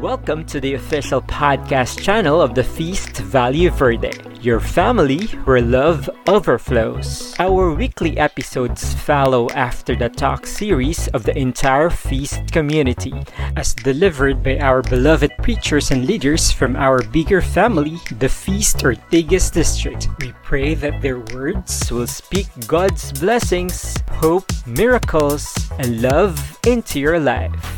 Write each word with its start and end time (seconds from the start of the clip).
Welcome 0.00 0.44
to 0.44 0.60
the 0.60 0.74
official 0.74 1.20
podcast 1.20 2.00
channel 2.00 2.40
of 2.40 2.54
the 2.54 2.62
Feast 2.62 3.16
Value 3.16 3.68
Verde, 3.70 4.12
your 4.40 4.60
family 4.60 5.26
where 5.42 5.60
love 5.60 6.08
overflows. 6.28 7.34
Our 7.40 7.74
weekly 7.74 8.16
episodes 8.16 8.94
follow 8.94 9.48
after 9.50 9.96
the 9.96 10.08
talk 10.08 10.46
series 10.46 11.08
of 11.08 11.24
the 11.24 11.36
entire 11.36 11.90
Feast 11.90 12.52
community, 12.52 13.12
as 13.56 13.74
delivered 13.74 14.40
by 14.40 14.58
our 14.58 14.82
beloved 14.82 15.32
preachers 15.42 15.90
and 15.90 16.06
leaders 16.06 16.52
from 16.52 16.76
our 16.76 17.02
bigger 17.02 17.42
family, 17.42 17.98
the 18.18 18.28
Feast 18.28 18.76
Ortigas 18.84 19.52
District. 19.52 20.06
We 20.20 20.32
pray 20.44 20.74
that 20.74 21.02
their 21.02 21.18
words 21.34 21.90
will 21.90 22.06
speak 22.06 22.46
God's 22.68 23.10
blessings, 23.18 23.96
hope, 24.12 24.46
miracles, 24.64 25.68
and 25.80 26.00
love 26.02 26.38
into 26.64 27.00
your 27.00 27.18
life. 27.18 27.77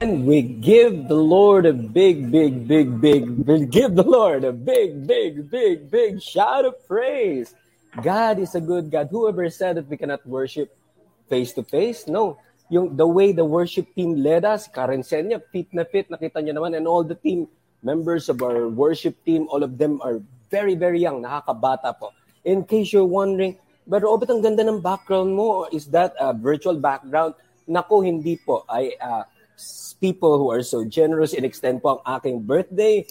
And 0.00 0.26
we 0.26 0.42
give 0.42 1.06
the 1.06 1.14
Lord 1.14 1.66
a 1.66 1.72
big, 1.72 2.30
big, 2.30 2.66
big, 2.66 3.00
big, 3.00 3.30
we 3.46 3.66
give 3.66 3.94
the 3.94 4.02
Lord 4.02 4.42
a 4.42 4.52
big, 4.52 5.06
big, 5.06 5.50
big, 5.50 5.90
big 5.90 6.20
shout 6.20 6.64
of 6.64 6.74
praise. 6.86 7.54
God 8.02 8.38
is 8.38 8.54
a 8.54 8.60
good 8.60 8.90
God. 8.90 9.08
Whoever 9.10 9.48
said 9.50 9.76
that 9.76 9.86
we 9.86 9.96
cannot 9.96 10.26
worship 10.26 10.74
face 11.30 11.52
to 11.54 11.62
face? 11.62 12.08
No. 12.08 12.38
Yung 12.70 12.96
the 12.96 13.06
way 13.06 13.30
the 13.30 13.44
worship 13.44 13.86
team 13.94 14.18
led 14.18 14.44
us, 14.44 14.66
Karen 14.66 15.06
Senya, 15.06 15.38
fit 15.52 15.70
na 15.70 15.84
fit, 15.84 16.10
nakita 16.10 16.42
niyo 16.42 16.58
naman, 16.58 16.74
and 16.74 16.88
all 16.88 17.04
the 17.04 17.14
team 17.14 17.46
members 17.84 18.28
of 18.28 18.42
our 18.42 18.66
worship 18.66 19.14
team, 19.22 19.46
all 19.52 19.62
of 19.62 19.78
them 19.78 20.02
are 20.02 20.18
very, 20.50 20.74
very 20.74 20.98
young, 20.98 21.22
nakakabata 21.22 21.94
po. 21.94 22.10
In 22.42 22.64
case 22.64 22.90
you're 22.90 23.06
wondering, 23.06 23.60
pero 23.84 24.10
oh, 24.10 24.18
ang 24.18 24.42
ganda 24.42 24.64
ng 24.64 24.80
background 24.80 25.36
mo? 25.36 25.68
Is 25.70 25.86
that 25.92 26.16
a 26.18 26.32
virtual 26.32 26.80
background? 26.80 27.36
Nako, 27.68 28.00
hindi 28.00 28.40
po. 28.40 28.64
I, 28.66 28.96
uh, 28.96 29.22
people 30.00 30.38
who 30.38 30.50
are 30.50 30.62
so 30.62 30.84
generous 30.84 31.32
in 31.32 31.44
extend 31.44 31.80
po 31.80 31.96
ang 31.96 32.20
aking 32.20 32.42
birthday. 32.44 33.06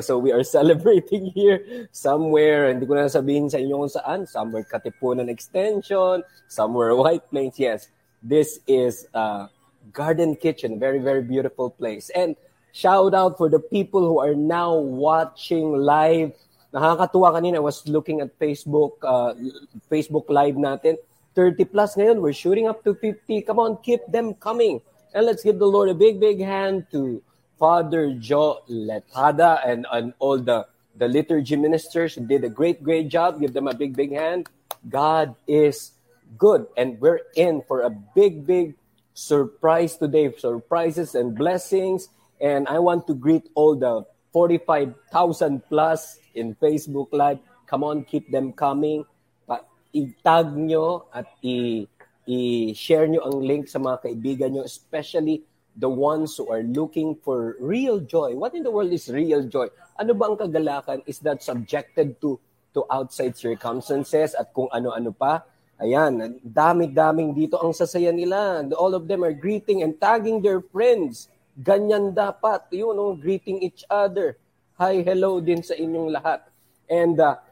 So 0.00 0.18
we 0.18 0.32
are 0.32 0.42
celebrating 0.58 1.30
here 1.30 1.88
somewhere, 1.92 2.72
hindi 2.72 2.86
ko 2.86 2.98
na 2.98 3.06
sabihin 3.06 3.52
sa 3.52 3.60
inyo 3.60 3.84
kung 3.84 3.92
saan, 3.92 4.20
somewhere 4.26 4.64
Katipunan 4.64 5.28
Extension, 5.28 6.24
somewhere 6.48 6.96
White 6.96 7.28
Plains. 7.30 7.60
Yes, 7.60 7.92
this 8.24 8.58
is 8.66 9.06
a 9.12 9.52
garden 9.92 10.34
kitchen, 10.34 10.80
very, 10.80 10.98
very 10.98 11.22
beautiful 11.22 11.68
place. 11.68 12.08
And 12.16 12.34
shout 12.72 13.14
out 13.14 13.36
for 13.36 13.52
the 13.52 13.60
people 13.60 14.02
who 14.02 14.18
are 14.18 14.34
now 14.34 14.74
watching 14.74 15.76
live. 15.76 16.32
Nakakatuwa 16.72 17.38
kanina, 17.38 17.56
I 17.56 17.66
was 17.66 17.86
looking 17.86 18.18
at 18.24 18.34
Facebook, 18.40 18.98
uh, 19.04 19.38
Facebook 19.86 20.26
live 20.32 20.56
natin. 20.56 20.98
30 21.34 21.66
plus 21.66 21.94
ngayon, 21.94 22.22
we're 22.22 22.34
shooting 22.34 22.66
up 22.66 22.82
to 22.82 22.94
50. 22.94 23.42
Come 23.42 23.58
on, 23.58 23.78
keep 23.82 24.00
them 24.10 24.34
coming. 24.34 24.80
And 25.14 25.26
let's 25.26 25.44
give 25.44 25.60
the 25.60 25.66
Lord 25.66 25.88
a 25.88 25.94
big, 25.94 26.18
big 26.18 26.40
hand 26.40 26.86
to 26.90 27.22
Father 27.56 28.12
Joe 28.18 28.62
Letada 28.68 29.62
and, 29.64 29.86
and 29.92 30.12
all 30.18 30.38
the, 30.38 30.66
the 30.96 31.06
liturgy 31.06 31.54
ministers 31.54 32.14
who 32.14 32.26
did 32.26 32.42
a 32.42 32.48
great, 32.48 32.82
great 32.82 33.08
job. 33.08 33.40
Give 33.40 33.52
them 33.52 33.68
a 33.68 33.74
big, 33.74 33.94
big 33.94 34.12
hand. 34.12 34.48
God 34.90 35.36
is 35.46 35.92
good. 36.36 36.66
And 36.76 37.00
we're 37.00 37.20
in 37.36 37.62
for 37.68 37.82
a 37.82 37.90
big, 37.90 38.44
big 38.44 38.74
surprise 39.14 39.96
today. 39.96 40.34
Surprises 40.36 41.14
and 41.14 41.34
blessings. 41.38 42.08
And 42.40 42.66
I 42.66 42.80
want 42.80 43.06
to 43.06 43.14
greet 43.14 43.48
all 43.54 43.76
the 43.76 44.04
45,000 44.32 45.62
plus 45.68 46.18
in 46.34 46.56
Facebook 46.56 47.06
Live. 47.12 47.38
Come 47.66 47.84
on, 47.84 48.02
keep 48.04 48.30
them 48.32 48.52
coming. 48.52 49.06
Pa- 49.46 49.62
itag 49.94 50.58
nyo 50.58 51.06
at 51.14 51.30
i- 51.46 51.86
i-share 52.24 53.08
nyo 53.08 53.20
ang 53.24 53.44
link 53.44 53.68
sa 53.68 53.78
mga 53.80 54.08
kaibigan 54.08 54.50
nyo, 54.56 54.62
especially 54.64 55.44
the 55.76 55.90
ones 55.90 56.38
who 56.38 56.46
are 56.48 56.62
looking 56.62 57.18
for 57.20 57.58
real 57.58 57.98
joy. 57.98 58.32
What 58.32 58.54
in 58.54 58.62
the 58.62 58.70
world 58.70 58.94
is 58.94 59.10
real 59.10 59.44
joy? 59.44 59.68
Ano 59.98 60.14
ba 60.14 60.30
ang 60.30 60.38
kagalakan? 60.38 61.02
Is 61.04 61.18
that 61.26 61.42
subjected 61.42 62.18
to 62.22 62.38
to 62.74 62.82
outside 62.90 63.38
circumstances 63.38 64.34
at 64.34 64.50
kung 64.54 64.70
ano-ano 64.70 65.14
pa? 65.14 65.46
Ayan, 65.82 66.38
dami-daming 66.42 67.34
dito 67.34 67.58
ang 67.58 67.74
sasaya 67.74 68.14
nila. 68.14 68.62
All 68.78 68.94
of 68.94 69.10
them 69.10 69.26
are 69.26 69.34
greeting 69.34 69.82
and 69.82 69.98
tagging 69.98 70.38
their 70.38 70.62
friends. 70.62 71.26
Ganyan 71.58 72.14
dapat, 72.14 72.70
you 72.70 72.90
know, 72.94 73.14
greeting 73.14 73.62
each 73.62 73.82
other. 73.90 74.38
Hi, 74.78 75.02
hello 75.02 75.42
din 75.42 75.62
sa 75.62 75.74
inyong 75.74 76.14
lahat. 76.14 76.46
And 76.86 77.18
uh, 77.18 77.42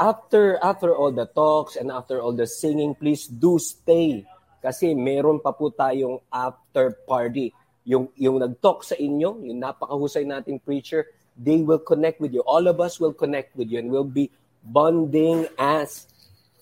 after 0.00 0.56
after 0.64 0.96
all 0.96 1.12
the 1.12 1.28
talks 1.28 1.76
and 1.76 1.92
after 1.92 2.24
all 2.24 2.32
the 2.32 2.48
singing, 2.48 2.96
please 2.96 3.28
do 3.28 3.60
stay 3.60 4.24
kasi 4.64 4.96
meron 4.96 5.44
pa 5.44 5.52
po 5.52 5.68
tayong 5.68 6.24
after 6.32 6.96
party. 7.04 7.52
Yung 7.84 8.08
yung 8.16 8.40
nag-talk 8.40 8.80
sa 8.80 8.96
inyo, 8.96 9.44
yung 9.44 9.60
napakahusay 9.60 10.24
nating 10.24 10.60
preacher, 10.64 11.04
they 11.36 11.60
will 11.60 11.80
connect 11.80 12.16
with 12.16 12.32
you. 12.32 12.40
All 12.48 12.64
of 12.64 12.80
us 12.80 12.96
will 12.96 13.12
connect 13.12 13.52
with 13.52 13.68
you 13.68 13.76
and 13.76 13.92
we'll 13.92 14.08
be 14.08 14.32
bonding 14.64 15.44
as 15.60 16.08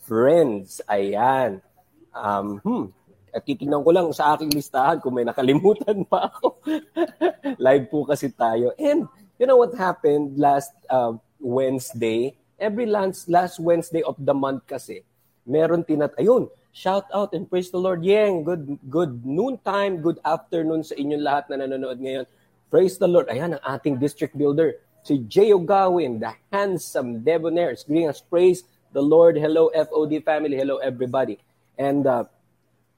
friends. 0.02 0.82
Ayan. 0.90 1.62
Um, 2.10 2.58
hmm. 2.62 2.86
At 3.30 3.44
titignan 3.46 3.84
ko 3.86 3.90
lang 3.94 4.10
sa 4.10 4.34
aking 4.34 4.50
listahan 4.50 4.98
kung 4.98 5.14
may 5.14 5.26
nakalimutan 5.26 6.02
pa 6.10 6.32
ako. 6.32 6.58
Live 7.66 7.86
po 7.86 8.02
kasi 8.02 8.34
tayo. 8.34 8.74
And 8.78 9.06
you 9.38 9.46
know 9.46 9.58
what 9.58 9.74
happened 9.78 10.38
last 10.38 10.74
uh, 10.90 11.14
Wednesday? 11.38 12.34
Every 12.58 12.86
last, 12.86 13.30
last 13.30 13.58
Wednesday 13.58 14.02
of 14.02 14.18
the 14.18 14.34
month 14.34 14.66
kasi, 14.66 15.06
meron 15.46 15.86
tinat, 15.86 16.12
ayun, 16.18 16.50
shout 16.74 17.06
out 17.14 17.32
and 17.32 17.48
praise 17.48 17.70
the 17.70 17.80
Lord. 17.80 18.04
Yang, 18.04 18.44
good, 18.44 18.64
good 18.90 19.12
noon 19.24 19.58
time, 19.64 20.02
good 20.02 20.18
afternoon 20.26 20.82
sa 20.82 20.94
inyong 20.98 21.24
lahat 21.24 21.44
na 21.50 21.64
nanonood 21.64 21.98
ngayon. 22.02 22.26
Praise 22.68 23.00
the 23.00 23.08
Lord. 23.08 23.32
Ayan 23.32 23.56
ang 23.56 23.64
ating 23.64 23.96
district 23.96 24.36
builder, 24.36 24.76
si 25.00 25.24
Jay 25.24 25.56
Ogawin, 25.56 26.20
the 26.20 26.36
handsome 26.52 27.24
debonair. 27.24 27.72
Greeting 27.88 28.12
us, 28.12 28.20
praise 28.20 28.62
the 28.92 29.00
Lord. 29.00 29.40
Hello, 29.40 29.72
FOD 29.72 30.20
family. 30.20 30.58
Hello, 30.58 30.76
everybody. 30.78 31.40
And 31.80 32.04
uh, 32.04 32.28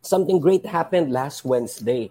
something 0.02 0.40
great 0.40 0.66
happened 0.66 1.12
last 1.12 1.44
Wednesday. 1.44 2.10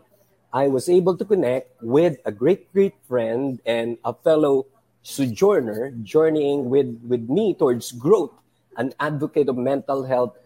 I 0.50 0.68
was 0.68 0.90
able 0.90 1.18
to 1.18 1.26
connect 1.26 1.70
with 1.84 2.18
a 2.26 2.32
great, 2.32 2.72
great 2.74 2.96
friend 3.06 3.62
and 3.66 3.98
a 4.06 4.14
fellow 4.14 4.66
sojourner 5.04 5.92
journeying 6.04 6.70
with, 6.70 7.00
with 7.08 7.30
me 7.30 7.54
towards 7.54 7.92
growth, 7.92 8.32
an 8.78 8.94
advocate 9.00 9.50
of 9.50 9.58
mental 9.58 10.04
health. 10.04 10.38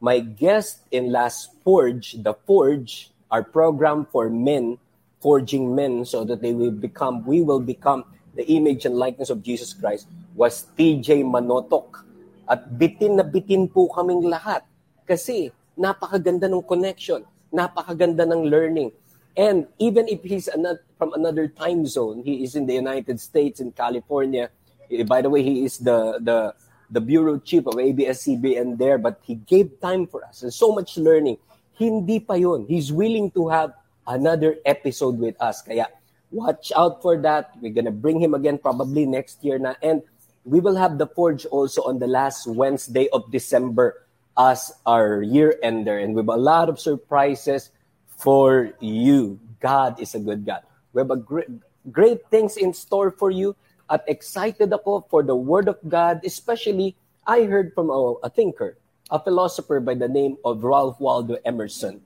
My 0.00 0.20
guest 0.20 0.80
in 0.90 1.12
last 1.12 1.54
Forge, 1.62 2.16
the 2.22 2.34
Forge, 2.46 3.10
our 3.30 3.42
program 3.42 4.06
for 4.10 4.28
men, 4.28 4.78
forging 5.20 5.74
men 5.74 6.04
so 6.04 6.24
that 6.24 6.42
they 6.42 6.52
will 6.52 6.72
become, 6.72 7.24
we 7.24 7.42
will 7.42 7.60
become 7.60 8.04
the 8.34 8.46
image 8.46 8.86
and 8.86 8.94
likeness 8.94 9.30
of 9.30 9.42
Jesus 9.42 9.74
Christ, 9.74 10.06
was 10.34 10.66
TJ 10.78 11.26
Manotok. 11.26 12.06
At 12.48 12.70
bitin 12.78 13.20
na 13.20 13.26
bitin 13.26 13.68
po 13.68 13.90
kaming 13.92 14.24
lahat 14.24 14.64
kasi 15.04 15.52
napakaganda 15.76 16.48
ng 16.48 16.64
connection, 16.64 17.22
napakaganda 17.52 18.24
ng 18.24 18.48
learning. 18.48 18.90
And 19.36 19.68
even 19.78 20.08
if 20.08 20.24
he's 20.24 20.48
another, 20.48 20.82
from 20.98 21.14
another 21.14 21.48
time 21.48 21.86
zone, 21.86 22.22
he 22.26 22.42
is 22.42 22.54
in 22.54 22.66
the 22.66 22.74
United 22.74 23.20
States 23.20 23.60
in 23.60 23.72
California. 23.72 24.50
Eh, 24.90 25.04
by 25.04 25.22
the 25.22 25.30
way, 25.30 25.42
he 25.42 25.64
is 25.64 25.78
the 25.78 26.18
the 26.20 26.52
the 26.90 27.00
bureau 27.00 27.38
chief 27.38 27.66
of 27.66 27.78
ABS-CBN 27.78 28.76
there, 28.78 28.98
but 28.98 29.20
he 29.22 29.36
gave 29.36 29.78
time 29.80 30.06
for 30.06 30.24
us 30.24 30.42
and 30.42 30.52
so 30.52 30.74
much 30.74 30.98
learning. 30.98 31.38
Hindi 31.78 32.18
pa 32.18 32.34
yun. 32.34 32.66
He's 32.66 32.90
willing 32.90 33.30
to 33.38 33.48
have 33.48 33.72
another 34.06 34.58
episode 34.66 35.20
with 35.20 35.38
us. 35.38 35.62
Kaya 35.62 35.86
watch 36.30 36.72
out 36.76 37.00
for 37.00 37.16
that. 37.22 37.54
We're 37.60 37.72
gonna 37.72 37.94
bring 37.94 38.20
him 38.20 38.34
again 38.34 38.58
probably 38.58 39.06
next 39.06 39.44
year 39.44 39.58
na. 39.58 39.74
And 39.80 40.02
we 40.44 40.60
will 40.60 40.76
have 40.76 40.98
the 40.98 41.06
Forge 41.06 41.46
also 41.46 41.84
on 41.84 41.98
the 41.98 42.08
last 42.08 42.46
Wednesday 42.46 43.08
of 43.12 43.30
December 43.30 44.06
as 44.36 44.72
our 44.86 45.22
year 45.22 45.54
ender. 45.62 45.98
And 45.98 46.16
have 46.16 46.28
a 46.28 46.40
lot 46.40 46.68
of 46.68 46.80
surprises 46.80 47.70
for 48.06 48.72
you. 48.80 49.38
God 49.60 50.00
is 50.00 50.14
a 50.14 50.20
good 50.20 50.46
God. 50.46 50.62
We 50.98 51.06
have 51.06 51.14
a 51.14 51.22
great, 51.22 51.46
great 51.94 52.26
things 52.26 52.58
in 52.58 52.74
store 52.74 53.14
for 53.14 53.30
you 53.30 53.54
at 53.86 54.02
excited 54.10 54.74
ako 54.74 55.06
for 55.06 55.22
the 55.22 55.38
Word 55.38 55.70
of 55.70 55.78
God, 55.86 56.26
especially 56.26 56.98
I 57.22 57.46
heard 57.46 57.70
from 57.70 57.86
a, 57.86 58.18
a 58.26 58.30
thinker, 58.34 58.74
a 59.06 59.22
philosopher 59.22 59.78
by 59.78 59.94
the 59.94 60.10
name 60.10 60.42
of 60.42 60.66
Ralph 60.66 60.98
Waldo 60.98 61.38
Emerson. 61.46 62.02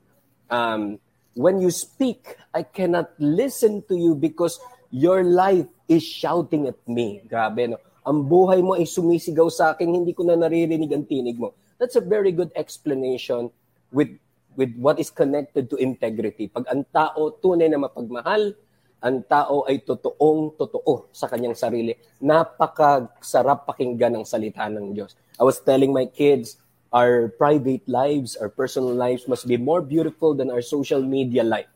Um, 0.53 1.01
when 1.33 1.65
you 1.65 1.73
speak, 1.73 2.37
I 2.53 2.69
cannot 2.69 3.17
listen 3.17 3.81
to 3.89 3.97
you 3.97 4.13
because 4.13 4.61
your 4.93 5.25
life 5.25 5.73
is 5.89 6.05
shouting 6.05 6.69
at 6.69 6.77
me. 6.85 7.25
Grabe, 7.25 7.65
no? 7.73 7.81
Ang 8.05 8.29
buhay 8.29 8.61
mo 8.61 8.77
ay 8.77 8.85
sumisigaw 8.85 9.49
sa 9.49 9.73
akin, 9.73 9.89
hindi 9.89 10.13
ko 10.13 10.29
na 10.29 10.37
naririnig 10.37 10.93
ang 10.93 11.09
tinig 11.09 11.41
mo. 11.41 11.57
That's 11.81 11.97
a 11.97 12.05
very 12.05 12.29
good 12.29 12.53
explanation 12.53 13.49
with 13.89 14.13
with 14.53 14.77
what 14.77 15.01
is 15.01 15.09
connected 15.09 15.73
to 15.73 15.81
integrity. 15.81 16.53
Pag 16.53 16.69
ang 16.69 16.85
tao 16.93 17.33
tunay 17.41 17.73
na 17.73 17.81
mapagmahal, 17.81 18.53
ang 19.03 19.27
tao 19.27 19.67
ay 19.67 19.83
totoong 19.83 20.55
totoo 20.55 21.11
sa 21.11 21.27
kanyang 21.27 21.59
sarili. 21.59 21.99
Napakasarap 22.23 23.67
pakinggan 23.67 24.15
ng 24.15 24.25
salita 24.25 24.71
ng 24.71 24.95
Diyos. 24.95 25.19
I 25.37 25.43
was 25.43 25.59
telling 25.59 25.91
my 25.91 26.07
kids, 26.07 26.63
our 26.95 27.35
private 27.35 27.83
lives, 27.91 28.39
our 28.39 28.47
personal 28.47 28.95
lives 28.95 29.27
must 29.27 29.51
be 29.51 29.59
more 29.59 29.83
beautiful 29.83 30.39
than 30.39 30.55
our 30.55 30.63
social 30.63 31.03
media 31.03 31.43
life. 31.43 31.67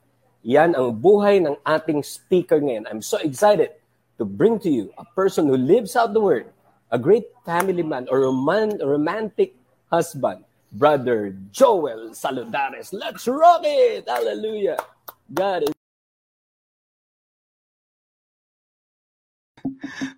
Yan 0.46 0.78
ang 0.78 1.02
buhay 1.02 1.42
ng 1.42 1.58
ating 1.66 2.06
speaker 2.06 2.62
ngayon. 2.62 2.86
I'm 2.86 3.02
so 3.02 3.18
excited 3.18 3.74
to 4.22 4.24
bring 4.24 4.62
to 4.62 4.70
you 4.70 4.94
a 4.94 5.04
person 5.18 5.50
who 5.50 5.58
lives 5.58 5.98
out 5.98 6.14
the 6.14 6.22
word, 6.22 6.46
a 6.94 6.98
great 7.00 7.26
family 7.42 7.82
man 7.82 8.06
or 8.06 8.22
roman- 8.30 8.78
romantic 8.78 9.58
husband, 9.90 10.46
Brother 10.70 11.34
Joel 11.50 12.14
Saludares. 12.14 12.94
Let's 12.94 13.26
rock 13.26 13.66
it! 13.66 14.06
Hallelujah! 14.06 14.78
God 15.34 15.66
is 15.66 15.75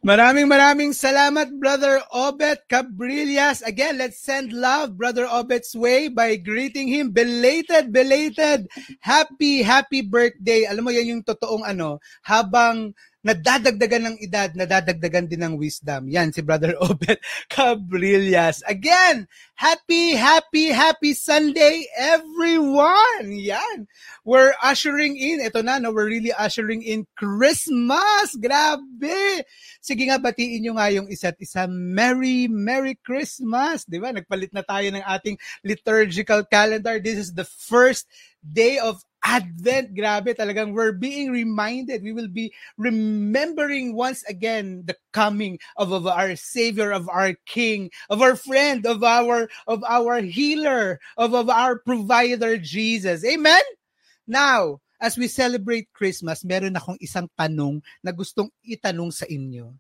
Maraming 0.03 0.49
maraming 0.49 0.93
salamat, 0.97 1.53
Brother 1.59 2.01
Obet 2.15 2.65
Cabrillas. 2.71 3.61
Again, 3.67 3.99
let's 3.99 4.23
send 4.23 4.53
love, 4.53 4.97
Brother 4.97 5.29
Obet's 5.29 5.75
way 5.75 6.09
by 6.09 6.37
greeting 6.37 6.89
him. 6.89 7.11
Belated, 7.11 7.93
belated. 7.93 8.69
Happy, 9.05 9.61
happy 9.61 10.01
birthday. 10.01 10.65
Alam 10.65 10.89
mo, 10.89 10.91
yan 10.95 11.19
yung 11.19 11.25
totoong 11.27 11.67
ano, 11.67 12.01
habang 12.25 12.95
nadadagdagan 13.29 14.09
ng 14.09 14.17
edad, 14.25 14.49
nadadagdagan 14.57 15.29
din 15.29 15.45
ng 15.45 15.55
wisdom. 15.61 16.09
Yan, 16.09 16.33
si 16.33 16.41
Brother 16.41 16.73
Obet 16.85 17.21
Cabrillas. 17.53 18.65
Again, 18.65 19.29
happy, 19.53 20.17
happy, 20.17 20.73
happy 20.73 21.13
Sunday, 21.13 21.85
everyone! 21.93 23.29
Yan. 23.29 23.85
We're 24.25 24.57
ushering 24.65 25.21
in, 25.21 25.45
ito 25.45 25.61
na, 25.61 25.77
no, 25.77 25.93
we're 25.93 26.09
really 26.09 26.33
ushering 26.33 26.81
in 26.81 27.05
Christmas! 27.21 28.33
Grabe! 28.41 29.45
Sige 29.85 30.09
nga, 30.09 30.17
batiin 30.17 30.65
nyo 30.65 30.81
nga 30.81 30.89
yung 30.89 31.13
isa't 31.13 31.37
isa. 31.37 31.69
Merry, 31.69 32.49
Merry 32.49 32.97
Christmas! 33.05 33.85
Di 33.85 34.01
ba? 34.01 34.09
Nagpalit 34.09 34.57
na 34.57 34.65
tayo 34.65 34.89
ng 34.89 35.05
ating 35.05 35.37
liturgical 35.69 36.49
calendar. 36.49 36.97
This 36.97 37.29
is 37.29 37.37
the 37.37 37.45
first 37.45 38.09
day 38.41 38.81
of 38.81 39.05
Advent, 39.25 39.95
grabe 39.99 40.31
talagang 40.37 40.73
we're 40.73 40.95
being 40.95 41.35
reminded. 41.35 42.07
We 42.07 42.15
will 42.15 42.31
be 42.31 42.55
remembering 42.79 43.95
once 43.95 44.23
again 44.31 44.87
the 44.87 44.97
coming 45.13 45.59
of, 45.77 45.91
of 45.91 46.07
our 46.07 46.37
Savior, 46.37 46.93
of 46.93 47.09
our 47.11 47.35
King, 47.45 47.91
of 48.11 48.23
our 48.23 48.37
friend, 48.37 48.87
of 48.87 49.03
our 49.03 49.51
of 49.67 49.83
our 49.83 50.23
healer, 50.23 51.01
of, 51.19 51.35
of 51.35 51.51
our 51.51 51.83
provider, 51.83 52.57
Jesus. 52.59 53.25
Amen? 53.25 53.63
Now, 54.27 54.79
as 55.01 55.19
we 55.19 55.27
celebrate 55.27 55.91
Christmas, 55.95 56.45
meron 56.45 56.79
akong 56.79 56.99
isang 57.03 57.27
tanong 57.35 57.83
na 58.05 58.15
gustong 58.15 58.51
itanong 58.63 59.11
sa 59.11 59.27
inyo. 59.27 59.75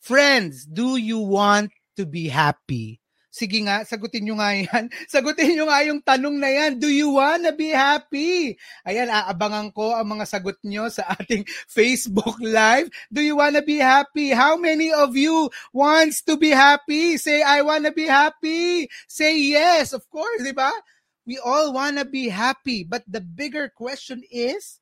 Friends, 0.00 0.64
do 0.64 0.96
you 0.96 1.20
want 1.20 1.72
to 1.96 2.08
be 2.08 2.30
happy? 2.30 3.01
Sige 3.32 3.64
nga, 3.64 3.80
sagutin 3.88 4.28
nyo 4.28 4.36
nga 4.36 4.52
yan. 4.52 4.92
Sagutin 5.08 5.56
nyo 5.56 5.64
nga 5.64 5.80
yung 5.88 6.04
tanong 6.04 6.36
na 6.36 6.52
yan. 6.52 6.76
Do 6.76 6.92
you 6.92 7.16
wanna 7.16 7.56
be 7.56 7.72
happy? 7.72 8.60
Ayan, 8.84 9.08
aabangan 9.08 9.72
ko 9.72 9.96
ang 9.96 10.04
mga 10.04 10.28
sagot 10.28 10.60
nyo 10.60 10.92
sa 10.92 11.08
ating 11.16 11.48
Facebook 11.64 12.36
Live. 12.44 12.92
Do 13.08 13.24
you 13.24 13.40
wanna 13.40 13.64
be 13.64 13.80
happy? 13.80 14.36
How 14.36 14.60
many 14.60 14.92
of 14.92 15.16
you 15.16 15.48
wants 15.72 16.20
to 16.28 16.36
be 16.36 16.52
happy? 16.52 17.16
Say, 17.16 17.40
I 17.40 17.64
wanna 17.64 17.88
be 17.88 18.04
happy. 18.04 18.92
Say 19.08 19.40
yes, 19.40 19.96
of 19.96 20.04
course, 20.12 20.44
di 20.44 20.52
ba? 20.52 20.68
We 21.24 21.40
all 21.40 21.72
wanna 21.72 22.04
be 22.04 22.28
happy. 22.28 22.84
But 22.84 23.08
the 23.08 23.24
bigger 23.24 23.72
question 23.72 24.28
is, 24.28 24.76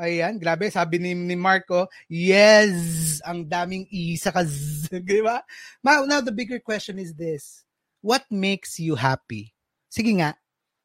Ayan, 0.00 0.40
grabe, 0.40 0.72
sabi 0.72 0.96
ni, 0.96 1.12
ni 1.12 1.36
Marco, 1.36 1.92
yes, 2.08 3.20
ang 3.28 3.44
daming 3.44 3.84
i 3.92 4.16
sa 4.16 4.32
kaz, 4.32 4.48
di 4.88 5.20
ba? 5.20 5.44
Now, 5.84 6.24
the 6.24 6.32
bigger 6.32 6.56
question 6.56 6.96
is 6.96 7.12
this 7.12 7.68
what 8.02 8.26
makes 8.30 8.78
you 8.78 8.98
happy? 8.98 9.54
Sige 9.88 10.12
nga, 10.18 10.34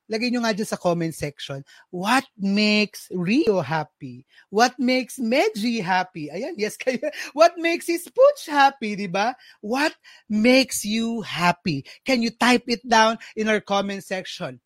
lagay 0.08 0.32
nyo 0.32 0.46
nga 0.46 0.56
dyan 0.56 0.70
sa 0.70 0.80
comment 0.80 1.12
section. 1.12 1.66
What 1.92 2.24
makes 2.40 3.12
Rio 3.12 3.60
happy? 3.60 4.24
What 4.50 4.80
makes 4.80 5.20
Medji 5.20 5.84
happy? 5.84 6.32
Ayan, 6.32 6.56
yes 6.56 6.80
kayo. 6.82 7.04
What 7.36 7.60
makes 7.60 7.88
his 7.90 8.08
Pooch 8.08 8.48
happy, 8.48 8.96
di 8.96 9.12
ba? 9.12 9.36
What 9.60 9.94
makes 10.32 10.88
you 10.88 11.22
happy? 11.22 11.84
Can 12.08 12.24
you 12.24 12.32
type 12.32 12.64
it 12.72 12.86
down 12.88 13.20
in 13.36 13.52
our 13.52 13.60
comment 13.60 14.04
section? 14.06 14.64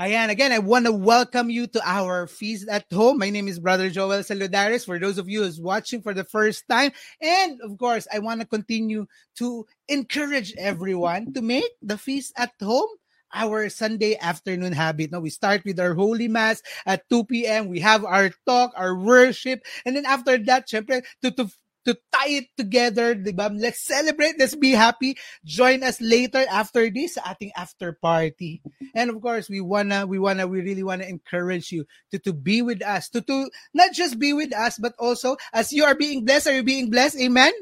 Ayan, 0.00 0.28
again, 0.30 0.52
I 0.52 0.60
want 0.60 0.86
to 0.86 0.92
welcome 0.92 1.50
you 1.50 1.66
to 1.66 1.82
our 1.84 2.28
feast 2.28 2.68
at 2.68 2.86
home. 2.92 3.18
My 3.18 3.30
name 3.30 3.48
is 3.48 3.58
Brother 3.58 3.90
Joel 3.90 4.22
Saludaris. 4.22 4.86
For 4.86 4.96
those 4.96 5.18
of 5.18 5.28
you 5.28 5.42
who's 5.42 5.60
watching 5.60 6.02
for 6.02 6.14
the 6.14 6.22
first 6.22 6.62
time, 6.68 6.92
and 7.20 7.60
of 7.62 7.76
course, 7.78 8.06
I 8.14 8.20
want 8.20 8.40
to 8.40 8.46
continue 8.46 9.08
to 9.38 9.66
encourage 9.88 10.54
everyone 10.56 11.32
to 11.32 11.42
make 11.42 11.66
the 11.82 11.98
feast 11.98 12.32
at 12.36 12.52
home 12.62 12.86
our 13.34 13.68
Sunday 13.68 14.16
afternoon 14.20 14.72
habit. 14.72 15.10
Now 15.10 15.18
we 15.18 15.30
start 15.30 15.64
with 15.64 15.80
our 15.80 15.94
Holy 15.94 16.28
Mass 16.28 16.62
at 16.86 17.02
2 17.10 17.24
p.m. 17.24 17.66
We 17.66 17.80
have 17.80 18.04
our 18.04 18.30
talk, 18.46 18.70
our 18.76 18.94
worship, 18.94 19.66
and 19.84 19.96
then 19.96 20.06
after 20.06 20.38
that, 20.38 20.68
syempre, 20.68 21.02
to, 21.22 21.32
to 21.32 21.50
to 21.84 21.94
tie 22.12 22.42
it 22.44 22.48
together, 22.56 23.14
di 23.14 23.32
ba? 23.32 23.50
Let's 23.52 23.82
celebrate, 23.82 24.38
let's 24.38 24.54
be 24.54 24.72
happy. 24.72 25.16
Join 25.44 25.82
us 25.82 26.00
later 26.00 26.44
after 26.50 26.90
this 26.90 27.14
sa 27.14 27.32
ating 27.34 27.52
after 27.56 27.96
party. 27.96 28.62
And 28.94 29.10
of 29.10 29.20
course, 29.20 29.48
we 29.48 29.60
wanna, 29.60 30.06
we 30.06 30.18
wanna, 30.18 30.46
we 30.46 30.60
really 30.60 30.82
wanna 30.82 31.04
encourage 31.04 31.72
you 31.72 31.86
to, 32.10 32.18
to 32.20 32.32
be 32.32 32.62
with 32.62 32.82
us, 32.82 33.08
to, 33.10 33.20
to 33.22 33.50
not 33.74 33.92
just 33.92 34.18
be 34.18 34.32
with 34.32 34.54
us, 34.54 34.78
but 34.78 34.94
also 34.98 35.36
as 35.52 35.72
you 35.72 35.84
are 35.84 35.94
being 35.94 36.24
blessed, 36.24 36.48
are 36.48 36.56
you 36.56 36.66
being 36.66 36.90
blessed? 36.90 37.18
Amen? 37.20 37.52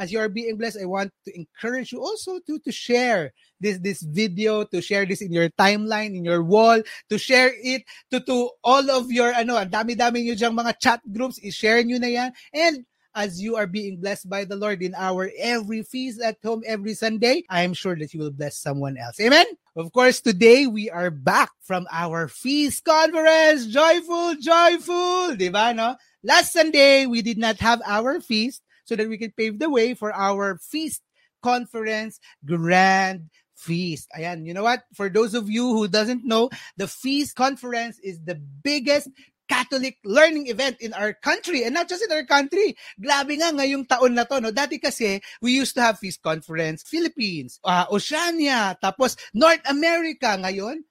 As 0.00 0.10
you 0.10 0.18
are 0.18 0.32
being 0.32 0.56
blessed, 0.56 0.78
I 0.80 0.86
want 0.88 1.12
to 1.28 1.36
encourage 1.36 1.92
you 1.92 2.00
also 2.00 2.40
to, 2.48 2.58
to 2.64 2.72
share 2.72 3.36
this 3.60 3.76
this 3.84 4.00
video, 4.00 4.64
to 4.64 4.80
share 4.80 5.04
this 5.04 5.20
in 5.20 5.28
your 5.28 5.52
timeline, 5.60 6.16
in 6.16 6.24
your 6.24 6.40
wall, 6.40 6.80
to 7.12 7.16
share 7.20 7.52
it 7.52 7.84
to, 8.10 8.24
to 8.24 8.48
all 8.64 8.90
of 8.90 9.12
your, 9.12 9.28
ano, 9.36 9.60
dami-dami 9.60 10.24
nyo 10.24 10.32
diyang 10.32 10.56
mga 10.56 10.80
chat 10.80 11.00
groups, 11.12 11.36
i-share 11.44 11.84
nyo 11.84 12.00
na 12.00 12.08
yan. 12.08 12.32
And 12.56 12.88
as 13.14 13.40
you 13.40 13.56
are 13.56 13.66
being 13.66 14.00
blessed 14.00 14.28
by 14.28 14.44
the 14.44 14.56
Lord 14.56 14.82
in 14.82 14.94
our 14.94 15.30
every 15.38 15.82
feast 15.82 16.20
at 16.20 16.38
home 16.42 16.62
every 16.66 16.94
Sunday, 16.94 17.44
I 17.48 17.62
am 17.62 17.74
sure 17.74 17.96
that 17.96 18.14
you 18.14 18.20
will 18.20 18.30
bless 18.30 18.56
someone 18.56 18.96
else. 18.96 19.20
Amen. 19.20 19.46
Of 19.76 19.92
course, 19.92 20.20
today 20.20 20.66
we 20.66 20.90
are 20.90 21.10
back 21.10 21.50
from 21.62 21.86
our 21.90 22.28
feast 22.28 22.84
conference. 22.84 23.66
Joyful, 23.66 24.36
joyful. 24.36 25.36
Diba, 25.36 25.74
no? 25.74 25.96
Last 26.22 26.52
Sunday, 26.52 27.06
we 27.06 27.22
did 27.22 27.38
not 27.38 27.58
have 27.58 27.80
our 27.86 28.20
feast 28.20 28.62
so 28.84 28.96
that 28.96 29.08
we 29.08 29.18
can 29.18 29.32
pave 29.32 29.58
the 29.58 29.70
way 29.70 29.94
for 29.94 30.12
our 30.12 30.58
feast 30.58 31.02
conference 31.42 32.20
grand 32.44 33.30
feast. 33.56 34.08
Ayan, 34.16 34.46
you 34.46 34.54
know 34.54 34.62
what? 34.62 34.82
For 34.94 35.08
those 35.08 35.34
of 35.34 35.50
you 35.50 35.72
who 35.72 35.88
doesn't 35.88 36.24
know, 36.24 36.50
the 36.76 36.88
feast 36.88 37.36
conference 37.36 37.98
is 38.00 38.20
the 38.20 38.34
biggest 38.34 39.08
Catholic 39.50 39.98
learning 40.06 40.46
event 40.46 40.78
in 40.78 40.94
our 40.94 41.10
country 41.10 41.66
and 41.66 41.74
not 41.74 41.90
just 41.90 42.06
in 42.06 42.14
our 42.14 42.22
country. 42.22 42.78
Grabe 43.02 43.34
nga 43.34 43.50
ngayong 43.50 43.82
taon 43.90 44.14
na 44.14 44.22
to. 44.22 44.38
No? 44.38 44.54
Dati 44.54 44.78
kasi, 44.78 45.18
we 45.42 45.58
used 45.58 45.74
to 45.74 45.82
have 45.82 45.98
Feast 45.98 46.22
Conference, 46.22 46.86
Philippines, 46.86 47.58
uh, 47.66 47.90
Oceania, 47.90 48.78
tapos 48.78 49.18
North 49.34 49.66
America. 49.66 50.38
Ngayon, 50.38 50.86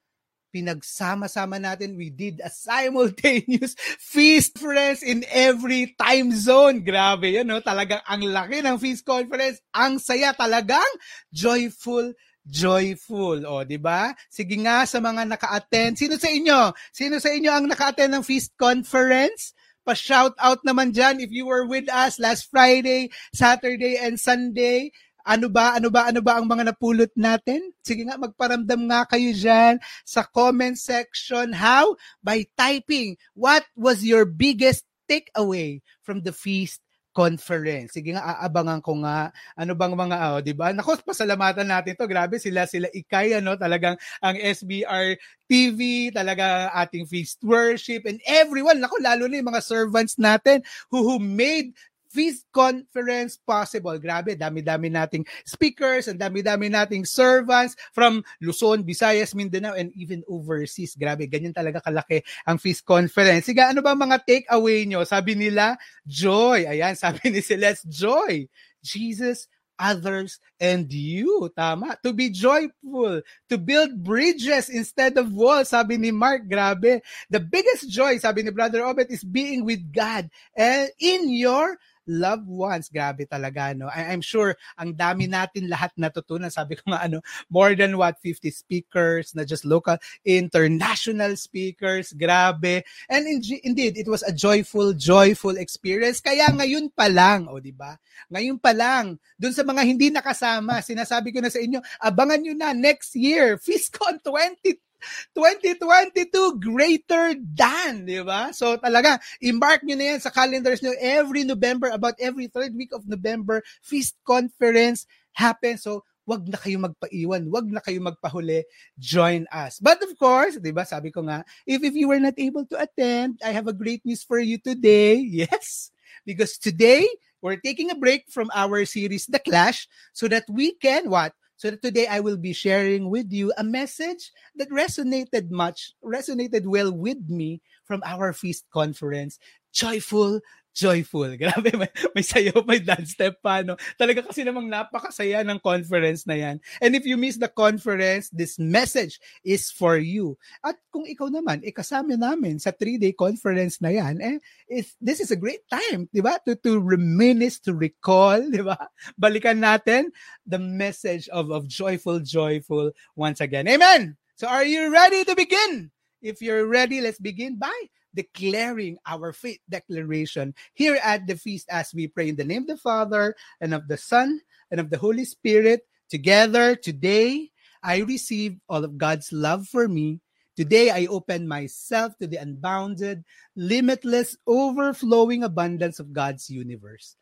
pinagsama-sama 0.51 1.61
natin. 1.61 1.95
We 1.95 2.09
did 2.09 2.41
a 2.43 2.49
simultaneous 2.51 3.77
feast 4.01 4.57
conference 4.57 5.05
in 5.05 5.23
every 5.29 5.95
time 5.95 6.33
zone. 6.33 6.81
Grabe 6.83 7.39
yan, 7.39 7.47
no? 7.47 7.61
Talagang 7.61 8.01
ang 8.03 8.25
laki 8.25 8.65
ng 8.65 8.77
feast 8.81 9.05
conference. 9.05 9.61
Ang 9.71 10.01
saya 10.01 10.33
talagang 10.35 10.89
joyful 11.31 12.11
joyful. 12.49 13.45
O, 13.45 13.61
di 13.63 13.77
ba? 13.77 14.11
Sige 14.27 14.57
nga 14.59 14.83
sa 14.83 14.97
mga 14.97 15.29
naka-attend. 15.29 15.95
Sino 15.95 16.17
sa 16.17 16.27
inyo? 16.27 16.73
Sino 16.91 17.21
sa 17.21 17.29
inyo 17.29 17.51
ang 17.53 17.65
naka-attend 17.69 18.11
ng 18.17 18.25
Feast 18.25 18.57
Conference? 18.57 19.53
Pa-shout 19.85 20.35
out 20.41 20.59
naman 20.65 20.91
dyan 20.91 21.21
if 21.23 21.31
you 21.31 21.47
were 21.47 21.65
with 21.69 21.87
us 21.89 22.19
last 22.19 22.49
Friday, 22.51 23.09
Saturday, 23.31 23.95
and 23.95 24.19
Sunday. 24.19 24.91
Ano 25.29 25.45
ba, 25.45 25.77
ano 25.77 25.93
ba, 25.93 26.09
ano 26.09 26.25
ba 26.25 26.41
ang 26.41 26.49
mga 26.49 26.73
napulot 26.73 27.13
natin? 27.13 27.61
Sige 27.85 28.09
nga, 28.09 28.17
magparamdam 28.17 28.89
nga 28.89 29.05
kayo 29.05 29.29
dyan 29.29 29.77
sa 30.01 30.25
comment 30.25 30.73
section. 30.73 31.53
How? 31.53 31.93
By 32.25 32.49
typing, 32.57 33.21
what 33.37 33.65
was 33.77 34.01
your 34.01 34.25
biggest 34.25 34.89
takeaway 35.05 35.81
from 36.01 36.25
the 36.25 36.33
feast 36.33 36.81
conference. 37.11 37.97
Sige 37.97 38.13
nga, 38.15 38.23
aabangan 38.37 38.79
ko 38.85 39.01
nga 39.01 39.33
ano 39.57 39.73
bang 39.73 39.93
mga, 39.97 40.15
oh, 40.29 40.39
di 40.39 40.53
ba? 40.53 40.71
Nako, 40.71 41.01
pasalamatan 41.01 41.67
natin 41.67 41.97
to. 41.97 42.05
Grabe 42.05 42.37
sila, 42.37 42.69
sila 42.69 42.87
ikay, 42.93 43.37
ano, 43.37 43.57
talagang 43.57 43.97
ang 44.21 44.35
SBR 44.37 45.17
TV, 45.49 46.13
talaga 46.13 46.69
ating 46.77 47.09
feast 47.09 47.41
worship, 47.41 48.05
and 48.05 48.21
everyone, 48.29 48.77
nako, 48.77 49.01
lalo 49.01 49.25
na 49.25 49.41
yung 49.41 49.49
mga 49.49 49.65
servants 49.65 50.21
natin 50.21 50.61
who, 50.93 51.01
who 51.01 51.17
made 51.17 51.73
Feast 52.09 52.49
Conference 52.49 53.37
possible. 53.37 53.95
Grabe, 54.01 54.33
dami-dami 54.33 54.89
nating 54.89 55.25
speakers, 55.45 56.09
and 56.09 56.17
dami-dami 56.17 56.67
nating 56.67 57.05
servants 57.05 57.77
from 57.93 58.25
Luzon, 58.41 58.81
Visayas, 58.81 59.37
Mindanao, 59.37 59.77
and 59.77 59.93
even 59.93 60.25
overseas. 60.25 60.97
Grabe, 60.97 61.29
ganyan 61.29 61.53
talaga 61.53 61.79
kalaki 61.85 62.25
ang 62.49 62.57
Feast 62.57 62.81
Conference. 62.81 63.45
Sige, 63.45 63.61
ano 63.61 63.85
ba 63.85 63.93
mga 63.93 64.25
take-away 64.25 64.89
nyo? 64.89 65.05
Sabi 65.05 65.37
nila, 65.37 65.77
joy. 66.03 66.65
Ayan, 66.65 66.97
sabi 66.99 67.29
ni 67.29 67.45
Celeste, 67.45 67.85
joy. 67.85 68.49
Jesus 68.81 69.45
others, 69.79 70.39
and 70.59 70.91
you. 70.91 71.49
Tama. 71.55 71.97
To 72.03 72.11
be 72.11 72.29
joyful. 72.29 73.23
To 73.49 73.55
build 73.57 74.03
bridges 74.03 74.67
instead 74.67 75.17
of 75.17 75.31
walls. 75.31 75.71
Sabi 75.71 75.97
ni 75.97 76.11
Mark, 76.11 76.45
grabe. 76.45 76.99
The 77.31 77.39
biggest 77.39 77.87
joy, 77.87 78.19
sabi 78.19 78.43
ni 78.43 78.51
Brother 78.51 78.83
Obet, 78.83 79.09
is 79.09 79.23
being 79.23 79.63
with 79.63 79.81
God 79.95 80.29
and 80.53 80.91
in 80.99 81.31
your 81.31 81.79
loved 82.09 82.49
ones. 82.49 82.89
Grabe 82.89 83.29
talaga, 83.29 83.77
no? 83.77 83.85
I- 83.93 84.09
I'm 84.09 84.25
sure 84.25 84.57
ang 84.81 84.97
dami 84.97 85.29
natin 85.29 85.69
lahat 85.69 85.93
natutunan. 85.93 86.49
Sabi 86.49 86.81
ko 86.81 86.89
nga, 86.89 87.05
ano, 87.05 87.21
more 87.53 87.77
than 87.77 87.93
what, 87.93 88.17
50 88.17 88.49
speakers, 88.49 89.37
na 89.37 89.45
just 89.45 89.63
local, 89.63 90.01
international 90.25 91.37
speakers. 91.37 92.11
Grabe. 92.17 92.81
And 93.05 93.29
in- 93.29 93.61
indeed, 93.61 94.01
it 94.01 94.09
was 94.09 94.25
a 94.25 94.33
joyful, 94.33 94.97
joyful 94.97 95.55
experience. 95.61 96.17
Kaya 96.19 96.49
ngayon 96.49 96.89
pa 96.91 97.05
lang, 97.05 97.45
o 97.45 97.57
oh, 97.57 97.63
di 97.63 97.71
ba? 97.71 97.93
Ngayon 98.33 98.57
pa 98.57 98.73
lang, 98.73 99.21
dun 99.37 99.53
sa 99.53 99.61
mga 99.61 99.85
hindi 99.85 100.09
nakasama, 100.09 100.81
sinasabi 100.81 101.29
ko 101.29 101.39
na 101.39 101.53
sa 101.53 101.61
inyo, 101.61 101.79
abangan 102.01 102.41
nyo 102.41 102.53
na 102.57 102.73
next 102.73 103.13
year, 103.13 103.61
FISCON 103.61 104.17
20 104.25 104.88
2022 105.35 106.59
greater 106.59 107.35
than, 107.37 108.05
di 108.05 108.19
ba? 108.23 108.51
So 108.51 108.75
talaga, 108.77 109.19
i-mark 109.43 109.83
nyo 109.83 109.95
na 109.95 110.15
yan 110.15 110.21
sa 110.21 110.33
calendars 110.33 110.81
nyo 110.83 110.93
every 110.99 111.43
November, 111.43 111.89
about 111.91 112.19
every 112.19 112.47
third 112.47 112.75
week 112.75 112.91
of 112.91 113.07
November, 113.07 113.63
Feast 113.81 114.15
Conference 114.25 115.05
happens. 115.33 115.83
So 115.83 116.03
wag 116.29 116.45
na 116.45 116.61
kayo 116.61 116.77
magpaiwan, 116.77 117.49
wag 117.49 117.67
na 117.73 117.81
kayo 117.81 117.97
magpahuli, 118.05 118.61
join 119.01 119.49
us. 119.49 119.81
But 119.81 120.05
of 120.05 120.13
course, 120.21 120.61
'di 120.61 120.69
ba? 120.69 120.85
Sabi 120.85 121.09
ko 121.09 121.25
nga, 121.25 121.41
if 121.65 121.81
if 121.81 121.97
you 121.97 122.05
were 122.05 122.21
not 122.21 122.37
able 122.37 122.69
to 122.69 122.77
attend, 122.77 123.41
I 123.41 123.49
have 123.49 123.65
a 123.65 123.73
great 123.73 124.05
news 124.05 124.21
for 124.21 124.37
you 124.37 124.61
today. 124.61 125.17
Yes, 125.39 125.89
because 126.27 126.59
today 126.61 127.07
we're 127.41 127.57
taking 127.63 127.89
a 127.89 127.97
break 127.97 128.27
from 128.27 128.51
our 128.51 128.83
series 128.83 129.25
The 129.25 129.39
Clash 129.39 129.87
so 130.11 130.27
that 130.27 130.43
we 130.51 130.75
can 130.75 131.07
what? 131.09 131.33
So 131.59 131.75
today 131.75 132.07
I 132.07 132.21
will 132.21 132.37
be 132.37 132.53
sharing 132.53 133.09
with 133.09 133.33
you 133.33 133.51
a 133.57 133.65
message 133.65 134.31
that 134.55 134.69
resonated 134.69 135.51
much, 135.51 135.91
resonated 136.01 136.65
well 136.65 136.89
with 136.89 137.27
me 137.27 137.59
from 137.83 138.01
our 138.05 138.31
feast 138.31 138.63
conference. 138.71 139.37
Joyful, 139.73 140.39
joyful. 140.79 141.27
Grabe, 141.41 141.75
may, 141.75 141.91
may 142.15 142.23
sayo, 142.23 142.63
may 142.63 142.79
dance 142.79 143.11
step 143.11 143.43
pa, 143.43 143.59
no? 143.59 143.75
Talaga 143.99 144.23
kasi 144.23 144.47
namang 144.47 144.71
napakasaya 144.71 145.43
ng 145.43 145.59
conference 145.59 146.23
na 146.23 146.39
yan. 146.39 146.55
And 146.79 146.95
if 146.95 147.03
you 147.03 147.19
miss 147.19 147.35
the 147.35 147.51
conference, 147.51 148.31
this 148.31 148.55
message 148.55 149.19
is 149.43 149.67
for 149.67 149.99
you. 149.99 150.39
At 150.63 150.79
kung 150.87 151.03
ikaw 151.03 151.27
naman, 151.27 151.67
ikasama 151.67 152.15
namin 152.15 152.63
sa 152.63 152.71
three-day 152.71 153.11
conference 153.19 153.83
na 153.83 153.91
yan, 153.91 154.23
eh, 154.23 154.39
if, 154.71 154.95
this 155.03 155.19
is 155.19 155.35
a 155.35 155.39
great 155.39 155.67
time, 155.67 156.07
di 156.15 156.23
ba? 156.23 156.39
To, 156.47 156.55
to 156.55 156.79
reminisce, 156.79 157.59
to 157.67 157.75
recall, 157.75 158.39
di 158.47 158.63
ba? 158.63 158.79
Balikan 159.19 159.59
natin 159.59 160.15
the 160.47 160.59
message 160.59 161.27
of, 161.35 161.51
of 161.51 161.67
joyful, 161.67 162.23
joyful 162.23 162.95
once 163.19 163.43
again. 163.43 163.67
Amen! 163.67 164.15
So 164.39 164.47
are 164.47 164.63
you 164.63 164.87
ready 164.87 165.27
to 165.27 165.35
begin? 165.35 165.91
If 166.23 166.39
you're 166.39 166.67
ready, 166.67 167.03
let's 167.03 167.19
begin 167.19 167.59
by 167.59 167.75
declaring 168.13 168.97
our 169.05 169.33
faith 169.33 169.59
declaration 169.69 170.53
here 170.73 170.99
at 171.03 171.27
the 171.27 171.35
feast 171.35 171.67
as 171.69 171.93
we 171.93 172.07
pray 172.07 172.29
in 172.29 172.35
the 172.35 172.43
name 172.43 172.63
of 172.63 172.67
the 172.67 172.77
Father 172.77 173.35
and 173.61 173.73
of 173.73 173.87
the 173.87 173.97
Son 173.97 174.41
and 174.71 174.79
of 174.79 174.89
the 174.89 174.97
Holy 174.97 175.25
Spirit. 175.25 175.81
Together 176.09 176.75
today, 176.75 177.49
I 177.83 177.99
receive 177.99 178.57
all 178.67 178.83
of 178.83 178.97
God's 178.97 179.31
love 179.31 179.67
for 179.67 179.87
me. 179.87 180.19
Today, 180.57 180.89
I 180.89 181.05
open 181.05 181.47
myself 181.47 182.17
to 182.17 182.27
the 182.27 182.35
unbounded, 182.35 183.23
limitless, 183.55 184.35
overflowing 184.45 185.43
abundance 185.43 185.99
of 185.99 186.11
God's 186.11 186.49
universe. 186.49 187.15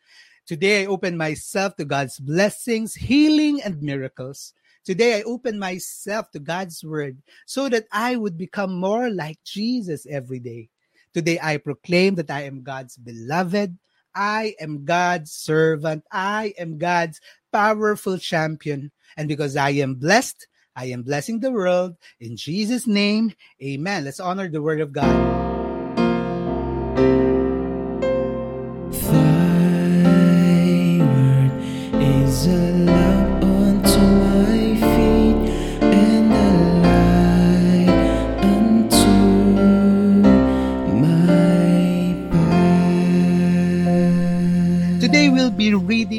Today, 0.47 0.81
I 0.81 0.85
open 0.87 1.17
myself 1.17 1.75
to 1.75 1.85
God's 1.85 2.17
blessings, 2.17 2.95
healing, 2.95 3.61
and 3.61 3.81
miracles. 3.83 4.53
Today, 4.83 5.19
I 5.19 5.23
open 5.23 5.59
myself 5.59 6.31
to 6.31 6.39
God's 6.39 6.83
word 6.83 7.21
so 7.45 7.69
that 7.69 7.85
I 7.91 8.15
would 8.15 8.37
become 8.37 8.73
more 8.73 9.11
like 9.11 9.37
Jesus 9.43 10.07
every 10.09 10.39
day. 10.39 10.69
Today, 11.17 11.39
I 11.41 11.57
proclaim 11.57 12.13
that 12.21 12.29
I 12.29 12.43
am 12.43 12.61
God's 12.61 12.95
beloved. 12.95 13.75
I 14.13 14.53
am 14.61 14.85
God's 14.85 15.31
servant. 15.31 16.05
I 16.11 16.53
am 16.59 16.77
God's 16.77 17.19
powerful 17.51 18.19
champion. 18.19 18.91
And 19.17 19.27
because 19.27 19.57
I 19.57 19.71
am 19.81 19.95
blessed, 19.95 20.45
I 20.75 20.93
am 20.93 21.01
blessing 21.01 21.39
the 21.39 21.49
world. 21.49 21.97
In 22.19 22.37
Jesus' 22.37 22.85
name, 22.85 23.33
amen. 23.57 24.05
Let's 24.05 24.19
honor 24.19 24.47
the 24.47 24.61
word 24.61 24.79
of 24.79 24.93
God. 24.93 25.46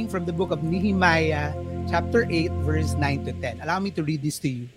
From 0.08 0.24
the 0.24 0.32
book 0.32 0.50
of 0.50 0.64
Nehemiah, 0.64 1.52
chapter 1.88 2.24
8, 2.30 2.50
verse 2.64 2.94
9 2.94 3.26
to 3.26 3.32
10. 3.32 3.60
Allow 3.60 3.78
me 3.78 3.90
to 3.92 4.02
read 4.02 4.22
this 4.22 4.38
to 4.40 4.48
you. 4.48 4.68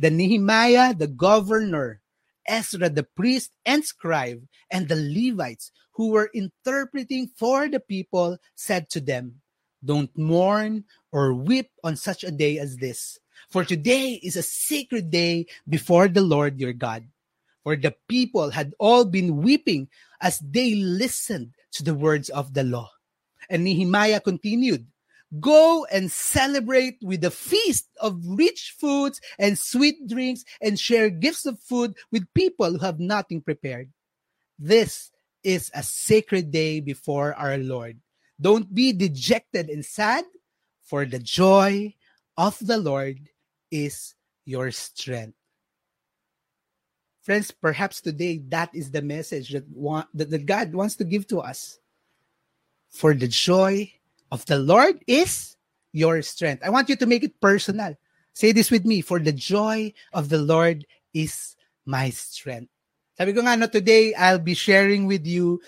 The 0.00 0.08
Nehemiah, 0.08 0.94
the 0.94 1.06
governor, 1.06 2.00
Ezra, 2.48 2.88
the 2.88 3.04
priest 3.04 3.52
and 3.66 3.84
scribe, 3.84 4.40
and 4.70 4.88
the 4.88 4.96
Levites 4.96 5.70
who 5.92 6.08
were 6.12 6.30
interpreting 6.32 7.28
for 7.36 7.68
the 7.68 7.80
people 7.80 8.38
said 8.54 8.88
to 8.90 9.00
them, 9.00 9.44
Don't 9.84 10.10
mourn 10.16 10.84
or 11.12 11.34
weep 11.34 11.68
on 11.84 11.96
such 11.96 12.24
a 12.24 12.30
day 12.32 12.56
as 12.56 12.78
this, 12.78 13.18
for 13.50 13.64
today 13.64 14.18
is 14.22 14.36
a 14.36 14.42
sacred 14.42 15.10
day 15.10 15.44
before 15.68 16.08
the 16.08 16.22
Lord 16.22 16.58
your 16.58 16.72
God. 16.72 17.04
For 17.64 17.76
the 17.76 17.94
people 18.08 18.48
had 18.48 18.72
all 18.78 19.04
been 19.04 19.44
weeping 19.44 19.88
as 20.22 20.38
they 20.40 20.74
listened 20.74 21.52
to 21.72 21.84
the 21.84 21.94
words 21.94 22.30
of 22.30 22.54
the 22.54 22.64
law. 22.64 22.88
And 23.50 23.64
Nehemiah 23.64 24.20
continued, 24.20 24.86
Go 25.38 25.86
and 25.92 26.10
celebrate 26.10 26.98
with 27.02 27.22
a 27.24 27.30
feast 27.30 27.86
of 28.00 28.18
rich 28.24 28.74
foods 28.78 29.20
and 29.38 29.58
sweet 29.58 30.08
drinks 30.08 30.44
and 30.60 30.78
share 30.78 31.10
gifts 31.10 31.46
of 31.46 31.60
food 31.60 31.94
with 32.10 32.32
people 32.34 32.72
who 32.72 32.78
have 32.78 32.98
nothing 32.98 33.42
prepared. 33.42 33.90
This 34.58 35.10
is 35.44 35.70
a 35.74 35.82
sacred 35.82 36.50
day 36.50 36.80
before 36.80 37.34
our 37.34 37.58
Lord. 37.58 37.98
Don't 38.40 38.72
be 38.74 38.92
dejected 38.92 39.68
and 39.68 39.84
sad, 39.84 40.24
for 40.82 41.04
the 41.04 41.18
joy 41.18 41.94
of 42.36 42.58
the 42.60 42.78
Lord 42.78 43.18
is 43.70 44.14
your 44.44 44.70
strength. 44.70 45.36
Friends, 47.22 47.50
perhaps 47.50 48.00
today 48.00 48.40
that 48.48 48.70
is 48.74 48.90
the 48.90 49.02
message 49.02 49.50
that, 49.50 49.68
want, 49.68 50.08
that, 50.14 50.30
that 50.30 50.46
God 50.46 50.74
wants 50.74 50.96
to 50.96 51.04
give 51.04 51.26
to 51.28 51.40
us. 51.40 51.79
For 52.90 53.14
the 53.14 53.28
joy 53.28 53.92
of 54.30 54.44
the 54.46 54.58
Lord 54.58 55.02
is 55.06 55.56
your 55.92 56.22
strength. 56.22 56.62
I 56.64 56.70
want 56.70 56.88
you 56.88 56.96
to 56.96 57.06
make 57.06 57.24
it 57.24 57.40
personal. 57.40 57.94
Say 58.34 58.52
this 58.52 58.70
with 58.70 58.84
me. 58.84 59.00
For 59.00 59.18
the 59.18 59.32
joy 59.32 59.92
of 60.12 60.28
the 60.28 60.38
Lord 60.38 60.86
is 61.14 61.56
my 61.86 62.10
strength. 62.10 62.70
Sabi 63.18 63.32
ko 63.32 63.42
nga, 63.42 63.56
no, 63.56 63.66
today 63.66 64.14
I'll 64.14 64.40
be 64.40 64.54
sharing 64.54 65.06
with 65.06 65.26
you 65.26 65.60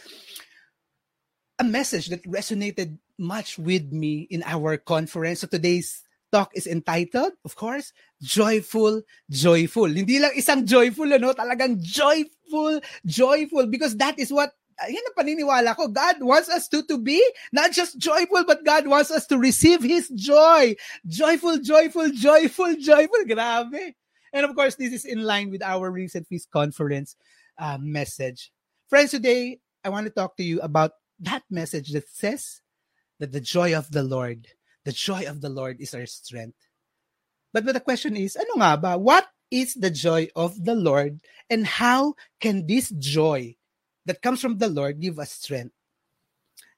a 1.58 1.64
message 1.64 2.08
that 2.08 2.24
resonated 2.24 2.98
much 3.18 3.58
with 3.58 3.92
me 3.92 4.26
in 4.30 4.42
our 4.46 4.76
conference. 4.76 5.40
So 5.40 5.46
today's 5.46 6.02
talk 6.32 6.50
is 6.54 6.66
entitled, 6.66 7.32
of 7.44 7.54
course, 7.54 7.92
Joyful, 8.22 9.02
Joyful. 9.28 9.92
Hindi 9.92 10.18
lang 10.18 10.32
isang 10.32 10.64
joyful, 10.64 11.12
ano, 11.12 11.36
talagang 11.36 11.76
joyful, 11.82 12.80
joyful, 13.04 13.66
because 13.68 13.94
that 14.00 14.18
is 14.18 14.32
what 14.32 14.56
yan 14.88 15.02
ang 15.02 15.16
paniniwala 15.18 15.76
ko. 15.76 15.88
God 15.88 16.22
wants 16.22 16.48
us 16.48 16.68
to, 16.68 16.82
to 16.86 16.98
be 16.98 17.20
not 17.52 17.72
just 17.72 17.98
joyful, 17.98 18.44
but 18.44 18.64
God 18.64 18.86
wants 18.86 19.10
us 19.10 19.26
to 19.28 19.38
receive 19.38 19.82
His 19.82 20.08
joy. 20.10 20.74
Joyful, 21.06 21.58
joyful, 21.58 22.10
joyful, 22.10 22.74
joyful. 22.76 23.24
Grabe. 23.26 23.94
And 24.32 24.44
of 24.46 24.56
course, 24.56 24.76
this 24.76 24.92
is 24.92 25.04
in 25.04 25.22
line 25.22 25.50
with 25.50 25.62
our 25.62 25.90
recent 25.90 26.26
Feast 26.26 26.50
Conference 26.50 27.16
uh, 27.58 27.78
message. 27.80 28.50
Friends, 28.88 29.10
today, 29.10 29.60
I 29.84 29.90
want 29.90 30.06
to 30.06 30.12
talk 30.12 30.36
to 30.36 30.42
you 30.42 30.60
about 30.60 30.92
that 31.20 31.42
message 31.50 31.92
that 31.92 32.08
says 32.08 32.60
that 33.20 33.32
the 33.32 33.40
joy 33.40 33.76
of 33.76 33.90
the 33.90 34.02
Lord, 34.02 34.48
the 34.84 34.92
joy 34.92 35.24
of 35.28 35.40
the 35.40 35.48
Lord 35.50 35.80
is 35.80 35.94
our 35.94 36.06
strength. 36.06 36.56
But, 37.52 37.64
but 37.64 37.74
the 37.74 37.80
question 37.80 38.16
is, 38.16 38.36
ano 38.36 38.56
nga 38.56 38.76
ba? 38.76 38.98
What 38.98 39.28
is 39.52 39.74
the 39.74 39.90
joy 39.90 40.28
of 40.34 40.64
the 40.64 40.74
Lord 40.74 41.20
and 41.50 41.66
how 41.66 42.14
can 42.40 42.66
this 42.66 42.88
joy 42.96 43.54
that 44.06 44.22
comes 44.22 44.40
from 44.40 44.58
the 44.58 44.68
Lord 44.68 44.98
give 44.98 45.18
us 45.18 45.32
strength. 45.36 45.74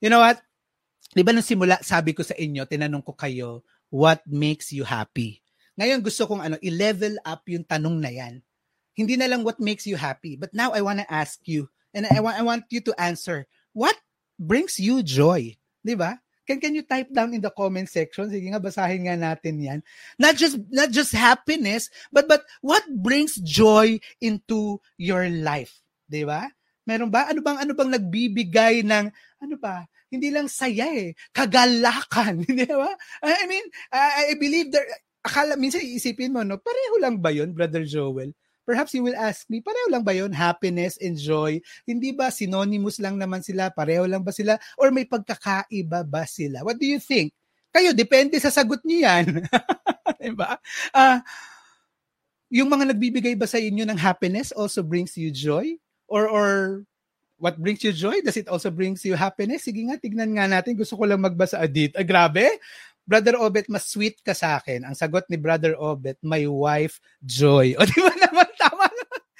You 0.00 0.10
know 0.12 0.20
what? 0.20 0.40
Di 1.14 1.22
ba 1.22 1.30
nung 1.30 1.46
simula, 1.46 1.78
sabi 1.80 2.12
ko 2.12 2.26
sa 2.26 2.34
inyo, 2.34 2.66
tinanong 2.66 3.04
ko 3.06 3.14
kayo, 3.14 3.62
what 3.88 4.20
makes 4.26 4.74
you 4.74 4.82
happy? 4.82 5.40
Ngayon 5.78 6.02
gusto 6.02 6.26
kong 6.26 6.42
ano, 6.42 6.56
i-level 6.62 7.18
up 7.22 7.46
yung 7.46 7.66
tanong 7.66 7.98
na 8.02 8.10
yan. 8.10 8.42
Hindi 8.94 9.18
na 9.18 9.26
lang 9.30 9.42
what 9.42 9.58
makes 9.58 9.86
you 9.86 9.98
happy, 9.98 10.38
but 10.38 10.54
now 10.54 10.70
I 10.70 10.82
want 10.82 11.02
to 11.02 11.08
ask 11.10 11.42
you, 11.46 11.70
and 11.94 12.06
I 12.06 12.22
want, 12.22 12.38
I 12.38 12.42
want 12.42 12.66
you 12.70 12.82
to 12.86 12.94
answer, 12.98 13.46
what 13.74 13.94
brings 14.38 14.78
you 14.78 15.02
joy? 15.02 15.54
Di 15.82 15.94
ba? 15.98 16.18
Can 16.44 16.60
can 16.60 16.76
you 16.76 16.84
type 16.84 17.08
down 17.08 17.32
in 17.32 17.40
the 17.40 17.48
comment 17.48 17.88
section? 17.88 18.28
Sige 18.28 18.44
nga 18.52 18.60
basahin 18.60 19.08
nga 19.08 19.16
natin 19.16 19.64
'yan. 19.64 19.80
Not 20.20 20.36
just 20.36 20.60
not 20.68 20.92
just 20.92 21.16
happiness, 21.16 21.88
but 22.12 22.28
but 22.28 22.44
what 22.60 22.84
brings 23.00 23.40
joy 23.40 23.96
into 24.20 24.76
your 25.00 25.24
life, 25.32 25.80
'di 26.12 26.28
ba? 26.28 26.52
Meron 26.84 27.08
ba? 27.08 27.28
Ano 27.28 27.40
bang 27.40 27.58
ano 27.60 27.72
bang 27.72 27.90
nagbibigay 27.96 28.84
ng 28.84 29.08
ano 29.40 29.54
ba? 29.60 29.84
Hindi 30.12 30.30
lang 30.30 30.46
saya 30.46 30.86
eh, 30.94 31.16
kagalakan, 31.34 32.44
'di 32.46 32.70
ba? 32.70 32.92
I 33.24 33.44
mean, 33.50 33.66
I, 33.90 34.32
I 34.32 34.34
believe 34.38 34.70
there 34.70 34.86
akala 35.24 35.56
minsan 35.56 35.80
iisipin 35.80 36.36
mo 36.36 36.44
no, 36.44 36.60
pareho 36.60 37.00
lang 37.00 37.18
ba 37.18 37.32
'yon, 37.32 37.56
Brother 37.56 37.82
Joel? 37.82 38.36
Perhaps 38.64 38.96
you 38.96 39.04
will 39.04 39.16
ask 39.16 39.44
me, 39.52 39.60
pareho 39.60 39.92
lang 39.92 40.00
ba 40.00 40.16
yon 40.16 40.32
Happiness 40.32 40.96
and 40.96 41.20
joy? 41.20 41.60
Hindi 41.84 42.16
ba 42.16 42.32
synonymous 42.32 42.96
lang 42.96 43.20
naman 43.20 43.44
sila? 43.44 43.68
Pareho 43.68 44.08
lang 44.08 44.24
ba 44.24 44.32
sila? 44.32 44.56
Or 44.80 44.88
may 44.88 45.04
pagkakaiba 45.04 46.00
ba 46.08 46.24
sila? 46.24 46.64
What 46.64 46.80
do 46.80 46.88
you 46.88 46.96
think? 46.96 47.36
Kayo, 47.68 47.92
depende 47.92 48.40
sa 48.40 48.48
sagot 48.48 48.80
niyo 48.80 49.04
yan. 49.04 49.44
diba? 50.24 50.56
Uh, 50.96 51.20
yung 52.48 52.72
mga 52.72 52.96
nagbibigay 52.96 53.36
ba 53.36 53.44
sa 53.44 53.60
inyo 53.60 53.84
ng 53.84 54.00
happiness 54.00 54.48
also 54.56 54.80
brings 54.80 55.12
you 55.20 55.28
joy? 55.28 55.76
Or, 56.14 56.30
or 56.30 56.48
what 57.42 57.58
brings 57.58 57.82
you 57.82 57.90
joy? 57.90 58.22
Does 58.22 58.38
it 58.38 58.46
also 58.46 58.70
brings 58.70 59.02
you 59.02 59.18
happiness? 59.18 59.66
Sige 59.66 59.82
nga, 59.90 59.98
tignan 59.98 60.38
nga 60.38 60.46
natin. 60.46 60.78
Gusto 60.78 60.94
ko 60.94 61.10
lang 61.10 61.26
magbasa 61.26 61.58
adit. 61.58 61.90
Ah, 61.98 62.06
grabe. 62.06 62.46
Brother 63.04 63.34
Obet, 63.36 63.66
mas 63.66 63.90
sweet 63.90 64.22
ka 64.22 64.32
sa 64.32 64.62
akin. 64.62 64.86
Ang 64.86 64.94
sagot 64.94 65.26
ni 65.26 65.36
Brother 65.36 65.74
Obet, 65.74 66.16
my 66.22 66.46
wife, 66.46 67.02
Joy. 67.20 67.74
O 67.78 67.84
di 67.84 67.98
ba 67.98 68.14
naman. 68.14 68.53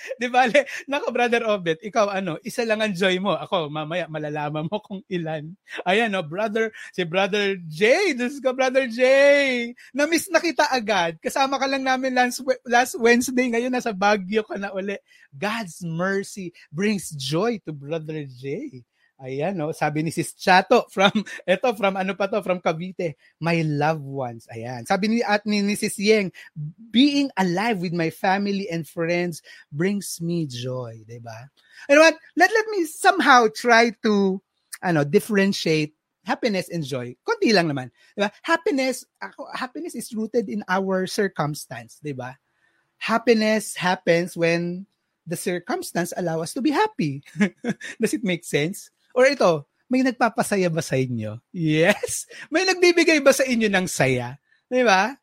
Di 0.21 0.29
ba? 0.29 0.47
Nako, 0.91 1.11
Brother 1.11 1.43
Obet, 1.49 1.81
ikaw 1.81 2.13
ano, 2.13 2.37
isa 2.45 2.65
lang 2.65 2.85
ang 2.85 2.95
joy 2.95 3.17
mo. 3.21 3.35
Ako, 3.37 3.73
mamaya 3.73 4.07
malalaman 4.09 4.69
mo 4.69 4.79
kung 4.81 5.01
ilan. 5.09 5.53
Ayan, 5.89 6.13
no, 6.13 6.23
brother, 6.25 6.71
si 6.93 7.03
Brother 7.05 7.57
Jay. 7.69 8.13
Diyos 8.17 8.41
ko, 8.41 8.53
Brother 8.53 8.87
Jay. 8.89 9.73
Na-miss 9.97 10.29
na 10.29 10.41
kita 10.41 10.69
agad. 10.69 11.17
Kasama 11.21 11.57
ka 11.57 11.67
lang 11.69 11.85
namin 11.85 12.13
last, 12.15 12.41
last 12.67 12.95
Wednesday. 13.01 13.49
Ngayon, 13.51 13.73
nasa 13.73 13.93
Baguio 13.95 14.45
ka 14.45 14.57
na 14.61 14.73
uli. 14.73 14.99
God's 15.35 15.83
mercy 15.83 16.53
brings 16.71 17.11
joy 17.17 17.59
to 17.65 17.73
Brother 17.73 18.25
Jay. 18.29 18.85
Ayan, 19.23 19.55
no? 19.55 19.71
Sabi 19.71 20.03
ni 20.03 20.11
Sis 20.11 20.35
Chato 20.35 20.87
from, 20.95 21.13
eto, 21.47 21.71
from 21.79 21.95
ano 21.95 22.19
pa 22.19 22.27
to, 22.27 22.43
from 22.43 22.59
Cavite, 22.59 23.15
my 23.39 23.63
loved 23.63 24.03
ones. 24.03 24.49
Ayan. 24.51 24.87
Sabi 24.87 25.09
ni, 25.09 25.19
at 25.23 25.47
ni, 25.47 25.63
ni 25.63 25.79
Sis 25.79 25.95
Yeng, 25.99 26.35
being 26.91 27.31
alive 27.39 27.79
with 27.79 27.95
my 27.95 28.11
family 28.11 28.67
and 28.69 28.89
friends 28.89 29.41
brings 29.71 30.19
me 30.19 30.47
joy. 30.51 31.07
ba? 31.07 31.15
Diba? 31.15 31.39
You 31.89 31.95
know 31.97 32.03
what? 32.03 32.19
Let, 32.35 32.51
let 32.51 32.67
me 32.75 32.85
somehow 32.87 33.47
try 33.55 33.95
to, 34.03 34.43
ano, 34.83 35.05
differentiate 35.05 35.95
happiness 36.27 36.69
and 36.69 36.83
joy. 36.83 37.15
Konti 37.23 37.55
lang 37.55 37.71
naman. 37.71 37.95
Diba? 38.19 38.35
Happiness, 38.43 39.07
ako, 39.23 39.47
happiness 39.55 39.95
is 39.95 40.11
rooted 40.11 40.49
in 40.51 40.65
our 40.67 41.07
circumstance. 41.07 42.01
Diba? 42.03 42.35
Happiness 42.99 43.77
happens 43.77 44.37
when 44.37 44.87
the 45.27 45.37
circumstance 45.37 46.13
allow 46.17 46.43
us 46.43 46.53
to 46.53 46.61
be 46.61 46.71
happy. 46.71 47.23
Does 48.01 48.13
it 48.13 48.25
make 48.25 48.45
sense? 48.45 48.91
Or 49.15 49.31
ito, 49.31 49.71
may 49.87 50.03
nagpapasaya 50.03 50.67
ba 50.69 50.83
sa 50.83 50.99
inyo? 50.99 51.39
Yes. 51.55 52.27
May 52.51 52.67
nagbibigay 52.67 53.23
ba 53.23 53.31
sa 53.31 53.47
inyo 53.47 53.71
ng 53.71 53.87
saya? 53.87 54.35
Di 54.67 54.83
ba? 54.83 55.15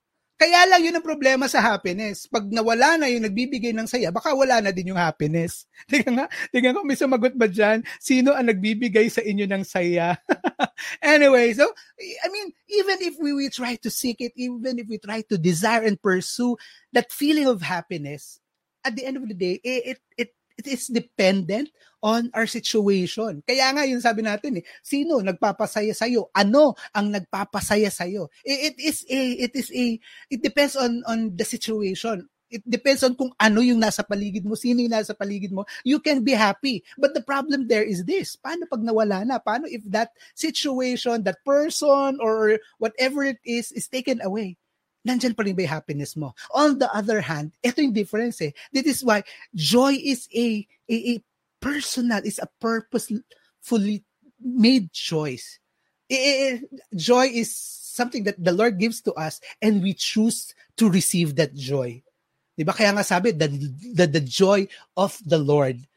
Kaya 0.42 0.66
lang 0.66 0.82
yun 0.82 0.98
ang 0.98 1.06
problema 1.06 1.46
sa 1.46 1.62
happiness. 1.62 2.26
Pag 2.26 2.50
nawala 2.50 2.98
na 2.98 3.06
yung 3.06 3.22
nagbibigay 3.30 3.78
ng 3.78 3.86
saya, 3.86 4.10
baka 4.10 4.34
wala 4.34 4.58
na 4.58 4.74
din 4.74 4.90
yung 4.90 4.98
happiness. 4.98 5.70
Tingnan 5.92 6.18
nga, 6.18 6.28
tingnan 6.50 6.74
ko, 6.74 6.82
may 6.82 6.98
sumagot 6.98 7.38
ba 7.38 7.46
dyan? 7.46 7.86
Sino 8.02 8.34
ang 8.34 8.50
nagbibigay 8.50 9.06
sa 9.14 9.22
inyo 9.22 9.46
ng 9.46 9.62
saya? 9.62 10.18
anyway, 11.06 11.54
so, 11.54 11.70
I 12.02 12.28
mean, 12.34 12.50
even 12.74 12.98
if 13.06 13.22
we, 13.22 13.38
we 13.38 13.54
try 13.54 13.78
to 13.86 13.94
seek 13.94 14.18
it, 14.18 14.34
even 14.34 14.82
if 14.82 14.90
we 14.90 14.98
try 14.98 15.22
to 15.30 15.38
desire 15.38 15.86
and 15.86 16.02
pursue 16.02 16.58
that 16.90 17.14
feeling 17.14 17.46
of 17.46 17.62
happiness, 17.62 18.42
at 18.82 18.98
the 18.98 19.06
end 19.06 19.22
of 19.22 19.30
the 19.30 19.38
day, 19.38 19.62
it, 19.62 19.94
it, 19.94 20.00
it 20.18 20.30
it 20.62 20.70
is 20.70 20.86
dependent 20.94 21.74
on 22.06 22.30
our 22.38 22.46
situation. 22.46 23.42
Kaya 23.46 23.74
nga 23.74 23.86
yun 23.90 24.02
sabi 24.02 24.22
natin 24.22 24.62
eh, 24.62 24.66
sino 24.86 25.22
nagpapasaya 25.22 25.94
sa 25.98 26.06
iyo? 26.06 26.30
Ano 26.38 26.78
ang 26.94 27.10
nagpapasaya 27.10 27.90
sa 27.90 28.06
iyo? 28.06 28.30
It, 28.46 28.78
is 28.78 29.02
a 29.10 29.20
it 29.50 29.54
is 29.58 29.74
a 29.74 29.98
it 30.30 30.42
depends 30.46 30.78
on 30.78 31.02
on 31.10 31.34
the 31.34 31.46
situation. 31.46 32.30
It 32.52 32.68
depends 32.68 33.00
on 33.08 33.16
kung 33.16 33.32
ano 33.40 33.64
yung 33.64 33.80
nasa 33.80 34.04
paligid 34.04 34.44
mo, 34.44 34.60
sino 34.60 34.84
yung 34.84 34.92
nasa 34.92 35.16
paligid 35.16 35.56
mo. 35.56 35.64
You 35.88 36.04
can 36.04 36.20
be 36.20 36.36
happy. 36.36 36.84
But 37.00 37.16
the 37.16 37.24
problem 37.24 37.72
there 37.72 37.86
is 37.88 38.04
this. 38.04 38.36
Paano 38.36 38.68
pag 38.68 38.84
nawala 38.84 39.24
na? 39.24 39.40
Paano 39.40 39.72
if 39.72 39.82
that 39.88 40.12
situation, 40.36 41.24
that 41.24 41.40
person, 41.48 42.20
or 42.20 42.60
whatever 42.76 43.24
it 43.24 43.40
is, 43.48 43.72
is 43.72 43.88
taken 43.88 44.20
away? 44.20 44.60
Nandyan 45.06 45.36
pa 45.36 45.44
rin 45.44 45.56
ba 45.56 45.64
yung 45.66 45.76
happiness 45.76 46.16
mo? 46.16 46.34
On 46.54 46.78
the 46.78 46.90
other 46.94 47.22
hand, 47.22 47.52
ito 47.64 47.82
yung 47.82 47.94
difference 47.94 48.42
eh. 48.42 48.52
This 48.72 48.86
is 48.86 49.00
why 49.04 49.24
joy 49.56 49.98
is 49.98 50.28
a, 50.34 50.68
a, 50.90 50.96
a 50.96 51.24
personal, 51.60 52.22
is 52.24 52.40
a 52.40 52.50
purposefully 52.60 54.04
made 54.42 54.92
choice. 54.92 55.60
I, 56.12 56.62
joy 56.96 57.28
is 57.32 57.56
something 57.56 58.24
that 58.26 58.42
the 58.44 58.52
Lord 58.52 58.80
gives 58.80 59.02
to 59.02 59.14
us 59.14 59.40
and 59.62 59.82
we 59.82 59.94
choose 59.94 60.54
to 60.78 60.90
receive 60.90 61.36
that 61.36 61.54
joy. 61.54 62.04
Diba? 62.60 62.76
Kaya 62.76 62.92
nga 62.92 63.04
sabi, 63.04 63.32
the, 63.32 63.48
the, 63.94 64.08
the 64.08 64.20
joy 64.20 64.68
of 64.98 65.18
the 65.26 65.38
Lord. 65.38 65.88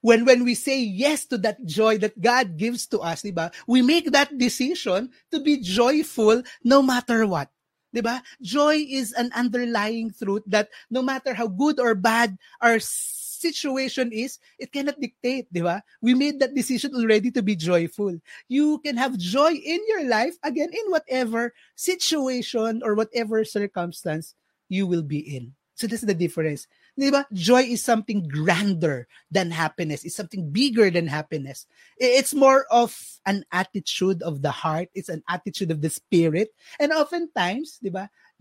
When, 0.00 0.24
when 0.24 0.44
we 0.44 0.54
say 0.54 0.78
yes 0.78 1.26
to 1.26 1.38
that 1.38 1.64
joy 1.66 1.98
that 1.98 2.20
God 2.20 2.56
gives 2.56 2.86
to 2.94 3.00
us, 3.00 3.22
diba? 3.22 3.52
we 3.66 3.82
make 3.82 4.12
that 4.12 4.38
decision 4.38 5.10
to 5.32 5.40
be 5.40 5.58
joyful 5.58 6.42
no 6.62 6.82
matter 6.82 7.26
what. 7.26 7.50
'Di 7.92 8.00
ba? 8.02 8.22
Joy 8.42 8.84
is 8.88 9.12
an 9.12 9.32
underlying 9.34 10.12
truth 10.12 10.44
that 10.46 10.68
no 10.90 11.02
matter 11.02 11.32
how 11.34 11.48
good 11.48 11.80
or 11.80 11.94
bad 11.94 12.36
our 12.60 12.78
situation 12.80 14.10
is, 14.10 14.38
it 14.58 14.72
cannot 14.72 15.00
dictate, 15.00 15.46
'di 15.52 15.62
ba? 15.62 15.82
We 16.02 16.14
made 16.14 16.40
that 16.40 16.54
decision 16.54 16.94
already 16.94 17.30
to 17.32 17.42
be 17.42 17.56
joyful. 17.56 18.18
You 18.48 18.78
can 18.82 18.96
have 18.96 19.16
joy 19.16 19.54
in 19.54 19.80
your 19.88 20.04
life 20.04 20.36
again 20.42 20.70
in 20.72 20.86
whatever 20.90 21.54
situation 21.78 22.82
or 22.84 22.94
whatever 22.94 23.44
circumstance 23.44 24.34
you 24.68 24.86
will 24.86 25.04
be 25.06 25.22
in. 25.22 25.54
So 25.78 25.86
that's 25.86 26.02
the 26.02 26.14
difference. 26.14 26.66
Di? 26.98 27.24
Joy 27.32 27.62
is 27.62 27.84
something 27.84 28.26
grander 28.26 29.06
than 29.30 29.50
happiness. 29.50 30.04
It's 30.04 30.16
something 30.16 30.50
bigger 30.50 30.90
than 30.90 31.06
happiness. 31.06 31.66
It's 31.96 32.34
more 32.34 32.66
of 32.70 32.98
an 33.24 33.44
attitude 33.52 34.22
of 34.22 34.42
the 34.42 34.50
heart. 34.50 34.88
It's 34.94 35.08
an 35.08 35.22
attitude 35.28 35.70
of 35.70 35.80
the 35.80 35.90
spirit. 35.90 36.50
And 36.80 36.92
oftentimes, 36.92 37.78
di 37.78 37.90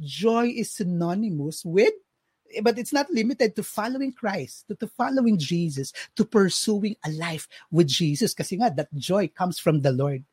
joy 0.01 0.53
is 0.55 0.71
synonymous 0.71 1.65
with 1.65 1.93
but 2.63 2.79
it's 2.79 2.93
not 2.93 3.11
limited 3.11 3.55
to 3.55 3.63
following 3.63 4.13
Christ, 4.13 4.67
to, 4.67 4.75
to 4.75 4.87
following 4.87 5.37
Jesus, 5.37 5.91
to 6.15 6.25
pursuing 6.25 6.95
a 7.03 7.11
life 7.11 7.47
with 7.71 7.87
Jesus. 7.87 8.33
Kasi 8.33 8.55
nga, 8.55 8.71
that 8.71 8.93
joy 8.95 9.27
comes 9.27 9.59
from 9.59 9.81
the 9.81 9.91
Lord. 9.91 10.23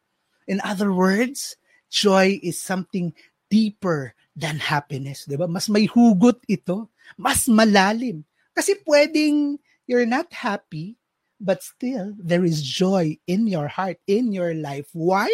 In 0.47 0.61
other 0.63 0.93
words, 0.93 1.57
joy 1.91 2.39
is 2.43 2.61
something 2.61 3.15
deeper 3.51 4.15
than 4.35 4.59
happiness. 4.59 5.25
Di 5.25 5.39
ba? 5.39 5.47
Mas 5.47 5.71
may 5.71 5.87
hugot 5.87 6.43
ito 6.51 6.91
mas 7.17 7.47
malalim. 7.47 8.23
Kasi 8.55 8.79
pwedeng 8.87 9.59
you're 9.87 10.07
not 10.09 10.31
happy, 10.33 10.97
but 11.41 11.63
still 11.63 12.15
there 12.19 12.45
is 12.45 12.63
joy 12.63 13.19
in 13.27 13.47
your 13.47 13.69
heart, 13.69 13.99
in 14.07 14.33
your 14.33 14.55
life. 14.55 14.89
Why? 14.93 15.29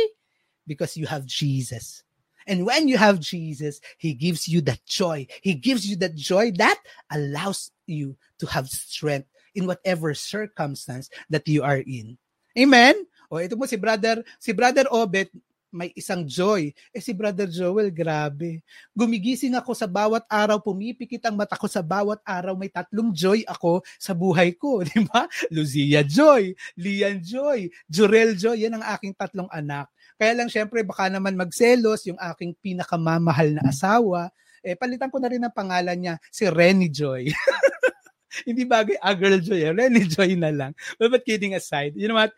Because 0.66 0.96
you 0.96 1.06
have 1.06 1.26
Jesus. 1.26 2.02
And 2.48 2.66
when 2.66 2.88
you 2.88 2.98
have 2.98 3.20
Jesus, 3.20 3.80
He 3.98 4.14
gives 4.14 4.48
you 4.48 4.60
that 4.66 4.84
joy. 4.86 5.28
He 5.42 5.54
gives 5.54 5.86
you 5.86 5.94
that 6.02 6.16
joy 6.16 6.50
that 6.58 6.80
allows 7.12 7.70
you 7.86 8.16
to 8.40 8.46
have 8.46 8.68
strength 8.68 9.28
in 9.54 9.66
whatever 9.66 10.14
circumstance 10.14 11.10
that 11.28 11.46
you 11.46 11.62
are 11.62 11.82
in. 11.84 12.18
Amen? 12.58 13.06
O 13.30 13.38
ito 13.38 13.54
mo 13.54 13.66
si 13.70 13.78
brother, 13.78 14.26
si 14.42 14.50
brother 14.50 14.90
Obet, 14.90 15.30
may 15.70 15.94
isang 15.94 16.26
joy. 16.26 16.74
Eh 16.90 17.02
si 17.02 17.14
Brother 17.14 17.46
Joel, 17.46 17.94
grabe. 17.94 18.62
Gumigising 18.94 19.54
ako 19.54 19.72
sa 19.74 19.86
bawat 19.86 20.26
araw, 20.26 20.58
pumipikit 20.58 21.22
ang 21.26 21.38
mata 21.38 21.54
ko 21.54 21.70
sa 21.70 21.80
bawat 21.80 22.18
araw, 22.26 22.58
may 22.58 22.68
tatlong 22.68 23.14
joy 23.14 23.46
ako 23.46 23.82
sa 23.96 24.12
buhay 24.12 24.54
ko, 24.58 24.82
di 24.86 25.02
ba? 25.06 25.30
Luzia 25.48 26.02
Joy, 26.02 26.52
Lian 26.78 27.22
Joy, 27.22 27.70
Jurel 27.86 28.34
Joy, 28.34 28.66
yan 28.66 28.78
ang 28.78 28.84
aking 28.94 29.14
tatlong 29.14 29.48
anak. 29.48 29.88
Kaya 30.20 30.36
lang 30.36 30.52
syempre 30.52 30.84
baka 30.84 31.08
naman 31.08 31.38
magselos 31.38 32.04
yung 32.04 32.18
aking 32.20 32.52
pinakamamahal 32.60 33.56
na 33.56 33.70
asawa. 33.70 34.28
Eh 34.60 34.76
palitan 34.76 35.08
ko 35.08 35.16
na 35.16 35.32
rin 35.32 35.40
ang 35.40 35.54
pangalan 35.54 35.96
niya, 35.96 36.14
si 36.28 36.44
Renny 36.44 36.92
Joy. 36.92 37.30
Hindi 38.46 38.62
bagay, 38.64 38.96
ah, 39.02 39.16
girl 39.16 39.42
joy, 39.42 39.60
eh. 39.68 39.72
Renny 39.74 40.06
Joy 40.06 40.38
na 40.38 40.54
lang. 40.54 40.72
But 40.96 41.26
kidding 41.26 41.58
aside, 41.58 41.98
you 41.98 42.06
know 42.06 42.16
what? 42.16 42.32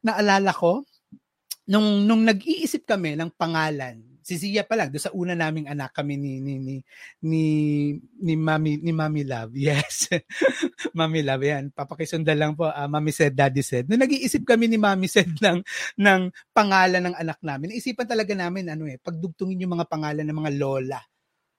Naalala 0.00 0.54
ko, 0.54 0.88
nung 1.68 2.08
nung 2.08 2.24
nag-iisip 2.24 2.88
kami 2.88 3.14
ng 3.14 3.30
pangalan 3.36 4.08
Si 4.28 4.36
Zia 4.36 4.60
pa 4.60 4.76
lang, 4.76 4.92
doon 4.92 5.00
sa 5.00 5.08
una 5.16 5.32
naming 5.32 5.72
anak 5.72 5.96
kami 5.96 6.20
ni 6.20 6.36
ni 6.44 6.60
ni 6.60 6.76
ni, 7.24 7.42
ni 8.20 8.36
Mami 8.36 8.76
ni 8.76 8.92
Mami 8.92 9.24
Love. 9.24 9.56
Yes. 9.72 10.12
Mami 10.92 11.24
Love 11.24 11.48
yan. 11.48 11.72
Papakisundan 11.72 12.36
lang 12.36 12.52
po. 12.52 12.68
Uh, 12.68 12.84
Mami 12.92 13.08
said, 13.08 13.32
Daddy 13.32 13.64
said. 13.64 13.88
Nung 13.88 14.04
nag-iisip 14.04 14.44
kami 14.44 14.68
ni 14.68 14.76
Mami 14.76 15.08
said 15.08 15.32
ng 15.40 15.64
ng 15.96 16.20
pangalan 16.52 17.08
ng 17.08 17.16
anak 17.16 17.40
namin, 17.40 17.72
isipan 17.72 18.04
talaga 18.04 18.36
namin 18.36 18.68
ano 18.68 18.84
eh, 18.84 19.00
pagdugtungin 19.00 19.64
yung 19.64 19.80
mga 19.80 19.88
pangalan 19.88 20.28
ng 20.28 20.38
mga 20.44 20.52
lola. 20.60 21.00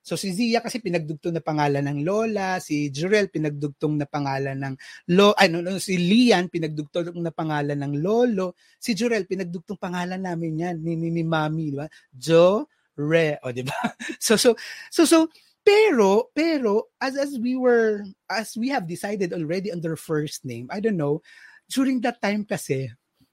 So 0.00 0.16
si 0.16 0.32
Zia 0.32 0.64
kasi 0.64 0.80
pinagdugtong 0.80 1.36
na 1.36 1.44
pangalan 1.44 1.84
ng 1.84 2.00
Lola, 2.08 2.56
si 2.56 2.88
Jurel 2.88 3.28
pinagdugtong 3.28 4.00
na 4.00 4.08
pangalan 4.08 4.56
ng 4.56 4.74
Lo, 5.12 5.36
ano 5.36 5.60
no, 5.60 5.76
si 5.76 6.00
Lian 6.00 6.48
pinagdugtong 6.48 7.20
na 7.20 7.30
pangalan 7.30 7.76
ng 7.76 8.00
Lolo, 8.00 8.56
si 8.80 8.96
Jurel 8.96 9.28
pinagdugtong 9.28 9.76
pangalan 9.76 10.24
namin 10.24 10.64
yan 10.64 10.76
ni 10.80 10.96
ni, 10.96 11.12
ni 11.12 11.20
Mami, 11.20 11.76
di 11.76 11.78
ba? 11.78 11.88
Jo 12.16 12.64
Re, 12.96 13.36
o 13.44 13.52
di 13.52 13.64
ba? 13.64 13.76
So 14.24 14.40
so 14.40 14.56
so 14.88 15.04
so 15.04 15.28
pero 15.60 16.32
pero 16.32 16.88
as 16.96 17.20
as 17.20 17.36
we 17.36 17.52
were 17.52 18.00
as 18.32 18.56
we 18.56 18.72
have 18.72 18.88
decided 18.88 19.36
already 19.36 19.68
on 19.68 19.84
their 19.84 20.00
first 20.00 20.48
name, 20.48 20.72
I 20.72 20.80
don't 20.80 20.96
know, 20.96 21.20
during 21.68 22.00
that 22.08 22.24
time 22.24 22.48
kasi 22.48 22.88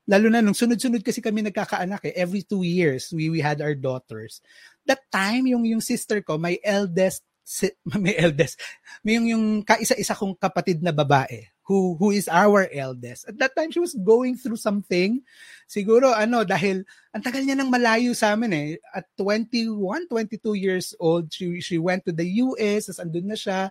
lalo 0.08 0.32
na 0.32 0.39
nung 0.39 0.56
sunod-sunod 0.56 1.03
kasi 1.03 1.19
kami 1.19 1.43
nagkakaanak 1.43 1.99
eh, 2.08 2.15
every 2.15 2.39
two 2.39 2.63
years 2.63 3.12
we 3.12 3.27
we 3.27 3.43
had 3.43 3.60
our 3.60 3.75
daughters 3.75 4.39
that 4.88 5.04
time, 5.12 5.45
yung, 5.47 5.63
yung 5.67 5.84
sister 5.84 6.23
ko, 6.23 6.39
my 6.39 6.58
eldest, 6.63 7.23
si, 7.43 7.71
may 8.04 8.15
eldest, 8.15 8.60
may 9.04 9.15
yung, 9.19 9.28
yung 9.28 9.45
kaisa-isa 9.63 10.15
kong 10.15 10.36
kapatid 10.39 10.84
na 10.84 10.91
babae, 10.91 11.47
who, 11.67 12.00
who 12.00 12.15
is 12.15 12.32
our 12.32 12.71
eldest. 12.71 13.28
At 13.28 13.36
that 13.43 13.52
time, 13.52 13.76
she 13.76 13.84
was 13.84 13.91
going 13.91 14.39
through 14.39 14.56
something. 14.56 15.19
Siguro, 15.67 16.15
ano, 16.15 16.47
dahil 16.47 16.88
ang 17.12 17.19
tagal 17.19 17.43
niya 17.43 17.60
nang 17.60 17.67
malayo 17.67 18.15
sa 18.15 18.39
amin 18.39 18.52
eh. 18.56 18.69
At 18.95 19.04
21, 19.19 20.08
22 20.08 20.56
years 20.56 20.95
old, 20.95 21.28
she, 21.28 21.60
she 21.60 21.76
went 21.76 22.08
to 22.08 22.15
the 22.15 22.23
US, 22.39 22.88
as 22.88 23.04
andun 23.04 23.28
na 23.28 23.36
siya. 23.36 23.67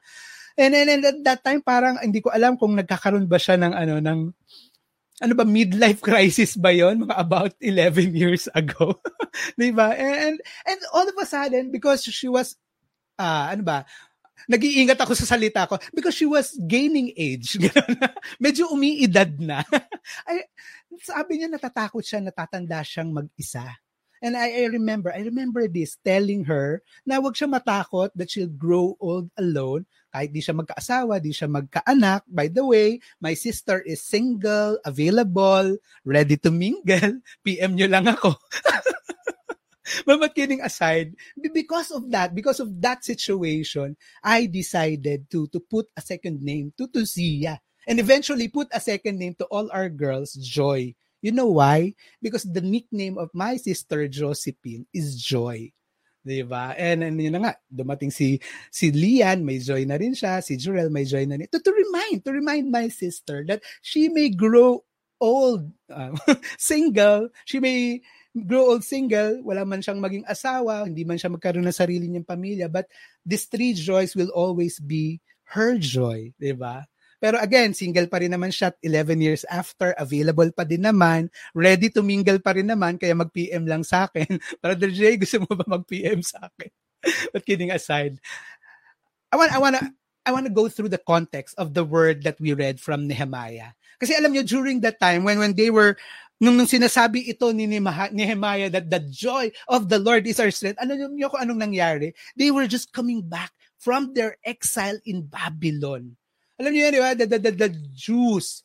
And 0.57 0.73
then 0.73 0.89
and 0.93 1.05
at 1.05 1.21
that 1.25 1.41
time, 1.45 1.65
parang 1.65 1.97
hindi 2.01 2.21
ko 2.21 2.33
alam 2.33 2.61
kung 2.61 2.77
nagkakaroon 2.77 3.29
ba 3.29 3.41
siya 3.41 3.57
ng, 3.57 3.73
ano, 3.73 3.95
ng, 4.01 4.21
ano 5.21 5.33
ba, 5.33 5.45
midlife 5.49 6.05
crisis 6.05 6.57
ba 6.61 6.73
yon 6.73 7.09
Mga 7.09 7.17
about 7.17 7.53
11 7.61 8.13
years 8.13 8.49
ago. 8.53 9.01
di 9.61 9.73
ba? 9.73 9.97
And, 9.97 10.37
and 10.69 10.81
all 10.93 11.09
of 11.09 11.17
a 11.17 11.25
sudden, 11.25 11.73
because 11.73 12.05
she 12.05 12.29
was, 12.29 12.57
uh, 13.17 13.49
ano 13.53 13.63
ba, 13.65 13.79
nag-iingat 14.47 15.01
ako 15.01 15.17
sa 15.17 15.25
salita 15.37 15.65
ko 15.67 15.81
because 15.97 16.13
she 16.13 16.29
was 16.29 16.53
gaining 16.69 17.11
age. 17.17 17.57
Medyo 18.45 18.69
umiidad 18.71 19.33
na. 19.41 19.65
Ay, 20.29 20.45
sabi 21.01 21.41
niya 21.41 21.49
natatakot 21.51 22.05
siya, 22.05 22.21
natatanda 22.21 22.85
siyang 22.85 23.11
mag-isa. 23.11 23.65
And 24.23 24.37
I, 24.37 24.65
I 24.65 24.73
remember, 24.73 25.13
I 25.13 25.21
remember 25.23 25.69
this, 25.69 25.99
telling 26.01 26.49
her 26.49 26.83
na 27.05 27.21
wag 27.21 27.37
siya 27.37 27.53
matakot 27.53 28.11
that 28.17 28.33
she'll 28.33 28.51
grow 28.51 28.97
old 29.01 29.29
alone 29.37 29.85
kahit 30.17 30.33
di 30.33 30.41
siya 30.41 30.57
magkaasawa, 30.57 31.21
di 31.21 31.37
siya 31.37 31.45
magkaanak. 31.45 32.25
By 32.25 32.49
the 32.49 32.65
way, 32.65 33.05
my 33.21 33.37
sister 33.37 33.85
is 33.85 34.01
single, 34.01 34.81
available, 34.81 35.77
ready 36.09 36.41
to 36.41 36.49
mingle. 36.49 37.21
PM 37.45 37.77
nyo 37.77 37.85
lang 37.85 38.09
ako. 38.09 38.33
But 40.09 40.35
kidding 40.35 40.65
aside, 40.65 41.15
because 41.53 41.93
of 41.93 42.11
that, 42.11 42.35
because 42.35 42.59
of 42.59 42.75
that 42.83 43.05
situation, 43.05 43.95
I 44.25 44.51
decided 44.51 45.31
to 45.31 45.47
to 45.53 45.61
put 45.63 45.87
a 45.95 46.03
second 46.03 46.43
name 46.43 46.75
to 46.81 46.89
Tuzia. 46.91 47.63
And 47.87 48.03
eventually 48.03 48.51
put 48.51 48.67
a 48.75 48.83
second 48.83 49.23
name 49.23 49.39
to 49.39 49.47
all 49.47 49.71
our 49.71 49.87
girls, 49.87 50.35
Joy. 50.35 50.99
You 51.27 51.35
know 51.35 51.51
why? 51.51 51.99
Because 52.23 52.47
the 52.47 52.63
nickname 52.63 53.19
of 53.19 53.35
my 53.35 53.59
sister 53.59 54.07
Josephine 54.07 54.87
is 54.95 55.19
Joy. 55.19 55.75
'di 56.27 56.43
ba? 56.47 56.75
And, 56.75 57.07
and 57.07 57.19
yun 57.19 57.39
na 57.39 57.41
nga, 57.43 57.55
dumating 57.67 58.11
si 58.11 58.43
si 58.71 58.91
Lian, 58.91 59.47
may 59.47 59.63
joy 59.63 59.87
na 59.87 59.95
rin 59.95 60.15
siya, 60.15 60.43
si 60.43 60.59
Jurel 60.59 60.91
may 60.91 61.07
joy 61.07 61.23
na 61.23 61.39
rin. 61.39 61.47
To, 61.55 61.63
to 61.63 61.71
remind, 61.71 62.27
to 62.27 62.35
remind 62.35 62.67
my 62.67 62.91
sister 62.91 63.47
that 63.47 63.63
she 63.79 64.11
may 64.11 64.35
grow 64.35 64.83
old 65.23 65.71
uh, 65.87 66.13
single, 66.59 67.31
she 67.47 67.63
may 67.63 68.03
grow 68.35 68.75
old 68.75 68.83
single, 68.83 69.39
wala 69.47 69.63
man 69.63 69.81
siyang 69.81 70.03
maging 70.03 70.27
asawa, 70.27 70.85
hindi 70.85 71.07
man 71.07 71.17
siya 71.17 71.31
magkaroon 71.31 71.65
ng 71.65 71.79
sarili 71.79 72.11
niyang 72.11 72.27
pamilya, 72.27 72.67
but 72.67 72.91
these 73.23 73.47
three 73.47 73.73
joys 73.73 74.19
will 74.19 74.35
always 74.35 74.83
be 74.83 75.23
her 75.55 75.79
joy, 75.79 76.35
'di 76.43 76.59
ba? 76.59 76.87
Pero 77.17 77.41
again, 77.41 77.73
single 77.73 78.07
pa 78.07 78.21
rin 78.21 78.33
naman 78.33 78.53
siya 78.53 78.77
11 78.85 79.25
years 79.25 79.43
after, 79.49 79.97
available 79.97 80.49
pa 80.53 80.69
din 80.69 80.85
naman, 80.85 81.33
ready 81.57 81.89
to 81.89 82.05
mingle 82.05 82.39
pa 82.39 82.53
rin 82.53 82.69
naman, 82.69 83.01
kaya 83.01 83.17
mag-PM 83.17 83.65
lang 83.65 83.83
sa 83.83 84.09
akin. 84.09 84.29
Brother 84.63 84.93
Jay, 84.93 85.17
gusto 85.17 85.41
mo 85.45 85.57
ba 85.57 85.65
mag-PM 85.65 86.21
sa 86.21 86.47
akin? 86.49 86.71
But 87.33 87.47
kidding 87.49 87.73
aside, 87.73 88.21
I 89.33 89.37
want 89.37 89.53
I 89.53 89.59
want 89.59 89.75
to 89.81 89.85
I 90.27 90.35
want 90.35 90.47
to 90.47 90.53
go 90.53 90.67
through 90.67 90.91
the 90.91 91.01
context 91.01 91.55
of 91.55 91.73
the 91.73 91.87
word 91.87 92.27
that 92.27 92.37
we 92.43 92.53
read 92.53 92.83
from 92.83 93.07
Nehemiah. 93.07 93.79
Kasi 93.97 94.13
alam 94.19 94.35
niyo 94.35 94.45
during 94.45 94.83
that 94.83 94.99
time 94.99 95.23
when 95.23 95.39
when 95.39 95.55
they 95.55 95.71
were 95.71 95.97
nung, 96.43 96.59
nung 96.59 96.69
sinasabi 96.69 97.31
ito 97.31 97.49
ni 97.55 97.65
Nehemiah 97.65 98.69
that 98.69 98.91
the 98.91 99.01
joy 99.09 99.49
of 99.71 99.89
the 99.89 100.03
Lord 100.03 100.27
is 100.27 100.43
our 100.43 100.51
strength, 100.51 100.83
ano 100.83 100.99
niyo 100.99 101.33
kung 101.33 101.47
anong 101.47 101.63
nangyari? 101.71 102.13
They 102.37 102.51
were 102.51 102.67
just 102.69 102.93
coming 102.93 103.25
back 103.25 103.55
from 103.81 104.13
their 104.13 104.37
exile 104.45 104.99
in 105.07 105.25
Babylon. 105.31 106.19
Alam 106.57 106.71
niyo 106.73 106.83
yan, 106.89 106.93
di 106.93 107.01
ba? 107.01 107.11
The, 107.13 107.27
the, 107.29 107.39
the, 107.39 107.53
the 107.53 107.69
Jews. 107.93 108.65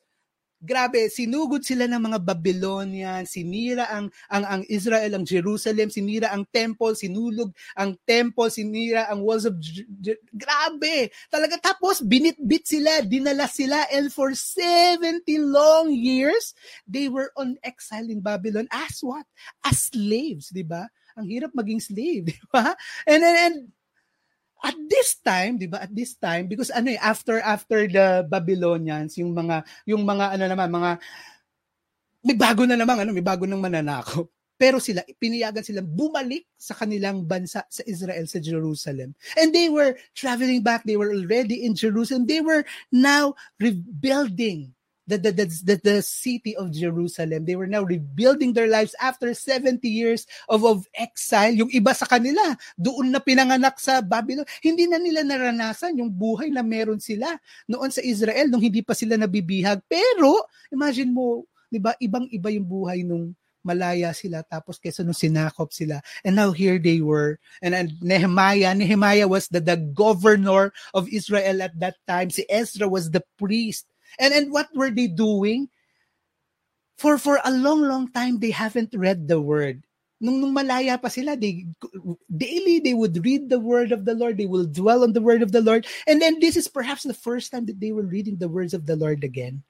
Grabe, 0.62 1.10
sinugod 1.10 1.65
sila 1.65 1.89
ng 1.89 1.97
mga 1.97 2.19
Babylonian, 2.21 3.25
sinira 3.25 3.89
ang, 3.89 4.13
ang, 4.30 4.45
ang 4.45 4.62
Israel, 4.69 5.17
ang 5.17 5.25
Jerusalem, 5.25 5.89
sinira 5.89 6.30
ang 6.30 6.45
temple, 6.54 6.93
sinulog 6.93 7.49
ang 7.73 7.97
temple, 8.06 8.45
sinira 8.54 9.10
ang 9.10 9.25
walls 9.25 9.49
of... 9.49 9.58
Grabe! 10.30 11.10
Talaga, 11.34 11.58
tapos 11.58 12.06
binitbit 12.06 12.69
sila, 12.69 13.01
dinala 13.01 13.49
sila, 13.49 13.89
and 13.89 14.13
for 14.13 14.38
70 14.38 15.25
long 15.41 15.89
years, 15.89 16.54
they 16.86 17.10
were 17.10 17.34
on 17.34 17.58
exile 17.65 18.06
in 18.06 18.21
Babylon 18.21 18.69
as 18.69 19.01
what? 19.01 19.25
As 19.65 19.89
slaves, 19.89 20.54
di 20.54 20.62
ba? 20.62 20.86
Ang 21.17 21.25
hirap 21.25 21.58
maging 21.58 21.82
slave, 21.82 22.23
di 22.32 22.39
ba? 22.54 22.77
And, 23.10 23.25
and, 23.25 23.38
and 23.49 23.56
at 24.62 24.78
this 24.88 25.17
time, 25.26 25.58
'di 25.58 25.67
ba? 25.67 25.82
At 25.84 25.91
this 25.91 26.13
time 26.15 26.45
because 26.45 26.69
ano 26.69 26.93
eh 26.93 27.02
after 27.02 27.41
after 27.41 27.89
the 27.89 28.26
Babylonians, 28.30 29.17
yung 29.17 29.34
mga 29.34 29.65
yung 29.89 30.06
mga 30.06 30.38
ano 30.38 30.45
naman, 30.45 30.69
mga 30.69 30.91
may 32.21 32.38
bago 32.38 32.63
na 32.69 32.78
naman 32.78 33.02
ano, 33.02 33.12
may 33.12 33.26
bago 33.26 33.50
nang 33.50 33.62
mananakop. 33.62 34.30
Pero 34.62 34.78
sila 34.78 35.02
piniyagan 35.17 35.65
silang 35.65 35.89
bumalik 35.89 36.45
sa 36.54 36.78
kanilang 36.78 37.26
bansa 37.26 37.65
sa 37.65 37.82
Israel 37.89 38.30
sa 38.30 38.38
Jerusalem. 38.38 39.17
And 39.34 39.50
they 39.50 39.74
were 39.74 39.97
traveling 40.13 40.62
back, 40.62 40.86
they 40.86 41.02
were 41.02 41.10
already 41.10 41.65
in 41.65 41.74
Jerusalem. 41.74 42.30
They 42.30 42.45
were 42.45 42.62
now 42.93 43.34
rebuilding 43.58 44.78
the, 45.17 45.32
the, 45.32 45.45
the, 45.47 45.76
the, 45.84 45.97
city 46.00 46.56
of 46.56 46.71
Jerusalem. 46.71 47.43
They 47.43 47.56
were 47.56 47.67
now 47.67 47.84
rebuilding 47.84 48.54
their 48.54 48.67
lives 48.67 48.95
after 49.02 49.34
70 49.34 49.84
years 49.84 50.24
of, 50.47 50.63
of 50.63 50.88
exile. 50.95 51.52
Yung 51.52 51.71
iba 51.74 51.91
sa 51.91 52.08
kanila, 52.08 52.56
doon 52.80 53.12
na 53.12 53.19
pinanganak 53.19 53.76
sa 53.82 54.00
Babylon. 54.00 54.47
Hindi 54.63 54.88
na 54.88 55.02
nila 55.02 55.28
naranasan 55.28 56.00
yung 56.00 56.12
buhay 56.13 56.54
na 56.54 56.63
meron 56.63 57.04
sila 57.04 57.36
noon 57.67 57.91
sa 57.91 58.00
Israel 58.00 58.47
nung 58.47 58.63
hindi 58.63 58.80
pa 58.80 58.95
sila 58.95 59.19
nabibihag. 59.19 59.84
Pero, 59.89 60.47
imagine 60.71 61.12
mo, 61.12 61.43
di 61.67 61.80
ba, 61.80 61.91
ibang-iba 62.00 62.47
yung 62.54 62.67
buhay 62.67 63.04
nung 63.04 63.36
malaya 63.62 64.10
sila 64.12 64.41
tapos 64.41 64.82
kaysa 64.82 65.06
nung 65.06 65.17
sinakop 65.17 65.69
sila 65.69 66.02
and 66.26 66.34
now 66.34 66.50
here 66.50 66.82
they 66.82 66.97
were 66.97 67.38
and, 67.62 67.78
and 67.78 67.93
Nehemiah 68.02 68.74
Nehemiah 68.74 69.30
was 69.30 69.45
the, 69.54 69.62
the 69.62 69.78
governor 69.78 70.74
of 70.97 71.06
Israel 71.13 71.62
at 71.62 71.74
that 71.78 72.02
time 72.10 72.34
si 72.34 72.41
Ezra 72.50 72.89
was 72.89 73.13
the 73.13 73.21
priest 73.38 73.86
And 74.19 74.34
and 74.34 74.52
what 74.52 74.69
were 74.76 74.91
they 74.91 75.08
doing? 75.08 75.69
For 76.97 77.17
for 77.17 77.39
a 77.43 77.52
long 77.52 77.82
long 77.82 78.12
time 78.12 78.39
they 78.39 78.52
haven't 78.52 78.93
read 78.93 79.28
the 79.28 79.41
word. 79.41 79.84
Nung, 80.21 80.38
nung 80.38 80.54
malaya 80.54 81.02
pa 81.02 81.10
sila, 81.10 81.34
they, 81.34 81.65
daily 82.30 82.78
they 82.78 82.93
would 82.93 83.17
read 83.26 83.50
the 83.50 83.58
word 83.60 83.91
of 83.91 84.06
the 84.06 84.13
Lord. 84.13 84.38
They 84.38 84.45
will 84.45 84.69
dwell 84.69 85.02
on 85.02 85.13
the 85.17 85.21
word 85.21 85.41
of 85.41 85.52
the 85.52 85.65
Lord. 85.65 85.89
And 86.06 86.21
then 86.21 86.38
this 86.38 86.56
is 86.56 86.69
perhaps 86.69 87.02
the 87.02 87.17
first 87.17 87.50
time 87.52 87.65
that 87.65 87.82
they 87.82 87.91
were 87.91 88.06
reading 88.06 88.38
the 88.38 88.47
words 88.47 88.78
of 88.78 88.86
the 88.86 88.95
Lord 88.95 89.24
again. 89.26 89.63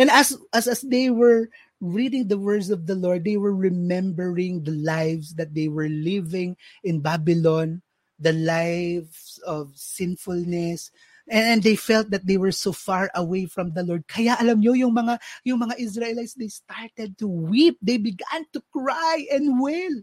And 0.00 0.08
as 0.08 0.32
as 0.56 0.66
as 0.66 0.80
they 0.80 1.10
were 1.10 1.52
reading 1.84 2.28
the 2.28 2.38
words 2.38 2.70
of 2.70 2.86
the 2.86 2.94
Lord, 2.94 3.24
they 3.24 3.36
were 3.36 3.54
remembering 3.54 4.64
the 4.64 4.72
lives 4.80 5.34
that 5.34 5.52
they 5.52 5.68
were 5.68 5.92
living 5.92 6.56
in 6.84 7.04
Babylon, 7.04 7.82
the 8.18 8.32
lives 8.32 9.36
of 9.44 9.76
sinfulness, 9.76 10.90
and, 11.28 11.46
and 11.46 11.62
they 11.62 11.76
felt 11.76 12.10
that 12.10 12.26
they 12.26 12.36
were 12.36 12.52
so 12.52 12.72
far 12.72 13.10
away 13.14 13.46
from 13.46 13.72
the 13.72 13.82
Lord. 13.82 14.06
Kaya 14.08 14.36
alam 14.40 14.60
nyo, 14.60 14.72
yung 14.72 14.94
mga, 14.94 15.18
yung 15.44 15.60
mga 15.60 15.78
Israelites, 15.78 16.34
they 16.34 16.48
started 16.48 17.18
to 17.18 17.28
weep. 17.28 17.78
They 17.82 17.98
began 17.98 18.46
to 18.52 18.62
cry 18.72 19.26
and 19.30 19.60
wail. 19.60 20.02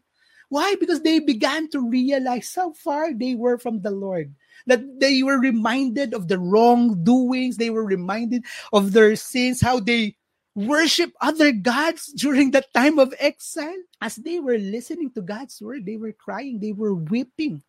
Why? 0.50 0.76
Because 0.80 1.02
they 1.02 1.20
began 1.20 1.70
to 1.70 1.88
realize 1.88 2.52
how 2.56 2.74
far 2.74 3.14
they 3.14 3.36
were 3.36 3.58
from 3.60 3.82
the 3.82 3.92
Lord. 3.92 4.34
That 4.66 4.82
they 5.00 5.22
were 5.22 5.40
reminded 5.40 6.14
of 6.14 6.28
the 6.28 6.40
wrongdoings. 6.40 7.58
They 7.58 7.70
were 7.70 7.86
reminded 7.86 8.46
of 8.74 8.94
their 8.94 9.16
sins, 9.16 9.62
how 9.62 9.80
they 9.80 10.18
worship 10.56 11.14
other 11.22 11.52
gods 11.52 12.12
during 12.18 12.52
that 12.52 12.74
time 12.74 12.98
of 12.98 13.14
exile. 13.20 13.78
As 14.02 14.16
they 14.16 14.40
were 14.40 14.58
listening 14.58 15.12
to 15.14 15.22
God's 15.22 15.62
word, 15.62 15.86
they 15.86 15.98
were 15.98 16.14
crying, 16.14 16.60
they 16.60 16.74
were 16.74 16.96
weeping 16.96 17.62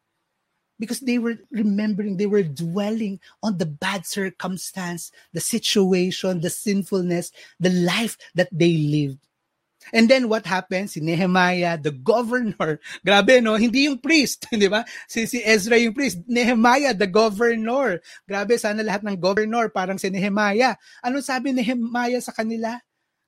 because 0.81 1.05
they 1.05 1.21
were 1.21 1.37
remembering, 1.53 2.17
they 2.17 2.27
were 2.27 2.43
dwelling 2.43 3.21
on 3.45 3.61
the 3.61 3.69
bad 3.69 4.09
circumstance, 4.09 5.13
the 5.37 5.41
situation, 5.45 6.41
the 6.41 6.49
sinfulness, 6.49 7.31
the 7.61 7.69
life 7.69 8.17
that 8.35 8.49
they 8.51 8.73
lived. 8.81 9.21
And 9.93 10.09
then 10.09 10.29
what 10.29 10.45
happens? 10.45 10.93
Si 10.93 11.01
Nehemiah, 11.01 11.77
the 11.77 11.93
governor. 11.93 12.81
Grabe, 13.07 13.43
no? 13.43 13.57
Hindi 13.57 13.89
yung 13.89 13.99
priest, 13.99 14.49
di 14.53 14.69
ba? 14.69 14.85
Si, 15.09 15.25
si 15.29 15.45
Ezra 15.45 15.77
yung 15.77 15.95
priest. 15.95 16.25
Nehemiah, 16.27 16.97
the 16.97 17.09
governor. 17.09 18.01
Grabe, 18.29 18.57
sana 18.57 18.85
lahat 18.85 19.05
ng 19.05 19.21
governor 19.21 19.69
parang 19.69 20.01
si 20.01 20.09
Nehemiah. 20.09 20.77
Anong 21.05 21.25
sabi 21.25 21.53
Nehemiah 21.53 22.21
sa 22.21 22.33
kanila? 22.33 22.81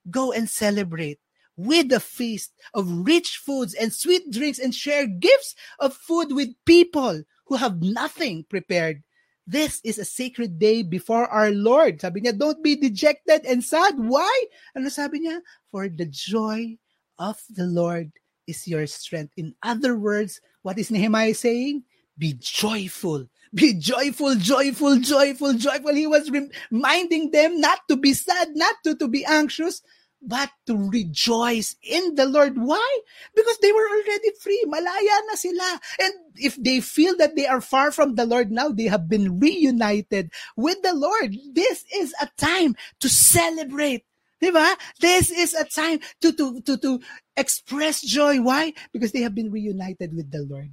Go 0.09 0.33
and 0.33 0.49
celebrate 0.49 1.21
with 1.57 1.93
a 1.93 2.01
feast 2.01 2.53
of 2.75 2.89
rich 3.05 3.37
foods 3.39 3.75
and 3.75 3.93
sweet 3.93 4.31
drinks 4.33 4.59
and 4.59 4.75
share 4.75 5.07
gifts 5.07 5.55
of 5.79 5.95
food 5.95 6.33
with 6.33 6.53
people 6.65 7.23
who 7.53 7.61
have 7.61 7.85
nothing 7.85 8.49
prepared. 8.49 9.05
This 9.47 9.85
is 9.85 9.99
a 9.99 10.09
sacred 10.09 10.59
day 10.59 10.81
before 10.83 11.29
our 11.29 11.51
Lord. 11.53 12.01
Sabi 12.01 12.25
niya, 12.25 12.33
don't 12.33 12.65
be 12.65 12.81
dejected 12.81 13.45
and 13.45 13.61
sad. 13.61 14.01
Why? 14.01 14.33
Ano 14.73 14.89
sabi 14.89 15.21
niya? 15.21 15.45
For 15.69 15.93
the 15.93 16.09
joy 16.09 16.81
of 17.21 17.37
the 17.53 17.69
Lord 17.69 18.09
is 18.49 18.65
your 18.65 18.89
strength. 18.89 19.37
In 19.37 19.53
other 19.61 20.01
words, 20.01 20.41
what 20.65 20.81
is 20.81 20.89
Nehemiah 20.89 21.37
saying? 21.37 21.85
Be 22.17 22.41
joyful. 22.41 23.29
Be 23.53 23.77
joyful, 23.77 24.33
joyful, 24.41 24.97
joyful, 25.05 25.53
joyful. 25.53 25.93
He 25.93 26.09
was 26.09 26.33
reminding 26.33 27.37
them 27.37 27.61
not 27.61 27.85
to 27.93 28.01
be 28.01 28.17
sad, 28.17 28.57
not 28.57 28.81
to, 28.89 28.97
to 28.97 29.09
be 29.09 29.29
anxious, 29.29 29.85
but 30.23 30.51
to 30.67 30.77
rejoice 30.77 31.77
in 31.83 32.15
the 32.15 32.27
Lord. 32.27 32.57
Why? 32.57 32.99
Because 33.35 33.59
they 33.59 33.73
were 33.73 33.89
already 33.89 34.31
free. 34.41 34.65
Malaya 34.67 35.19
na 35.27 35.35
sila. 35.35 35.81
And 36.01 36.15
if 36.37 36.57
they 36.57 36.81
feel 36.81 37.17
that 37.19 37.35
they 37.37 37.47
are 37.47 37.61
far 37.61 37.91
from 37.91 38.15
the 38.15 38.25
Lord 38.25 38.51
now, 38.51 38.69
they 38.69 38.87
have 38.87 39.09
been 39.09 39.41
reunited 39.41 40.31
with 40.57 40.81
the 40.83 40.95
Lord. 40.95 41.37
This 41.53 41.85
is 41.95 42.15
a 42.23 42.29
time 42.39 42.77
to 43.01 43.09
celebrate. 43.09 44.05
Diba? 44.41 44.75
This 45.01 45.31
is 45.31 45.55
a 45.55 45.65
time 45.65 46.01
to, 46.21 46.33
to, 46.33 46.61
to, 46.63 46.77
to 46.79 47.01
express 47.37 48.03
joy. 48.03 48.41
Why? 48.41 48.75
Because 48.93 49.13
they 49.13 49.23
have 49.23 49.35
been 49.35 49.51
reunited 49.51 50.15
with 50.15 50.31
the 50.31 50.43
Lord. 50.43 50.71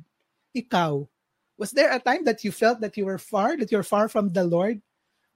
Ikaw, 0.55 1.07
was 1.57 1.71
there 1.71 1.91
a 1.91 1.99
time 1.99 2.23
that 2.25 2.43
you 2.43 2.51
felt 2.51 2.81
that 2.81 2.97
you 2.97 3.05
were 3.05 3.19
far, 3.19 3.57
that 3.57 3.71
you're 3.71 3.83
far 3.83 4.09
from 4.09 4.33
the 4.33 4.43
Lord? 4.43 4.81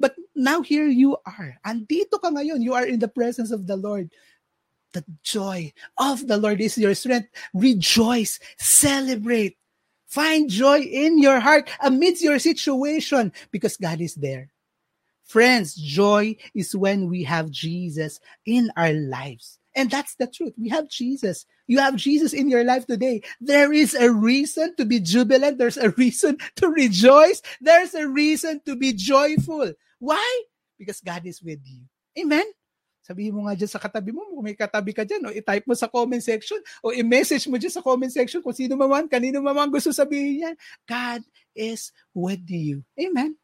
But 0.03 0.19
now 0.35 0.59
here 0.59 0.91
you 0.91 1.15
are. 1.23 1.55
Andito 1.63 2.19
ka 2.19 2.27
ngayon. 2.27 2.59
You 2.59 2.75
are 2.75 2.83
in 2.83 2.99
the 2.99 3.07
presence 3.07 3.55
of 3.55 3.71
the 3.71 3.79
Lord. 3.79 4.11
The 4.91 5.07
joy 5.23 5.71
of 5.95 6.27
the 6.27 6.35
Lord 6.35 6.59
is 6.59 6.75
your 6.75 6.91
strength. 6.91 7.31
Rejoice. 7.55 8.35
Celebrate. 8.59 9.55
Find 10.11 10.51
joy 10.51 10.83
in 10.83 11.23
your 11.23 11.39
heart 11.39 11.71
amidst 11.79 12.19
your 12.19 12.35
situation 12.37 13.31
because 13.55 13.79
God 13.79 14.03
is 14.03 14.19
there. 14.19 14.51
Friends, 15.23 15.71
joy 15.71 16.35
is 16.51 16.75
when 16.75 17.07
we 17.07 17.23
have 17.23 17.47
Jesus 17.47 18.19
in 18.43 18.75
our 18.75 18.91
lives. 18.91 19.57
And 19.75 19.89
that's 19.89 20.15
the 20.15 20.27
truth. 20.27 20.53
We 20.57 20.69
have 20.69 20.87
Jesus. 20.87 21.45
You 21.65 21.79
have 21.79 21.95
Jesus 21.95 22.33
in 22.33 22.49
your 22.49 22.63
life 22.63 22.85
today. 22.85 23.21
There 23.41 23.73
is 23.73 23.95
a 23.95 24.11
reason 24.11 24.75
to 24.77 24.85
be 24.85 24.99
jubilant. 24.99 25.57
There's 25.57 25.77
a 25.77 25.89
reason 25.97 26.37
to 26.57 26.69
rejoice. 26.69 27.41
There's 27.59 27.93
a 27.93 28.07
reason 28.07 28.61
to 28.65 28.75
be 28.75 28.93
joyful. 28.93 29.73
Why? 29.97 30.43
Because 30.77 31.01
God 31.01 31.25
is 31.25 31.41
with 31.41 31.59
you. 31.65 31.81
Amen? 32.13 32.45
Sabihin 33.03 33.35
mo 33.35 33.43
nga 33.49 33.57
dyan 33.59 33.67
sa 33.67 33.83
katabi 33.83 34.15
mo, 34.15 34.23
kung 34.23 34.47
may 34.47 34.55
katabi 34.55 34.95
ka 34.95 35.03
dyan, 35.03 35.27
o 35.27 35.35
i-type 35.35 35.67
mo 35.67 35.75
sa 35.75 35.91
comment 35.91 36.23
section, 36.23 36.55
o 36.79 36.95
i-message 36.95 37.51
mo 37.51 37.59
dyan 37.59 37.75
sa 37.75 37.83
comment 37.83 38.07
section 38.07 38.39
kung 38.39 38.55
sino 38.55 38.79
man, 38.79 39.11
kanino 39.11 39.43
man 39.43 39.67
gusto 39.67 39.91
sabihin 39.91 40.47
yan. 40.47 40.55
God 40.87 41.19
is 41.51 41.91
with 42.15 42.47
you. 42.47 42.79
Amen? 42.95 43.35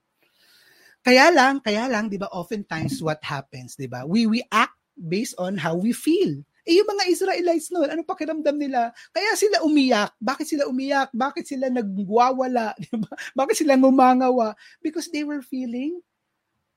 Kaya 1.03 1.27
lang, 1.35 1.59
kaya 1.59 1.91
lang, 1.91 2.07
di 2.07 2.15
ba, 2.15 2.31
oftentimes 2.31 3.03
what 3.03 3.19
happens, 3.19 3.75
di 3.75 3.91
ba? 3.91 4.07
We, 4.07 4.31
we 4.31 4.47
act 4.47 4.78
based 4.99 5.33
on 5.39 5.55
how 5.55 5.75
we 5.75 5.95
feel. 5.95 6.43
Eh, 6.67 6.77
yung 6.77 6.89
mga 6.91 7.09
Israelites 7.09 7.71
noon, 7.73 7.89
ano 7.89 8.05
pakiramdam 8.05 8.53
nila? 8.53 8.93
Kaya 9.09 9.33
sila 9.33 9.63
umiyak. 9.65 10.13
Bakit 10.21 10.45
sila 10.45 10.63
umiyak? 10.69 11.09
Bakit 11.15 11.45
sila 11.47 11.71
nagwawala? 11.71 12.75
Diba? 12.83 13.09
Bakit 13.33 13.55
sila 13.65 13.73
ngumangawa? 13.79 14.53
Because 14.83 15.09
they 15.09 15.25
were 15.25 15.41
feeling 15.41 15.97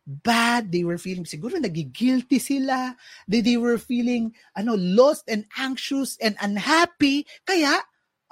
bad. 0.06 0.72
They 0.72 0.82
were 0.82 0.96
feeling, 0.96 1.28
siguro 1.28 1.60
nagigilty 1.60 2.40
sila. 2.40 2.96
They, 3.28 3.44
they 3.44 3.60
were 3.60 3.76
feeling, 3.76 4.32
ano, 4.56 4.78
lost 4.78 5.28
and 5.28 5.44
anxious 5.60 6.16
and 6.24 6.40
unhappy. 6.40 7.28
Kaya, 7.44 7.76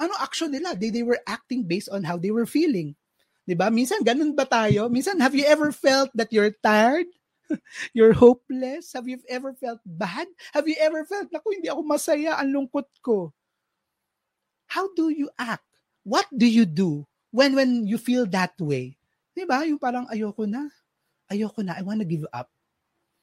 ano 0.00 0.16
action 0.16 0.56
nila? 0.56 0.72
They, 0.74 0.88
they 0.88 1.04
were 1.04 1.20
acting 1.28 1.68
based 1.68 1.92
on 1.92 2.08
how 2.08 2.16
they 2.16 2.32
were 2.32 2.48
feeling. 2.48 2.96
'Di 3.44 3.58
ba? 3.58 3.66
Minsan 3.66 4.06
ganun 4.06 4.32
ba 4.32 4.46
tayo? 4.46 4.86
Minsan 4.86 5.18
have 5.18 5.34
you 5.34 5.42
ever 5.42 5.74
felt 5.74 6.08
that 6.14 6.30
you're 6.30 6.54
tired? 6.62 7.10
You're 7.96 8.14
hopeless? 8.14 8.92
Have 8.94 9.08
you 9.08 9.18
ever 9.28 9.54
felt 9.54 9.80
bad? 9.84 10.28
Have 10.54 10.68
you 10.68 10.76
ever 10.80 11.04
felt, 11.04 11.28
naku, 11.32 11.58
hindi 11.58 11.68
ako 11.68 11.82
masaya, 11.82 12.38
ang 12.38 12.54
lungkot 12.54 12.86
ko? 13.02 13.32
How 14.70 14.86
do 14.94 15.10
you 15.10 15.26
act? 15.38 15.66
What 16.06 16.30
do 16.30 16.46
you 16.46 16.64
do 16.64 17.04
when 17.34 17.58
when 17.58 17.84
you 17.90 17.98
feel 17.98 18.24
that 18.30 18.54
way? 18.62 18.94
'Di 19.34 19.42
ba? 19.44 19.66
Yung 19.66 19.82
parang 19.82 20.06
ayoko 20.06 20.46
na. 20.46 20.70
Ayoko 21.26 21.66
na. 21.66 21.74
I 21.74 21.82
want 21.82 21.98
to 22.00 22.08
give 22.08 22.22
up. 22.30 22.46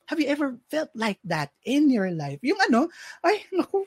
Have 0.07 0.19
you 0.19 0.27
ever 0.31 0.55
felt 0.71 0.91
like 0.95 1.19
that 1.27 1.51
in 1.67 1.91
your 1.91 2.11
life? 2.11 2.39
Yung 2.43 2.59
ano, 2.67 2.87
ay, 3.23 3.43
naku, 3.51 3.83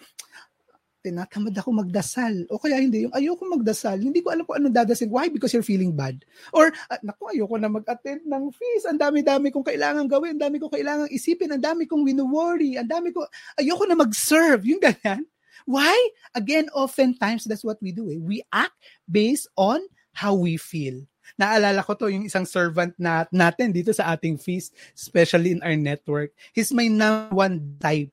tinatamad 1.00 1.56
ako 1.56 1.84
magdasal. 1.84 2.44
O 2.52 2.60
kaya 2.60 2.76
hindi, 2.76 3.08
yung 3.08 3.14
ayoko 3.16 3.48
magdasal, 3.48 4.00
hindi 4.00 4.20
ko 4.20 4.32
alam 4.32 4.44
kung 4.44 4.60
anong 4.60 4.76
dadasin. 4.76 5.08
Why? 5.08 5.32
Because 5.32 5.52
you're 5.56 5.66
feeling 5.66 5.96
bad. 5.96 6.20
Or, 6.52 6.70
uh, 6.70 7.00
naku, 7.00 7.32
ayoko 7.32 7.56
na 7.56 7.72
mag-attend 7.72 8.24
ng 8.28 8.44
fees. 8.52 8.84
Ang 8.84 9.00
dami-dami 9.00 9.48
kong 9.48 9.64
kailangan 9.64 10.06
gawin. 10.06 10.36
Ang 10.36 10.42
dami 10.44 10.56
kong 10.60 10.72
kailangan 10.72 11.08
isipin. 11.08 11.56
Ang 11.56 11.64
dami 11.64 11.88
kong 11.88 12.04
wino-worry. 12.04 12.76
Ang 12.76 12.88
dami 12.88 13.10
ko, 13.10 13.24
ayoko 13.56 13.84
na 13.88 13.96
mag-serve. 13.96 14.62
Yung 14.68 14.80
ganyan. 14.80 15.24
Why? 15.64 15.96
Again, 16.36 16.68
oftentimes, 16.76 17.44
that's 17.48 17.64
what 17.64 17.80
we 17.80 17.92
do. 17.92 18.08
Eh. 18.12 18.20
We 18.20 18.44
act 18.52 18.76
based 19.08 19.48
on 19.56 19.80
how 20.12 20.36
we 20.36 20.60
feel. 20.60 21.00
Naalala 21.38 21.84
ko 21.86 21.94
to 21.94 22.10
yung 22.10 22.26
isang 22.26 22.44
servant 22.44 22.92
na, 22.98 23.24
natin 23.30 23.70
dito 23.70 23.94
sa 23.94 24.12
ating 24.12 24.36
feast, 24.36 24.74
especially 24.92 25.54
in 25.54 25.62
our 25.62 25.76
network. 25.76 26.34
He's 26.52 26.74
my 26.74 26.90
number 26.90 27.32
one 27.32 27.78
type 27.78 28.10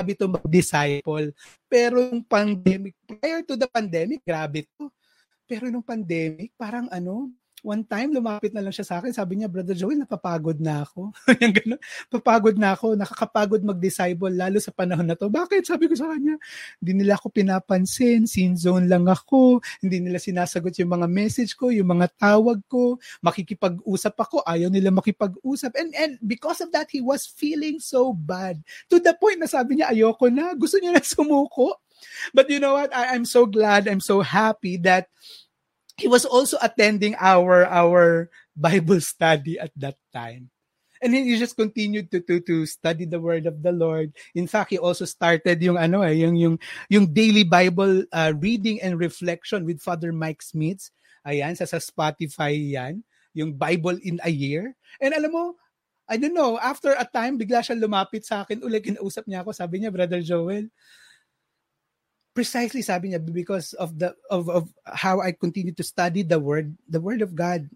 sabi 0.00 0.16
to 0.16 0.32
mag-disciple. 0.32 1.28
Pero 1.68 2.00
yung 2.00 2.24
pandemic, 2.24 2.96
prior 3.04 3.44
to 3.44 3.52
the 3.52 3.68
pandemic, 3.68 4.24
grabe 4.24 4.64
to. 4.80 4.88
Pero 5.44 5.68
nung 5.68 5.84
pandemic, 5.84 6.56
parang 6.56 6.88
ano, 6.88 7.28
one 7.62 7.84
time, 7.84 8.12
lumapit 8.12 8.52
na 8.52 8.64
lang 8.64 8.72
siya 8.72 8.86
sa 8.86 8.94
akin. 9.00 9.12
Sabi 9.12 9.40
niya, 9.40 9.48
Brother 9.48 9.76
Joel, 9.76 10.00
napapagod 10.00 10.58
na 10.58 10.84
ako. 10.84 11.12
yung 11.42 11.54
ganun, 11.54 11.80
papagod 12.08 12.56
na 12.56 12.74
ako. 12.74 12.96
Nakakapagod 12.96 13.62
mag-disciple, 13.64 14.32
lalo 14.32 14.58
sa 14.58 14.72
panahon 14.72 15.06
na 15.06 15.16
to. 15.16 15.28
Bakit? 15.28 15.68
Sabi 15.68 15.88
ko 15.88 15.94
sa 15.94 16.10
kanya, 16.12 16.36
hindi 16.80 16.92
nila 17.04 17.20
ako 17.20 17.32
pinapansin. 17.32 18.24
Sin 18.24 18.56
zone 18.56 18.88
lang 18.88 19.06
ako. 19.06 19.60
Hindi 19.84 20.00
nila 20.00 20.18
sinasagot 20.18 20.76
yung 20.80 20.92
mga 20.96 21.06
message 21.08 21.52
ko, 21.54 21.68
yung 21.68 21.88
mga 21.88 22.12
tawag 22.16 22.60
ko. 22.66 22.96
Makikipag-usap 23.20 24.14
ako. 24.16 24.42
Ayaw 24.48 24.72
nila 24.72 24.90
makipag-usap. 24.90 25.76
And, 25.76 25.92
and 25.96 26.12
because 26.24 26.60
of 26.64 26.72
that, 26.72 26.88
he 26.88 27.04
was 27.04 27.28
feeling 27.28 27.78
so 27.80 28.12
bad. 28.12 28.60
To 28.88 28.98
the 28.98 29.12
point 29.16 29.40
na 29.40 29.48
sabi 29.48 29.80
niya, 29.80 29.92
ayoko 29.92 30.32
na. 30.32 30.52
Gusto 30.56 30.80
niya 30.80 30.96
na 30.96 31.04
sumuko. 31.04 31.80
But 32.32 32.48
you 32.48 32.60
know 32.60 32.74
what? 32.74 32.94
I, 32.94 33.14
I'm 33.14 33.24
so 33.24 33.46
glad, 33.46 33.88
I'm 33.88 34.00
so 34.00 34.20
happy 34.20 34.76
that 34.88 35.08
he 36.00 36.08
was 36.08 36.24
also 36.24 36.56
attending 36.64 37.12
our 37.20 37.68
our 37.68 38.32
Bible 38.56 39.00
study 39.04 39.60
at 39.60 39.70
that 39.76 40.00
time. 40.16 40.48
And 41.00 41.16
he 41.16 41.36
just 41.40 41.56
continued 41.56 42.12
to 42.12 42.20
to 42.28 42.40
to 42.44 42.68
study 42.68 43.08
the 43.08 43.20
word 43.20 43.48
of 43.48 43.64
the 43.64 43.72
Lord. 43.72 44.12
In 44.36 44.44
fact, 44.44 44.72
he 44.72 44.80
also 44.80 45.08
started 45.08 45.60
yung 45.60 45.80
ano 45.80 46.04
eh, 46.04 46.16
yung 46.16 46.36
yung 46.36 46.56
yung 46.92 47.08
daily 47.08 47.44
Bible 47.44 48.04
uh, 48.12 48.36
reading 48.36 48.80
and 48.84 49.00
reflection 49.00 49.64
with 49.64 49.80
Father 49.80 50.12
Mike 50.12 50.44
Smith. 50.44 50.92
Ayan, 51.24 51.56
sa, 51.56 51.68
sa 51.68 51.80
Spotify 51.80 52.52
yan, 52.56 53.04
yung 53.36 53.52
Bible 53.52 54.00
in 54.00 54.20
a 54.24 54.32
year. 54.32 54.72
And 55.00 55.12
alam 55.12 55.32
mo, 55.32 55.44
I 56.08 56.16
don't 56.16 56.34
know, 56.34 56.56
after 56.56 56.96
a 56.96 57.04
time, 57.04 57.36
bigla 57.36 57.60
siya 57.60 57.76
lumapit 57.76 58.24
sa 58.24 58.42
akin, 58.42 58.64
ulit 58.64 58.88
kinausap 58.88 59.28
niya 59.28 59.44
ako, 59.44 59.52
sabi 59.52 59.78
niya, 59.78 59.92
Brother 59.92 60.24
Joel, 60.24 60.72
precisely 62.34 62.82
sabi 62.82 63.10
niya 63.10 63.20
because 63.20 63.74
of 63.76 63.98
the 63.98 64.14
of 64.30 64.48
of 64.48 64.64
how 64.86 65.20
I 65.20 65.32
continue 65.32 65.74
to 65.74 65.84
study 65.84 66.22
the 66.22 66.38
word 66.38 66.74
the 66.86 67.02
word 67.02 67.22
of 67.22 67.34
God 67.34 67.66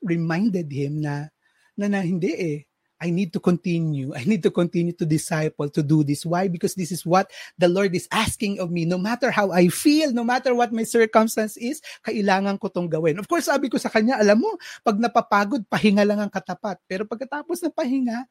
reminded 0.00 0.72
him 0.72 1.04
na 1.04 1.28
na, 1.76 1.86
na 1.88 2.00
hindi 2.00 2.32
eh 2.32 2.58
I 2.96 3.12
need 3.12 3.32
to 3.36 3.40
continue. 3.40 4.16
I 4.16 4.24
need 4.24 4.40
to 4.44 4.52
continue 4.52 4.96
to 4.96 5.04
disciple, 5.04 5.68
to 5.68 5.82
do 5.84 6.00
this. 6.00 6.24
Why? 6.24 6.48
Because 6.48 6.72
this 6.72 6.88
is 6.88 7.04
what 7.04 7.28
the 7.60 7.68
Lord 7.68 7.92
is 7.92 8.08
asking 8.08 8.56
of 8.60 8.72
me. 8.72 8.88
No 8.88 8.96
matter 8.96 9.28
how 9.28 9.52
I 9.52 9.68
feel, 9.68 10.12
no 10.12 10.24
matter 10.24 10.56
what 10.56 10.72
my 10.72 10.84
circumstance 10.84 11.60
is, 11.60 11.84
kailangan 12.08 12.56
ko 12.56 12.72
tong 12.72 12.88
gawin. 12.88 13.20
Of 13.20 13.28
course, 13.28 13.52
sabi 13.52 13.68
ko 13.68 13.76
sa 13.76 13.92
kanya, 13.92 14.16
alam 14.16 14.40
mo, 14.40 14.56
pag 14.80 14.96
napapagod, 14.96 15.68
pahinga 15.68 16.08
lang 16.08 16.24
ang 16.24 16.32
katapat. 16.32 16.80
Pero 16.88 17.04
pagkatapos 17.04 17.60
ng 17.60 17.74
pahinga, 17.76 18.24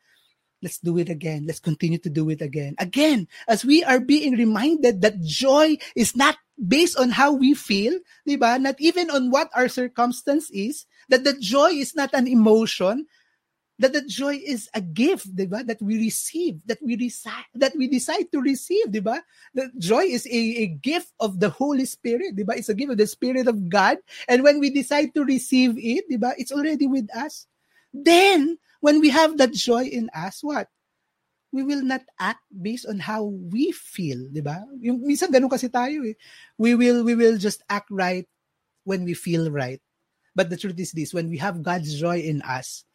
Let's 0.65 0.81
do 0.81 0.97
it 0.97 1.13
again. 1.13 1.45
Let's 1.45 1.61
continue 1.61 2.01
to 2.01 2.09
do 2.09 2.33
it 2.33 2.41
again. 2.41 2.73
Again, 2.81 3.29
as 3.45 3.61
we 3.61 3.85
are 3.85 4.01
being 4.01 4.33
reminded 4.33 5.05
that 5.05 5.21
joy 5.21 5.77
is 5.93 6.17
not 6.17 6.41
based 6.57 6.97
on 6.97 7.13
how 7.13 7.37
we 7.37 7.53
feel, 7.53 7.93
di? 8.25 8.33
Not 8.33 8.73
even 8.81 9.13
on 9.13 9.29
what 9.29 9.53
our 9.53 9.69
circumstance 9.69 10.49
is, 10.49 10.89
that 11.09 11.23
the 11.23 11.37
joy 11.37 11.69
is 11.77 11.93
not 11.93 12.09
an 12.17 12.25
emotion, 12.25 13.05
that 13.77 13.93
the 13.93 14.01
joy 14.09 14.41
is 14.41 14.65
a 14.73 14.81
gift, 14.81 15.35
di? 15.37 15.45
That 15.45 15.77
we 15.85 16.01
receive, 16.01 16.57
that 16.65 16.81
we 16.81 16.95
decide, 16.95 17.45
that 17.53 17.77
we 17.77 17.85
decide 17.85 18.33
to 18.33 18.41
receive, 18.41 18.89
di 18.89 19.05
ba? 19.05 19.21
The 19.53 19.69
joy 19.77 20.09
is 20.09 20.25
a, 20.25 20.65
a 20.65 20.67
gift 20.81 21.13
of 21.19 21.39
the 21.39 21.53
Holy 21.53 21.85
Spirit, 21.85 22.33
di? 22.33 22.43
It's 22.57 22.69
a 22.69 22.73
gift 22.73 22.89
of 22.89 22.97
the 22.97 23.05
Spirit 23.05 23.45
of 23.45 23.69
God. 23.69 24.01
And 24.27 24.41
when 24.41 24.57
we 24.57 24.73
decide 24.73 25.13
to 25.13 25.21
receive 25.21 25.77
it, 25.77 26.09
di? 26.09 26.17
It's 26.41 26.51
already 26.51 26.87
with 26.89 27.05
us. 27.13 27.45
Then, 27.93 28.57
when 28.85 29.01
we 29.01 29.09
have 29.09 29.41
that 29.41 29.49
joy 29.49 29.89
in 29.89 30.13
us, 30.13 30.45
what? 30.45 30.69
We 31.49 31.65
will 31.65 31.81
not 31.81 32.05
act 32.21 32.45
based 32.53 32.85
on 32.85 33.01
how 33.01 33.33
we 33.33 33.73
feel, 33.73 34.29
di 34.29 34.45
ba? 34.45 34.61
Yung 34.77 35.01
minsan 35.01 35.33
ganun 35.33 35.49
kasi 35.49 35.73
tayo 35.73 36.05
eh. 36.05 36.13
We 36.61 36.77
will 36.77 37.01
we 37.01 37.17
will 37.17 37.41
just 37.41 37.65
act 37.65 37.89
right 37.89 38.29
when 38.85 39.01
we 39.01 39.17
feel 39.17 39.49
right. 39.49 39.81
But 40.37 40.53
the 40.53 40.59
truth 40.61 40.77
is 40.77 40.93
this, 40.93 41.17
when 41.17 41.33
we 41.33 41.41
have 41.41 41.65
God's 41.65 41.97
joy 41.97 42.21
in 42.21 42.45
us, 42.45 42.85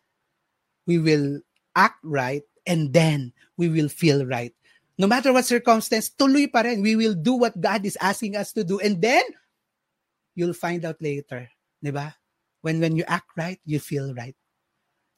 we 0.87 1.03
will 1.03 1.42
act 1.74 1.98
right 2.07 2.46
and 2.70 2.94
then 2.94 3.35
we 3.59 3.66
will 3.66 3.90
feel 3.90 4.22
right. 4.22 4.55
No 4.94 5.11
matter 5.11 5.33
what 5.35 5.48
circumstance, 5.48 6.12
tuloy 6.12 6.46
pa 6.53 6.62
rin. 6.62 6.87
We 6.87 6.94
will 6.94 7.16
do 7.16 7.35
what 7.35 7.59
God 7.59 7.83
is 7.83 7.98
asking 7.98 8.37
us 8.37 8.55
to 8.55 8.62
do 8.62 8.79
and 8.79 9.00
then 9.03 9.24
you'll 10.38 10.55
find 10.55 10.85
out 10.85 11.03
later. 11.03 11.50
ba? 11.83 12.14
When 12.61 12.79
when 12.79 12.94
you 12.94 13.09
act 13.09 13.33
right, 13.35 13.59
you 13.64 13.81
feel 13.81 14.12
right 14.14 14.37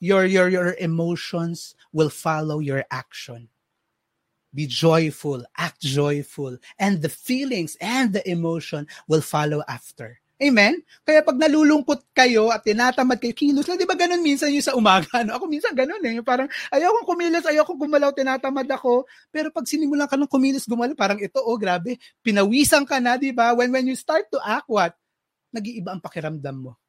your 0.02 0.26
your 0.26 0.50
your 0.50 0.74
emotions 0.82 1.78
will 1.94 2.10
follow 2.10 2.58
your 2.58 2.82
action 2.90 3.46
be 4.50 4.66
joyful 4.66 5.46
act 5.54 5.78
joyful 5.78 6.58
and 6.82 7.00
the 7.06 7.08
feelings 7.08 7.78
and 7.78 8.10
the 8.10 8.22
emotion 8.26 8.82
will 9.06 9.22
follow 9.22 9.62
after 9.70 10.18
Amen? 10.42 10.82
Kaya 11.06 11.22
pag 11.22 11.38
nalulungkot 11.38 12.10
kayo 12.10 12.50
at 12.50 12.66
tinatamad 12.66 13.22
kayo, 13.22 13.30
kilos 13.30 13.62
lang. 13.70 13.78
Di 13.78 13.86
ba 13.86 13.94
ganun 13.94 14.26
minsan 14.26 14.50
yung 14.50 14.66
sa 14.66 14.74
umaga? 14.74 15.06
No? 15.22 15.38
Ako 15.38 15.46
minsan 15.46 15.70
ganun 15.70 16.02
eh. 16.02 16.18
Parang 16.18 16.50
ayaw 16.74 16.90
kong 16.98 17.14
kumilos, 17.14 17.46
ayaw 17.46 17.62
kong 17.62 17.86
gumalaw, 17.86 18.10
tinatamad 18.10 18.66
ako. 18.66 19.06
Pero 19.30 19.54
pag 19.54 19.70
sinimulan 19.70 20.10
ka 20.10 20.18
ng 20.18 20.26
kumilos, 20.26 20.66
gumalaw, 20.66 20.98
parang 20.98 21.22
ito, 21.22 21.38
oh 21.38 21.54
grabe, 21.54 21.94
pinawisan 22.26 22.82
ka 22.82 22.98
na, 22.98 23.14
di 23.14 23.30
ba? 23.30 23.54
When, 23.54 23.70
when 23.70 23.86
you 23.86 23.94
start 23.94 24.26
to 24.34 24.42
act, 24.42 24.66
what? 24.66 24.98
Nag-iiba 25.54 25.94
ang 25.94 26.02
pakiramdam 26.02 26.58
mo. 26.58 26.81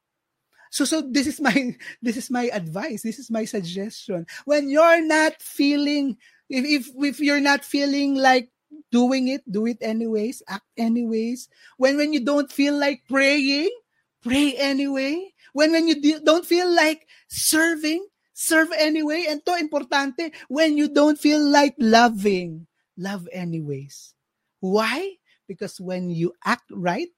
So 0.74 0.82
so 0.82 1.06
this 1.06 1.30
is 1.30 1.38
my 1.38 1.54
this 2.02 2.18
is 2.18 2.34
my 2.34 2.50
advice. 2.50 3.06
This 3.06 3.22
is 3.22 3.30
my 3.30 3.46
suggestion. 3.46 4.26
When 4.42 4.66
you're 4.66 5.06
not 5.06 5.38
feeling 5.38 6.18
if 6.50 6.66
if 6.66 6.90
if 6.98 7.16
you're 7.22 7.38
not 7.38 7.62
feeling 7.62 8.18
like 8.18 8.50
doing 8.90 9.30
it, 9.30 9.46
do 9.46 9.70
it 9.70 9.78
anyways, 9.78 10.42
act 10.50 10.66
anyways. 10.74 11.46
When 11.78 11.94
when 11.94 12.10
you 12.10 12.26
don't 12.26 12.50
feel 12.50 12.74
like 12.74 13.06
praying, 13.06 13.70
pray 14.18 14.58
anyway. 14.58 15.30
When 15.54 15.70
when 15.70 15.86
you 15.86 16.18
don't 16.26 16.42
feel 16.42 16.66
like 16.66 17.06
serving, 17.30 18.02
serve 18.34 18.74
anyway. 18.74 19.30
And 19.30 19.46
to 19.46 19.54
importante, 19.54 20.34
when 20.50 20.74
you 20.74 20.90
don't 20.90 21.22
feel 21.22 21.38
like 21.38 21.78
loving, 21.78 22.66
love 22.98 23.30
anyways. 23.30 24.10
Why? 24.58 25.22
Because 25.46 25.78
when 25.78 26.10
you 26.10 26.34
act 26.42 26.66
right, 26.74 27.14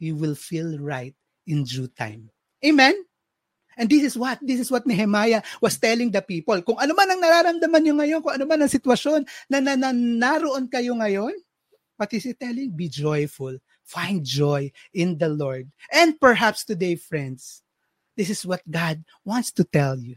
you 0.00 0.16
will 0.16 0.34
feel 0.34 0.80
right 0.80 1.12
in 1.44 1.68
due 1.68 1.92
time. 1.92 2.32
Amen? 2.64 2.96
And 3.76 3.90
this 3.90 4.02
is 4.02 4.14
what, 4.16 4.38
this 4.40 4.60
is 4.60 4.70
what 4.70 4.86
Nehemiah 4.86 5.42
was 5.60 5.76
telling 5.78 6.10
the 6.10 6.22
people. 6.22 6.62
Kung 6.62 6.78
ano 6.78 6.94
man 6.94 7.10
ang 7.10 7.20
nararamdaman 7.20 7.82
nyo 7.82 7.94
ngayon, 7.98 8.20
kung 8.22 8.34
ano 8.38 8.46
man 8.46 8.62
ang 8.62 8.70
sitwasyon 8.70 9.26
na, 9.50 9.58
na, 9.58 9.74
na 9.74 9.90
naroon 9.92 10.70
kayo 10.70 10.94
ngayon, 10.94 11.34
what 11.98 12.10
is 12.14 12.24
he 12.24 12.32
telling? 12.34 12.70
Be 12.70 12.88
joyful. 12.88 13.58
Find 13.82 14.24
joy 14.24 14.70
in 14.94 15.18
the 15.18 15.28
Lord. 15.28 15.68
And 15.90 16.16
perhaps 16.18 16.64
today, 16.64 16.94
friends, 16.94 17.62
this 18.16 18.30
is 18.30 18.46
what 18.46 18.62
God 18.64 19.02
wants 19.26 19.50
to 19.58 19.64
tell 19.66 19.98
you. 19.98 20.16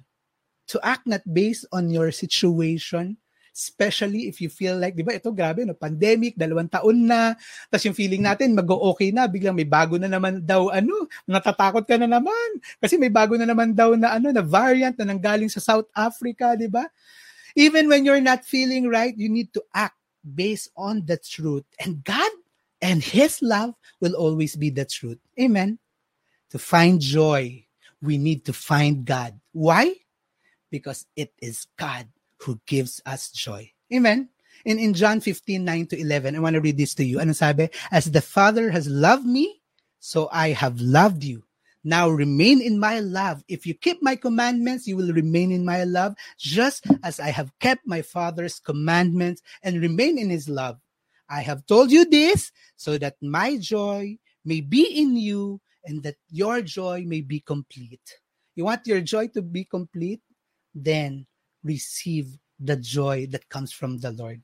To 0.75 0.79
act 0.85 1.07
not 1.07 1.25
based 1.25 1.65
on 1.71 1.89
your 1.89 2.11
situation, 2.11 3.17
especially 3.57 4.29
if 4.29 4.37
you 4.37 4.53
feel 4.53 4.77
like, 4.77 4.93
di 4.93 5.01
ba, 5.01 5.17
ito 5.17 5.33
grabe, 5.33 5.65
no, 5.65 5.73
pandemic, 5.73 6.37
dalawang 6.37 6.69
taon 6.69 7.09
na, 7.09 7.33
tapos 7.73 7.89
yung 7.89 7.97
feeling 7.97 8.21
natin, 8.21 8.53
mag-okay 8.53 9.09
na, 9.09 9.25
biglang 9.25 9.57
may 9.57 9.65
bago 9.65 9.97
na 9.97 10.05
naman 10.05 10.45
daw, 10.45 10.69
ano, 10.69 11.09
natatakot 11.25 11.89
ka 11.89 11.97
na 11.97 12.05
naman, 12.05 12.49
kasi 12.77 13.01
may 13.01 13.09
bago 13.09 13.33
na 13.33 13.49
naman 13.49 13.73
daw 13.73 13.97
na, 13.97 14.13
ano, 14.13 14.29
na 14.29 14.45
variant 14.45 14.93
na 15.01 15.09
nanggaling 15.09 15.49
sa 15.49 15.57
South 15.57 15.89
Africa, 15.97 16.53
di 16.53 16.69
ba? 16.69 16.85
Even 17.57 17.89
when 17.89 18.05
you're 18.05 18.21
not 18.21 18.45
feeling 18.45 18.85
right, 18.85 19.17
you 19.17 19.25
need 19.25 19.49
to 19.57 19.65
act 19.73 19.97
based 20.21 20.69
on 20.77 21.01
the 21.09 21.17
truth. 21.17 21.65
And 21.81 22.05
God 22.05 22.29
and 22.85 23.01
His 23.01 23.41
love 23.41 23.73
will 23.97 24.13
always 24.13 24.53
be 24.53 24.69
the 24.69 24.85
truth. 24.85 25.17
Amen. 25.41 25.81
To 26.53 26.61
find 26.61 27.01
joy, 27.01 27.65
we 27.97 28.21
need 28.21 28.45
to 28.45 28.53
find 28.53 29.01
God. 29.01 29.33
Why? 29.57 29.97
Because 30.69 31.09
it 31.17 31.33
is 31.41 31.65
God 31.73 32.05
who 32.39 32.59
gives 32.65 33.01
us 33.05 33.31
joy. 33.31 33.71
Amen. 33.93 34.29
In, 34.65 34.79
in 34.79 34.93
John 34.93 35.21
15, 35.21 35.63
9 35.63 35.87
to 35.87 35.99
11, 35.99 36.35
I 36.35 36.39
want 36.39 36.55
to 36.55 36.61
read 36.61 36.77
this 36.77 36.93
to 36.95 37.05
you. 37.05 37.19
Ano 37.19 37.33
sabi? 37.33 37.69
As 37.91 38.11
the 38.11 38.21
Father 38.21 38.69
has 38.71 38.87
loved 38.87 39.25
me, 39.25 39.61
so 39.99 40.29
I 40.31 40.49
have 40.49 40.79
loved 40.81 41.23
you. 41.23 41.43
Now 41.83 42.09
remain 42.09 42.61
in 42.61 42.79
my 42.79 42.99
love. 42.99 43.43
If 43.47 43.65
you 43.65 43.73
keep 43.73 44.03
my 44.03 44.15
commandments, 44.15 44.87
you 44.87 44.97
will 44.97 45.13
remain 45.13 45.51
in 45.51 45.63
my 45.63 45.85
love, 45.85 46.15
just 46.37 46.85
as 47.03 47.19
I 47.19 47.29
have 47.29 47.51
kept 47.59 47.87
my 47.87 48.01
Father's 48.01 48.59
commandments 48.59 49.41
and 49.63 49.81
remain 49.81 50.17
in 50.17 50.29
his 50.29 50.49
love. 50.49 50.79
I 51.29 51.41
have 51.41 51.65
told 51.65 51.91
you 51.91 52.03
this 52.03 52.51
so 52.75 52.97
that 52.97 53.15
my 53.21 53.57
joy 53.57 54.17
may 54.43 54.61
be 54.61 54.83
in 54.83 55.15
you 55.15 55.61
and 55.85 56.03
that 56.03 56.15
your 56.29 56.61
joy 56.61 57.03
may 57.05 57.21
be 57.21 57.39
complete. 57.39 58.19
You 58.55 58.65
want 58.65 58.87
your 58.87 59.01
joy 59.01 59.27
to 59.29 59.41
be 59.41 59.63
complete? 59.63 60.21
Then 60.73 61.25
receive 61.67 62.37
the 62.59 62.75
joy 62.75 63.27
that 63.31 63.49
comes 63.49 63.71
from 63.71 63.99
the 63.99 64.11
Lord. 64.11 64.41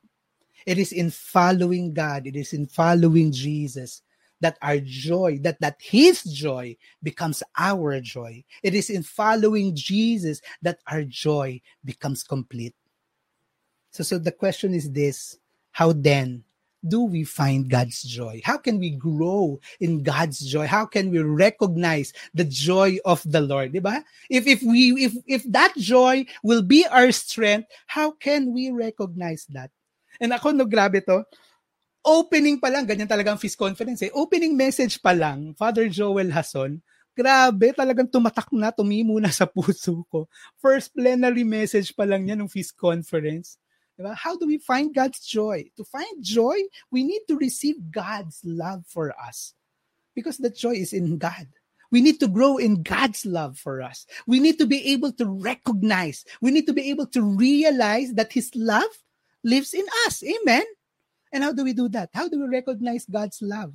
It 0.66 0.78
is 0.78 0.92
in 0.92 1.10
following 1.10 1.94
God, 1.94 2.28
it 2.28 2.36
is 2.36 2.54
in 2.54 2.68
following 2.68 3.32
Jesus 3.32 4.02
that 4.44 4.58
our 4.62 4.80
joy, 4.80 5.40
that, 5.42 5.60
that 5.62 5.78
his 5.80 6.24
joy 6.24 6.76
becomes 7.02 7.42
our 7.58 8.00
joy. 8.02 8.44
It 8.62 8.76
is 8.76 8.90
in 8.90 9.02
following 9.02 9.74
Jesus 9.74 10.42
that 10.62 10.80
our 10.88 11.04
joy 11.04 11.62
becomes 11.84 12.24
complete. 12.24 12.76
So, 13.92 14.04
so 14.04 14.20
the 14.20 14.34
question 14.34 14.74
is 14.74 14.92
this 14.92 15.38
how 15.72 15.94
then 15.94 16.44
do 16.84 17.08
we 17.08 17.24
find 17.24 17.72
God's 17.72 18.04
joy? 18.04 18.44
How 18.44 18.60
can 18.60 18.78
we 18.78 18.92
grow 18.92 19.60
in 19.80 20.04
God's 20.04 20.44
joy? 20.44 20.68
How 20.68 20.86
can 20.86 21.10
we 21.10 21.24
recognize 21.24 22.12
the 22.36 22.44
joy 22.44 23.00
of 23.08 23.24
the 23.24 23.40
Lord? 23.40 23.72
Diba? 23.72 24.04
If 24.30 24.46
if 24.46 24.60
we 24.62 24.92
if 25.00 25.14
if 25.26 25.44
that 25.50 25.74
joy 25.80 26.28
will 26.44 26.62
be 26.62 26.84
our 26.86 27.10
strength, 27.16 27.72
how 27.88 28.12
can 28.12 28.52
we 28.52 28.70
recognize 28.70 29.48
that? 29.56 29.72
And 30.20 30.36
ako 30.36 30.52
no 30.52 30.68
grabe 30.68 31.00
to. 31.08 31.24
Opening 32.04 32.60
pa 32.60 32.68
lang, 32.68 32.84
ganyan 32.84 33.08
talaga 33.08 33.32
ang 33.32 33.40
feast 33.40 33.56
conference 33.56 34.04
eh. 34.04 34.12
Opening 34.12 34.60
message 34.60 35.00
pa 35.00 35.16
lang, 35.16 35.56
Father 35.56 35.88
Joel 35.88 36.36
Hason, 36.36 36.84
grabe, 37.16 37.72
talagang 37.72 38.12
tumatak 38.12 38.52
na, 38.52 38.76
tumimo 38.76 39.16
na 39.24 39.32
sa 39.32 39.48
puso 39.56 40.04
ko. 40.12 40.28
First 40.60 40.92
plenary 40.92 41.48
message 41.48 41.96
pa 41.96 42.04
lang 42.04 42.28
yan 42.28 42.44
ng 42.44 42.52
feast 42.52 42.76
conference. 42.76 43.56
Diba? 44.00 44.16
How 44.16 44.38
do 44.38 44.48
we 44.48 44.58
find 44.58 44.94
God's 44.94 45.20
joy? 45.20 45.70
To 45.78 45.84
find 45.84 46.24
joy, 46.24 46.58
we 46.92 47.04
need 47.04 47.22
to 47.28 47.38
receive 47.38 47.92
God's 47.92 48.42
love 48.44 48.86
for 48.88 49.14
us 49.20 49.54
because 50.16 50.38
the 50.38 50.50
joy 50.50 50.74
is 50.74 50.94
in 50.94 51.18
God. 51.18 51.48
We 51.92 52.02
need 52.02 52.20
to 52.22 52.28
grow 52.28 52.58
in 52.58 52.82
God's 52.82 53.26
love 53.26 53.58
for 53.58 53.82
us. 53.82 54.08
We 54.26 54.40
need 54.40 54.58
to 54.58 54.66
be 54.66 54.94
able 54.94 55.12
to 55.14 55.30
recognize, 55.30 56.26
we 56.42 56.50
need 56.50 56.66
to 56.66 56.74
be 56.74 56.90
able 56.90 57.06
to 57.14 57.22
realize 57.22 58.14
that 58.14 58.34
His 58.34 58.50
love 58.56 58.90
lives 59.44 59.74
in 59.76 59.86
us. 60.08 60.24
Amen. 60.24 60.66
And 61.32 61.44
how 61.44 61.54
do 61.54 61.64
we 61.64 61.74
do 61.74 61.90
that? 61.90 62.10
How 62.14 62.28
do 62.28 62.42
we 62.42 62.48
recognize 62.48 63.06
God's 63.06 63.42
love? 63.42 63.74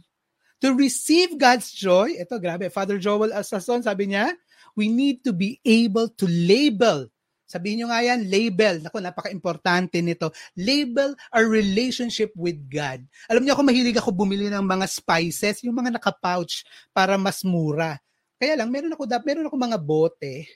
To 0.62 0.74
receive 0.74 1.38
God's 1.38 1.70
joy, 1.70 2.18
ito 2.18 2.38
grabe, 2.42 2.72
Father 2.72 2.98
Joel 2.98 3.30
Asason, 3.30 3.86
sabi 3.86 4.10
niya, 4.10 4.34
we 4.74 4.88
need 4.90 5.22
to 5.22 5.32
be 5.32 5.60
able 5.64 6.08
to 6.18 6.26
label 6.26 7.06
Sabihin 7.48 7.80
nyo 7.80 7.86
nga 7.88 8.04
yan, 8.04 8.28
label. 8.28 8.84
Naku, 8.84 9.00
napaka-importante 9.00 10.04
nito. 10.04 10.28
Label 10.52 11.16
our 11.32 11.48
relationship 11.48 12.28
with 12.36 12.60
God. 12.68 13.00
Alam 13.24 13.48
niyo 13.48 13.56
ako, 13.56 13.64
mahilig 13.64 13.96
ako 13.96 14.12
bumili 14.12 14.52
ng 14.52 14.60
mga 14.60 14.84
spices, 14.84 15.64
yung 15.64 15.80
mga 15.80 15.96
naka-pouch 15.96 16.68
para 16.92 17.16
mas 17.16 17.40
mura. 17.40 17.96
Kaya 18.36 18.60
lang, 18.60 18.68
meron 18.68 18.92
ako, 18.92 19.08
meron 19.24 19.48
ako 19.48 19.56
mga 19.56 19.78
bote 19.80 20.46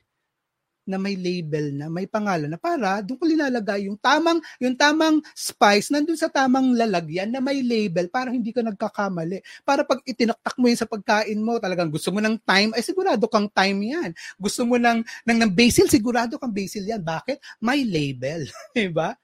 na 0.82 0.98
may 0.98 1.14
label 1.14 1.70
na, 1.74 1.86
may 1.86 2.10
pangalan 2.10 2.50
na 2.50 2.58
para 2.58 2.98
doon 3.00 3.18
ko 3.18 3.24
lilalagay 3.26 3.86
yung 3.86 3.98
tamang 3.98 4.42
yung 4.58 4.74
tamang 4.74 5.22
spice 5.30 5.94
nandun 5.94 6.18
sa 6.18 6.26
tamang 6.26 6.74
lalagyan 6.74 7.30
na 7.30 7.38
may 7.38 7.62
label 7.62 8.10
para 8.10 8.34
hindi 8.34 8.50
ka 8.50 8.66
nagkakamali. 8.66 9.42
Para 9.62 9.86
pag 9.86 10.02
itinaktak 10.02 10.58
mo 10.58 10.66
yun 10.66 10.78
sa 10.78 10.90
pagkain 10.90 11.38
mo, 11.38 11.62
talagang 11.62 11.90
gusto 11.90 12.10
mo 12.10 12.18
ng 12.18 12.38
thyme, 12.42 12.74
ay 12.74 12.82
sigurado 12.82 13.30
kang 13.30 13.46
thyme 13.50 13.80
yan. 13.94 14.10
Gusto 14.34 14.66
mo 14.66 14.74
ng 14.78 15.02
ng, 15.02 15.38
ng 15.46 15.52
basil, 15.54 15.86
sigurado 15.86 16.34
kang 16.36 16.52
basil 16.54 16.82
yan. 16.82 17.02
Bakit? 17.02 17.62
May 17.62 17.86
label, 17.86 18.46
'di 18.74 18.90
ba? 18.90 19.14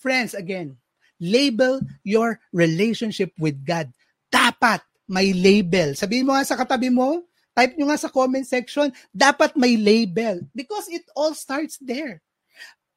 Friends, 0.00 0.34
again, 0.34 0.74
label 1.22 1.78
your 2.02 2.42
relationship 2.50 3.30
with 3.38 3.62
God. 3.62 3.92
Dapat 4.32 4.82
may 5.06 5.30
label. 5.36 5.94
Sabihin 5.94 6.26
mo 6.26 6.34
nga 6.34 6.42
sa 6.42 6.58
katabi 6.58 6.88
mo, 6.90 7.22
Type 7.52 7.76
nyo 7.76 7.92
nga 7.92 8.00
sa 8.00 8.08
comment 8.08 8.44
section, 8.44 8.88
dapat 9.12 9.52
may 9.60 9.76
label 9.76 10.40
because 10.56 10.88
it 10.88 11.04
all 11.12 11.36
starts 11.36 11.76
there. 11.84 12.24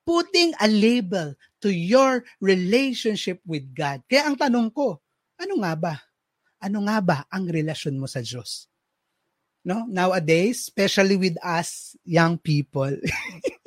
Putting 0.08 0.54
a 0.62 0.70
label 0.70 1.36
to 1.60 1.74
your 1.74 2.24
relationship 2.40 3.42
with 3.44 3.74
God. 3.74 4.06
Kaya 4.06 4.30
ang 4.30 4.38
tanong 4.38 4.70
ko, 4.72 5.02
ano 5.36 5.54
nga 5.60 5.74
ba? 5.76 5.94
Ano 6.62 6.86
nga 6.88 6.98
ba 7.04 7.18
ang 7.28 7.50
relasyon 7.50 8.00
mo 8.00 8.08
sa 8.08 8.22
Diyos? 8.22 8.70
No? 9.66 9.84
Nowadays, 9.90 10.70
especially 10.70 11.18
with 11.18 11.36
us 11.42 11.98
young 12.06 12.38
people, 12.38 12.94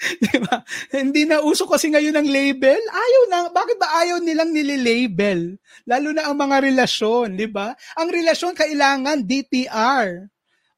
diba? 0.24 0.64
Hindi 0.88 1.28
na 1.28 1.44
uso 1.44 1.68
kasi 1.68 1.92
ngayon 1.92 2.16
ng 2.16 2.28
label. 2.28 2.80
Ayaw 2.80 3.22
na. 3.28 3.38
Bakit 3.52 3.76
ba 3.76 3.88
ayaw 4.00 4.16
nilang 4.20 4.50
nililabel? 4.50 5.60
Lalo 5.84 6.08
na 6.16 6.28
ang 6.28 6.36
mga 6.36 6.64
relasyon, 6.64 7.36
di 7.36 7.48
ba? 7.48 7.76
Ang 8.00 8.08
relasyon 8.08 8.56
kailangan 8.56 9.24
DTR. 9.24 10.24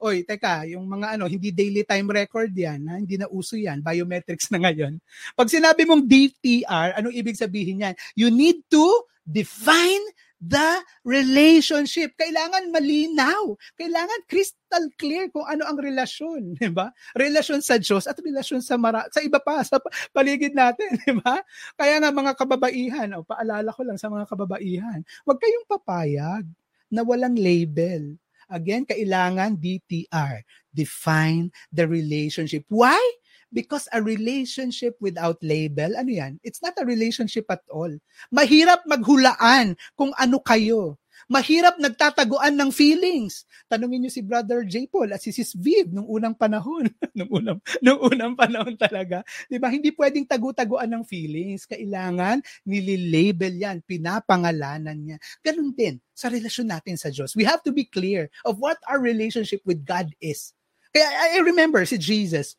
Oy, 0.03 0.27
teka, 0.27 0.67
yung 0.67 0.91
mga 0.91 1.15
ano, 1.15 1.31
hindi 1.31 1.55
daily 1.55 1.87
time 1.87 2.11
record 2.11 2.51
yan, 2.51 2.83
ha? 2.91 2.99
hindi 2.99 3.15
na 3.15 3.31
uso 3.31 3.55
yan, 3.55 3.87
biometrics 3.87 4.51
na 4.51 4.59
ngayon. 4.59 4.99
Pag 5.39 5.47
sinabi 5.47 5.87
mong 5.87 6.03
DTR, 6.11 6.99
anong 6.99 7.15
ibig 7.15 7.39
sabihin 7.39 7.87
yan? 7.87 7.95
You 8.19 8.35
need 8.35 8.67
to 8.67 8.83
define 9.23 10.03
the 10.43 10.83
relationship. 11.07 12.19
Kailangan 12.19 12.75
malinaw. 12.75 13.55
Kailangan 13.79 14.27
crystal 14.27 14.91
clear 14.99 15.31
kung 15.31 15.47
ano 15.47 15.63
ang 15.71 15.79
relasyon, 15.79 16.41
'di 16.59 16.75
ba? 16.75 16.91
Relasyon 17.15 17.63
sa 17.63 17.79
Diyos 17.79 18.11
at 18.11 18.19
relasyon 18.19 18.59
sa 18.59 18.75
mara, 18.75 19.07
sa 19.15 19.23
iba 19.23 19.39
pa 19.39 19.63
sa 19.63 19.79
paligid 20.11 20.53
natin, 20.59 20.91
'di 20.99 21.23
ba? 21.23 21.39
Kaya 21.79 22.03
nga 22.03 22.11
mga 22.11 22.35
kababaihan, 22.35 23.09
oh, 23.15 23.23
paalala 23.23 23.71
ko 23.71 23.87
lang 23.87 23.97
sa 23.97 24.11
mga 24.11 24.27
kababaihan, 24.27 25.01
huwag 25.23 25.39
kayong 25.39 25.71
papayag 25.71 26.45
na 26.91 27.07
walang 27.07 27.39
label. 27.39 28.19
Again, 28.53 28.85
kailangan 28.85 29.57
DTR. 29.57 30.45
Define 30.69 31.49
the 31.73 31.89
relationship. 31.89 32.69
Why? 32.69 33.01
Because 33.53 33.87
a 33.93 34.01
relationship 34.01 34.97
without 34.99 35.37
label, 35.45 35.93
ano 35.95 36.09
yan? 36.09 36.33
It's 36.41 36.65
not 36.65 36.73
a 36.81 36.89
relationship 36.89 37.45
at 37.53 37.61
all. 37.69 37.93
Mahirap 38.33 38.89
maghulaan 38.89 39.77
kung 39.93 40.17
ano 40.17 40.41
kayo. 40.41 40.97
Mahirap 41.31 41.79
nagtataguan 41.79 42.57
ng 42.59 42.71
feelings. 42.75 43.47
Tanungin 43.71 44.05
niyo 44.05 44.13
si 44.13 44.25
Brother 44.25 44.67
J. 44.67 44.91
Paul 44.91 45.15
at 45.15 45.23
si 45.23 45.31
Sis 45.31 45.55
Viv 45.55 45.93
nung 45.93 46.09
unang 46.09 46.35
panahon. 46.35 46.91
nung, 47.17 47.31
unang, 47.31 47.59
nung 47.85 48.01
unang 48.03 48.35
panahon 48.35 48.75
talaga. 48.75 49.23
Di 49.47 49.61
ba? 49.61 49.71
Hindi 49.71 49.95
pwedeng 49.95 50.27
tagu-taguan 50.27 50.91
ng 50.91 51.05
feelings. 51.07 51.69
Kailangan 51.69 52.43
nililabel 52.67 53.55
yan, 53.55 53.79
pinapangalanan 53.87 54.99
niya. 54.99 55.17
Ganun 55.45 55.73
din 55.77 56.01
sa 56.13 56.29
relasyon 56.29 56.73
natin 56.73 56.97
sa 56.99 57.13
Diyos. 57.13 57.37
We 57.39 57.47
have 57.47 57.63
to 57.65 57.73
be 57.73 57.87
clear 57.87 58.33
of 58.43 58.59
what 58.59 58.81
our 58.91 58.99
relationship 58.99 59.63
with 59.63 59.87
God 59.87 60.11
is. 60.19 60.53
Kaya 60.93 61.09
I 61.09 61.41
remember 61.41 61.81
si 61.89 61.97
Jesus, 61.97 62.53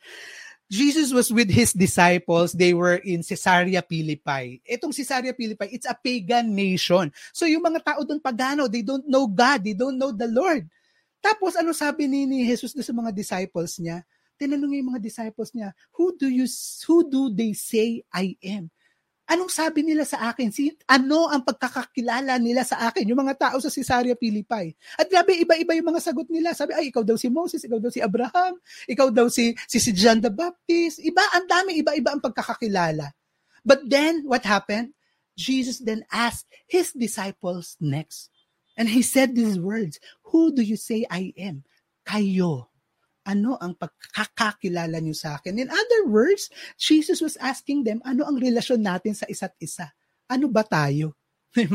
Jesus 0.73 1.13
was 1.13 1.29
with 1.29 1.53
his 1.53 1.69
disciples. 1.69 2.57
They 2.57 2.73
were 2.73 2.97
in 2.97 3.21
Caesarea 3.21 3.85
Philippi. 3.85 4.57
Itong 4.65 4.89
Caesarea 4.89 5.37
Philippi, 5.37 5.69
it's 5.69 5.85
a 5.85 5.93
pagan 5.93 6.49
nation. 6.49 7.13
So 7.29 7.45
yung 7.45 7.61
mga 7.61 7.85
tao 7.85 8.01
doon 8.01 8.17
pagano, 8.17 8.65
they 8.65 8.81
don't 8.81 9.05
know 9.05 9.29
God, 9.29 9.61
they 9.61 9.77
don't 9.77 10.01
know 10.01 10.09
the 10.09 10.25
Lord. 10.25 10.65
Tapos 11.21 11.53
ano 11.53 11.77
sabi 11.77 12.09
ni, 12.09 12.25
ni 12.25 12.49
Jesus 12.49 12.73
sa 12.73 12.89
mga 12.89 13.13
disciples 13.13 13.77
niya? 13.77 14.01
Tinanong 14.33 14.73
niya 14.73 14.81
yung 14.81 14.91
mga 14.97 15.03
disciples 15.05 15.53
niya, 15.53 15.77
who 15.93 16.09
do 16.17 16.25
you 16.25 16.49
who 16.89 17.05
do 17.05 17.29
they 17.29 17.53
say 17.53 18.01
I 18.09 18.33
am? 18.41 18.73
Anong 19.23 19.47
sabi 19.47 19.87
nila 19.87 20.03
sa 20.03 20.31
akin? 20.31 20.51
Si, 20.51 20.67
ano 20.83 21.31
ang 21.31 21.47
pagkakakilala 21.47 22.35
nila 22.43 22.67
sa 22.67 22.91
akin? 22.91 23.07
Yung 23.07 23.23
mga 23.23 23.39
tao 23.39 23.57
sa 23.63 23.71
Caesarea 23.71 24.19
Philippi. 24.19 24.75
At 24.99 25.07
grabe, 25.07 25.39
iba-iba 25.39 25.71
yung 25.79 25.95
mga 25.95 26.03
sagot 26.03 26.27
nila. 26.27 26.51
Sabi, 26.51 26.75
ay, 26.75 26.91
ikaw 26.91 27.07
daw 27.07 27.15
si 27.15 27.31
Moses, 27.31 27.63
ikaw 27.63 27.79
daw 27.79 27.87
si 27.87 28.03
Abraham, 28.03 28.59
ikaw 28.83 29.07
daw 29.07 29.31
si, 29.31 29.55
si, 29.63 29.79
si 29.79 29.95
John 29.95 30.19
the 30.19 30.27
Baptist. 30.27 30.99
Iba, 30.99 31.23
ang 31.31 31.47
dami, 31.47 31.79
iba-iba 31.79 32.11
ang 32.11 32.19
pagkakakilala. 32.19 33.15
But 33.63 33.87
then, 33.87 34.27
what 34.27 34.43
happened? 34.43 34.91
Jesus 35.39 35.79
then 35.79 36.03
asked 36.11 36.51
his 36.67 36.91
disciples 36.91 37.79
next. 37.79 38.27
And 38.75 38.91
he 38.91 39.01
said 39.01 39.39
these 39.39 39.55
words, 39.55 40.03
Who 40.35 40.51
do 40.51 40.61
you 40.61 40.75
say 40.75 41.07
I 41.07 41.31
am? 41.39 41.63
Kayo 42.03 42.72
ano 43.23 43.55
ang 43.59 43.75
pagkakakilala 43.79 44.99
niyo 44.99 45.15
sa 45.15 45.39
akin? 45.39 45.55
In 45.59 45.71
other 45.71 46.01
words, 46.11 46.51
Jesus 46.75 47.23
was 47.23 47.39
asking 47.39 47.87
them, 47.87 48.03
ano 48.03 48.27
ang 48.27 48.39
relasyon 48.39 48.83
natin 48.83 49.15
sa 49.15 49.27
isa't 49.31 49.55
isa? 49.63 49.91
Ano 50.27 50.51
ba 50.51 50.63
tayo? 50.67 51.15
Di? 51.55 51.67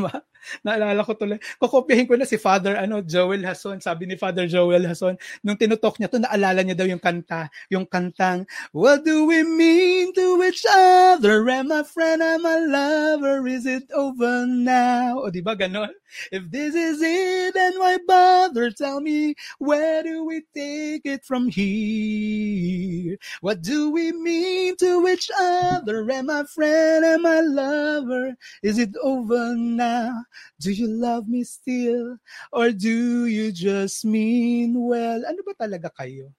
Naalala 0.65 1.05
ko 1.05 1.13
tuloy. 1.15 1.39
Kokopyahin 1.59 2.07
ko 2.07 2.15
na 2.15 2.27
si 2.27 2.37
Father 2.39 2.75
ano, 2.79 3.01
Joel 3.01 3.43
Hason. 3.45 3.79
Sabi 3.79 4.05
ni 4.05 4.15
Father 4.19 4.45
Joel 4.45 4.85
Hason, 4.87 5.15
nung 5.43 5.57
tinutok 5.59 5.97
niya 5.99 6.11
to 6.11 6.19
naalala 6.19 6.61
niya 6.61 6.77
daw 6.77 6.87
yung 6.87 7.01
kanta. 7.01 7.47
Yung 7.71 7.85
kantang, 7.85 8.45
What 8.71 9.03
do 9.03 9.25
we 9.25 9.43
mean 9.43 10.13
to 10.13 10.43
each 10.43 10.65
other? 10.69 11.47
Am 11.49 11.71
I 11.71 11.83
friend, 11.83 12.21
am 12.21 12.45
I 12.45 12.59
lover? 12.59 13.47
Is 13.47 13.65
it 13.65 13.89
over 13.91 14.45
now? 14.45 15.19
O 15.19 15.29
di 15.29 15.41
ba 15.41 15.55
ganon? 15.55 15.89
If 16.31 16.49
this 16.49 16.75
is 16.75 17.01
it, 17.01 17.53
then 17.53 17.73
why 17.77 17.97
bother? 18.07 18.71
Tell 18.71 18.99
me, 19.01 19.35
where 19.59 20.03
do 20.03 20.25
we 20.25 20.41
take 20.53 21.05
it 21.05 21.25
from 21.25 21.49
here? 21.49 23.17
What 23.41 23.61
do 23.61 23.91
we 23.91 24.11
mean 24.11 24.75
to 24.77 25.07
each 25.07 25.29
other? 25.37 26.09
Am 26.09 26.29
I 26.29 26.43
friend, 26.45 27.05
am 27.05 27.25
I 27.25 27.41
lover? 27.41 28.35
Is 28.63 28.77
it 28.77 28.95
over 29.01 29.55
now? 29.55 30.25
Do 30.59 30.71
you 30.71 30.87
love 30.87 31.27
me 31.27 31.43
still? 31.43 32.17
Or 32.51 32.71
do 32.71 33.25
you 33.25 33.51
just 33.51 34.05
mean 34.05 34.75
well? 34.75 35.23
Ano 35.25 35.41
ba 35.45 35.53
talaga 35.55 35.89
kayo? 35.93 36.33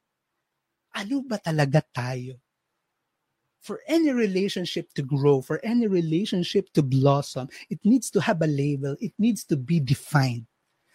Ano 0.95 1.23
ba 1.23 1.39
talaga 1.39 1.83
tayo? 1.95 2.39
For 3.61 3.81
any 3.87 4.11
relationship 4.11 4.93
to 4.97 5.03
grow, 5.03 5.43
for 5.45 5.61
any 5.63 5.87
relationship 5.87 6.73
to 6.73 6.83
blossom, 6.83 7.49
it 7.69 7.79
needs 7.85 8.09
to 8.17 8.21
have 8.21 8.41
a 8.41 8.49
label. 8.49 8.97
It 9.01 9.13
needs 9.19 9.45
to 9.53 9.57
be 9.57 9.81
defined. 9.81 10.49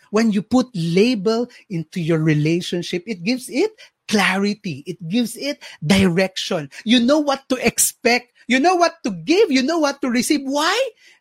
When 0.10 0.32
you 0.32 0.41
put 0.41 0.68
label 0.74 1.48
into 1.70 2.02
your 2.02 2.20
relationship, 2.20 3.04
it 3.06 3.24
gives 3.24 3.50
it 3.50 3.72
clarity. 4.08 4.84
It 4.86 5.02
gives 5.08 5.36
it 5.36 5.64
direction. 5.86 6.70
You 6.86 7.00
know 7.00 7.20
what 7.20 7.48
to 7.50 7.58
expect. 7.66 8.34
You 8.48 8.60
know 8.60 8.76
what 8.76 9.02
to 9.04 9.12
give. 9.12 9.52
You 9.52 9.64
know 9.64 9.80
what 9.80 10.02
to 10.02 10.10
receive. 10.10 10.41
Why? 10.43 10.78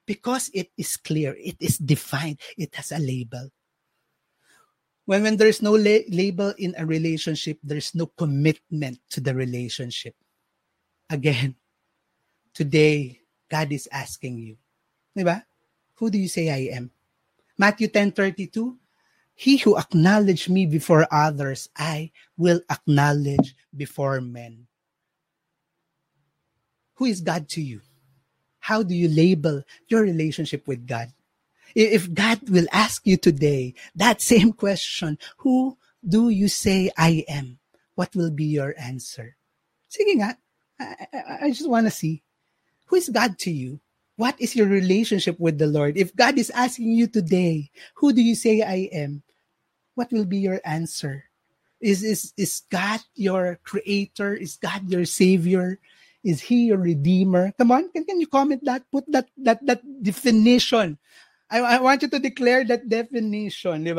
Because 0.06 0.50
it 0.52 0.70
is 0.76 0.96
clear. 0.96 1.36
It 1.38 1.56
is 1.60 1.78
defined. 1.78 2.40
It 2.58 2.74
has 2.74 2.92
a 2.92 2.98
label. 2.98 3.48
When, 5.06 5.22
when 5.22 5.36
there's 5.36 5.62
no 5.62 5.72
la- 5.72 6.08
label 6.08 6.54
in 6.58 6.74
a 6.78 6.86
relationship, 6.86 7.58
there's 7.62 7.94
no 7.94 8.06
commitment 8.06 8.98
to 9.10 9.20
the 9.20 9.34
relationship. 9.34 10.14
Again, 11.10 11.56
today, 12.54 13.20
God 13.50 13.72
is 13.72 13.88
asking 13.92 14.38
you, 14.38 14.56
diba? 15.16 15.44
Who 15.96 16.10
do 16.10 16.18
you 16.18 16.28
say 16.28 16.50
I 16.50 16.74
am? 16.74 16.90
Matthew 17.58 17.88
10:32, 17.88 18.76
He 19.34 19.58
who 19.58 19.78
acknowledged 19.78 20.48
me 20.48 20.66
before 20.66 21.06
others, 21.12 21.68
I 21.76 22.10
will 22.36 22.60
acknowledge 22.70 23.54
before 23.76 24.20
men. 24.20 24.66
Who 26.94 27.04
is 27.06 27.20
God 27.20 27.48
to 27.50 27.62
you? 27.62 27.80
How 28.64 28.80
do 28.82 28.96
you 28.96 29.12
label 29.12 29.60
your 29.92 30.00
relationship 30.00 30.64
with 30.64 30.88
God? 30.88 31.12
If 31.76 32.08
God 32.08 32.48
will 32.48 32.64
ask 32.72 33.04
you 33.04 33.20
today 33.20 33.74
that 33.92 34.24
same 34.24 34.56
question, 34.56 35.18
who 35.44 35.76
do 36.00 36.30
you 36.32 36.48
say 36.48 36.88
I 36.96 37.28
am? 37.28 37.60
What 37.94 38.16
will 38.16 38.30
be 38.30 38.48
your 38.48 38.72
answer? 38.80 39.36
Sige 39.92 40.16
nga, 40.16 40.40
I, 40.80 41.06
I, 41.12 41.36
I 41.44 41.48
just 41.52 41.68
want 41.68 41.84
to 41.86 41.92
see. 41.92 42.24
Who 42.88 42.96
is 42.96 43.12
God 43.12 43.36
to 43.44 43.52
you? 43.52 43.84
What 44.16 44.40
is 44.40 44.56
your 44.56 44.66
relationship 44.66 45.36
with 45.38 45.58
the 45.60 45.68
Lord? 45.68 46.00
If 46.00 46.16
God 46.16 46.38
is 46.40 46.48
asking 46.48 46.96
you 46.96 47.06
today, 47.06 47.68
who 48.00 48.16
do 48.16 48.22
you 48.22 48.34
say 48.34 48.64
I 48.64 48.88
am? 48.96 49.22
What 49.92 50.08
will 50.08 50.24
be 50.24 50.38
your 50.38 50.64
answer? 50.64 51.28
Is, 51.84 52.02
is, 52.02 52.32
is 52.38 52.62
God 52.72 53.00
your 53.14 53.60
creator? 53.62 54.32
Is 54.32 54.56
God 54.56 54.88
your 54.88 55.04
savior? 55.04 55.78
Is 56.24 56.40
he 56.40 56.72
your 56.72 56.78
redeemer? 56.78 57.52
Come 57.58 57.72
on, 57.72 57.90
can, 57.92 58.04
can 58.04 58.20
you 58.20 58.26
comment 58.26 58.64
that? 58.64 58.84
Put 58.90 59.04
that 59.12 59.28
that 59.38 59.64
that 59.66 59.82
definition. 60.02 60.98
I, 61.50 61.60
I 61.60 61.80
want 61.80 62.02
you 62.02 62.08
to 62.08 62.18
declare 62.18 62.64
that 62.64 62.88
definition, 62.88 63.84
di 63.84 63.94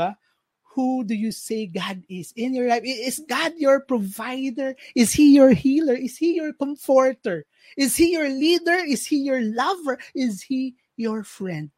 who 0.75 1.05
do 1.05 1.15
you 1.15 1.31
say 1.31 1.67
God 1.67 2.03
is 2.09 2.33
in 2.35 2.53
your 2.53 2.67
life? 2.67 2.83
Is 2.83 3.23
God 3.29 3.53
your 3.57 3.79
provider? 3.81 4.75
Is 4.95 5.13
He 5.13 5.35
your 5.35 5.51
healer? 5.51 5.95
Is 5.95 6.17
He 6.17 6.35
your 6.35 6.53
comforter? 6.53 7.45
Is 7.77 7.95
He 7.95 8.11
your 8.13 8.29
leader? 8.29 8.83
Is 8.83 9.07
He 9.07 9.17
your 9.17 9.41
lover? 9.41 9.97
Is 10.13 10.43
He 10.43 10.75
your 10.97 11.23
friend? 11.23 11.71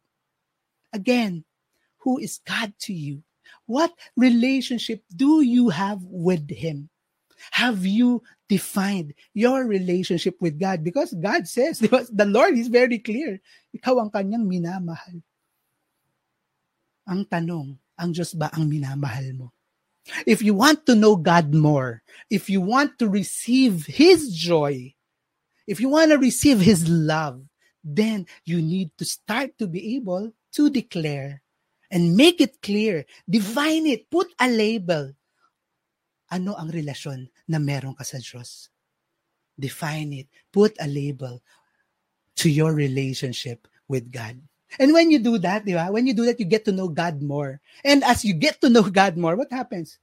Again, 0.92 1.44
who 1.98 2.18
is 2.18 2.40
God 2.46 2.74
to 2.90 2.92
you? 2.92 3.22
What 3.66 3.92
relationship 4.16 5.04
do 5.14 5.42
you 5.42 5.68
have 5.70 6.00
with 6.02 6.50
Him? 6.50 6.90
Have 7.52 7.86
you 7.86 8.22
defined 8.48 9.14
your 9.32 9.64
relationship 9.64 10.40
with 10.40 10.58
God? 10.58 10.82
Because 10.82 11.14
God 11.14 11.46
says, 11.46 11.78
the 11.80 12.28
Lord 12.28 12.56
is 12.56 12.68
very 12.68 12.98
clear, 12.98 13.40
ikaw 13.76 14.00
ang 14.00 14.10
kanyang 14.10 14.48
minamahal. 14.48 15.20
Ang 17.08 17.24
tanong, 17.28 17.76
ang 17.96 18.10
Diyos 18.12 18.36
ba 18.36 18.50
ang 18.52 18.68
minamahal 18.68 19.36
mo? 19.36 19.52
If 20.24 20.40
you 20.40 20.56
want 20.56 20.88
to 20.88 20.96
know 20.96 21.16
God 21.16 21.52
more, 21.52 22.02
if 22.32 22.48
you 22.48 22.60
want 22.60 22.98
to 22.98 23.08
receive 23.08 23.84
His 23.84 24.32
joy, 24.32 24.96
if 25.68 25.80
you 25.80 25.88
want 25.92 26.10
to 26.12 26.18
receive 26.18 26.60
His 26.60 26.88
love, 26.88 27.44
then 27.84 28.26
you 28.44 28.60
need 28.60 28.90
to 28.98 29.04
start 29.04 29.56
to 29.58 29.66
be 29.66 29.96
able 29.96 30.32
to 30.56 30.70
declare 30.70 31.42
and 31.90 32.16
make 32.16 32.40
it 32.40 32.60
clear, 32.62 33.04
define 33.28 33.86
it, 33.86 34.10
put 34.10 34.28
a 34.40 34.48
label. 34.48 35.12
Ano 36.28 36.56
ang 36.56 36.68
relasyon 36.68 37.28
na 37.48 37.56
meron 37.56 37.96
ka 37.96 38.04
sa 38.04 38.20
Diyos? 38.20 38.68
Define 39.58 40.24
it, 40.24 40.28
put 40.52 40.76
a 40.78 40.86
label 40.86 41.40
to 42.38 42.46
your 42.46 42.76
relationship 42.76 43.66
with 43.88 44.12
God. 44.12 44.38
And 44.76 44.92
when 44.92 45.10
you 45.10 45.18
do 45.18 45.40
that, 45.40 45.64
di 45.64 45.72
ba? 45.72 45.88
when 45.88 46.06
you 46.06 46.12
do 46.12 46.28
that, 46.28 46.38
you 46.38 46.44
get 46.44 46.68
to 46.68 46.72
know 46.76 46.92
God 46.92 47.24
more. 47.24 47.60
And 47.82 48.04
as 48.04 48.24
you 48.24 48.36
get 48.36 48.60
to 48.60 48.68
know 48.68 48.84
God 48.84 49.16
more, 49.16 49.34
what 49.34 49.50
happens? 49.50 49.98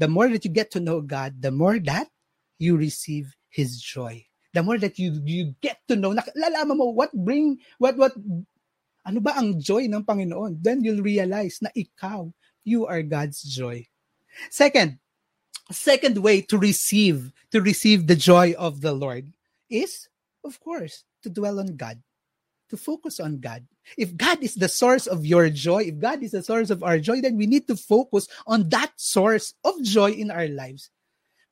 The 0.00 0.08
more 0.08 0.26
that 0.32 0.44
you 0.44 0.50
get 0.50 0.72
to 0.72 0.80
know 0.80 1.04
God, 1.04 1.38
the 1.38 1.52
more 1.52 1.78
that 1.78 2.08
you 2.58 2.76
receive 2.76 3.36
His 3.52 3.78
joy. 3.78 4.24
The 4.54 4.62
more 4.62 4.78
that 4.78 4.98
you 4.98 5.20
you 5.26 5.54
get 5.60 5.82
to 5.90 5.98
know, 5.98 6.14
nalalaman 6.14 6.78
mo 6.78 6.94
what 6.94 7.12
bring, 7.12 7.58
what, 7.78 7.98
what, 7.98 8.14
ano 9.04 9.20
ba 9.20 9.36
ang 9.36 9.60
joy 9.60 9.84
ng 9.84 10.06
Panginoon? 10.06 10.62
Then 10.62 10.82
you'll 10.82 11.04
realize 11.04 11.60
na 11.60 11.68
ikaw, 11.76 12.32
you 12.64 12.86
are 12.88 13.02
God's 13.04 13.42
joy. 13.44 13.84
Second, 14.48 14.98
second 15.72 16.18
way 16.18 16.42
to 16.42 16.58
receive, 16.58 17.32
to 17.52 17.60
receive 17.60 18.06
the 18.06 18.16
joy 18.16 18.54
of 18.58 18.80
the 18.80 18.92
Lord 18.92 19.32
is, 19.70 20.08
of 20.44 20.60
course, 20.60 21.04
to 21.22 21.30
dwell 21.30 21.60
on 21.60 21.76
God 21.76 22.02
to 22.74 22.76
focus 22.76 23.20
on 23.20 23.38
God. 23.38 23.64
If 23.96 24.16
God 24.16 24.42
is 24.42 24.54
the 24.54 24.68
source 24.68 25.06
of 25.06 25.24
your 25.24 25.48
joy, 25.50 25.86
if 25.94 25.98
God 25.98 26.22
is 26.22 26.32
the 26.32 26.42
source 26.42 26.70
of 26.70 26.82
our 26.82 26.98
joy, 26.98 27.20
then 27.20 27.36
we 27.36 27.46
need 27.46 27.68
to 27.68 27.76
focus 27.76 28.26
on 28.46 28.68
that 28.70 28.92
source 28.96 29.54
of 29.62 29.78
joy 29.82 30.12
in 30.12 30.30
our 30.30 30.48
lives. 30.48 30.90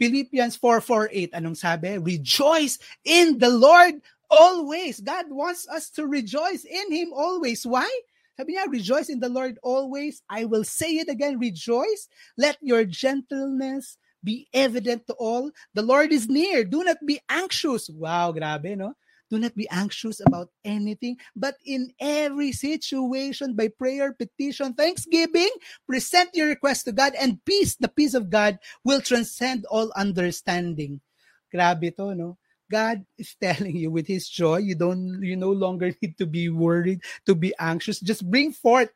Philippians 0.01 0.59
4:48 0.59 1.31
anong 1.31 1.57
sabi? 1.57 1.99
Rejoice 1.99 2.79
in 3.05 3.39
the 3.39 3.51
Lord 3.51 4.03
always. 4.31 4.99
God 4.99 5.31
wants 5.31 5.69
us 5.69 5.91
to 5.95 6.09
rejoice 6.09 6.65
in 6.65 6.91
him 6.91 7.13
always. 7.15 7.63
Why? 7.63 7.87
Sabi 8.35 8.57
niya, 8.57 8.67
rejoice 8.67 9.13
in 9.13 9.21
the 9.21 9.29
Lord 9.29 9.61
always. 9.63 10.25
I 10.27 10.49
will 10.49 10.65
say 10.65 10.97
it 10.99 11.13
again, 11.13 11.39
rejoice. 11.39 12.09
Let 12.41 12.57
your 12.65 12.89
gentleness 12.89 14.01
be 14.25 14.49
evident 14.53 15.07
to 15.07 15.15
all. 15.15 15.51
The 15.75 15.83
Lord 15.83 16.13
is 16.13 16.29
near. 16.29 16.65
Do 16.65 16.85
not 16.85 16.99
be 17.07 17.21
anxious. 17.29 17.89
Wow, 17.89 18.33
grabe, 18.33 18.77
no? 18.77 18.95
Do 19.31 19.39
not 19.39 19.57
be 19.57 19.67
anxious 19.71 20.21
about 20.21 20.51
anything, 20.63 21.17
but 21.35 21.57
in 21.65 21.95
every 21.99 22.53
situation, 22.53 23.57
by 23.57 23.69
prayer, 23.69 24.13
petition, 24.13 24.75
thanksgiving, 24.75 25.49
present 25.89 26.31
your 26.35 26.49
request 26.49 26.85
to 26.85 26.93
God, 26.93 27.15
and 27.19 27.43
peace, 27.47 27.75
the 27.77 27.89
peace 27.89 28.13
of 28.13 28.29
God, 28.29 28.59
will 28.85 29.01
transcend 29.01 29.65
all 29.73 29.91
understanding. 29.97 31.01
Grabe 31.49 31.97
to, 31.97 32.15
no? 32.15 32.37
God 32.71 33.05
is 33.17 33.35
telling 33.41 33.77
you 33.77 33.91
with 33.91 34.07
his 34.07 34.29
joy, 34.29 34.59
you 34.59 34.75
don't 34.75 35.23
you 35.23 35.37
no 35.37 35.53
longer 35.53 35.93
need 36.03 36.19
to 36.19 36.27
be 36.27 36.49
worried, 36.49 37.01
to 37.25 37.35
be 37.35 37.55
anxious. 37.59 38.01
Just 38.01 38.29
bring 38.29 38.53
forth 38.53 38.91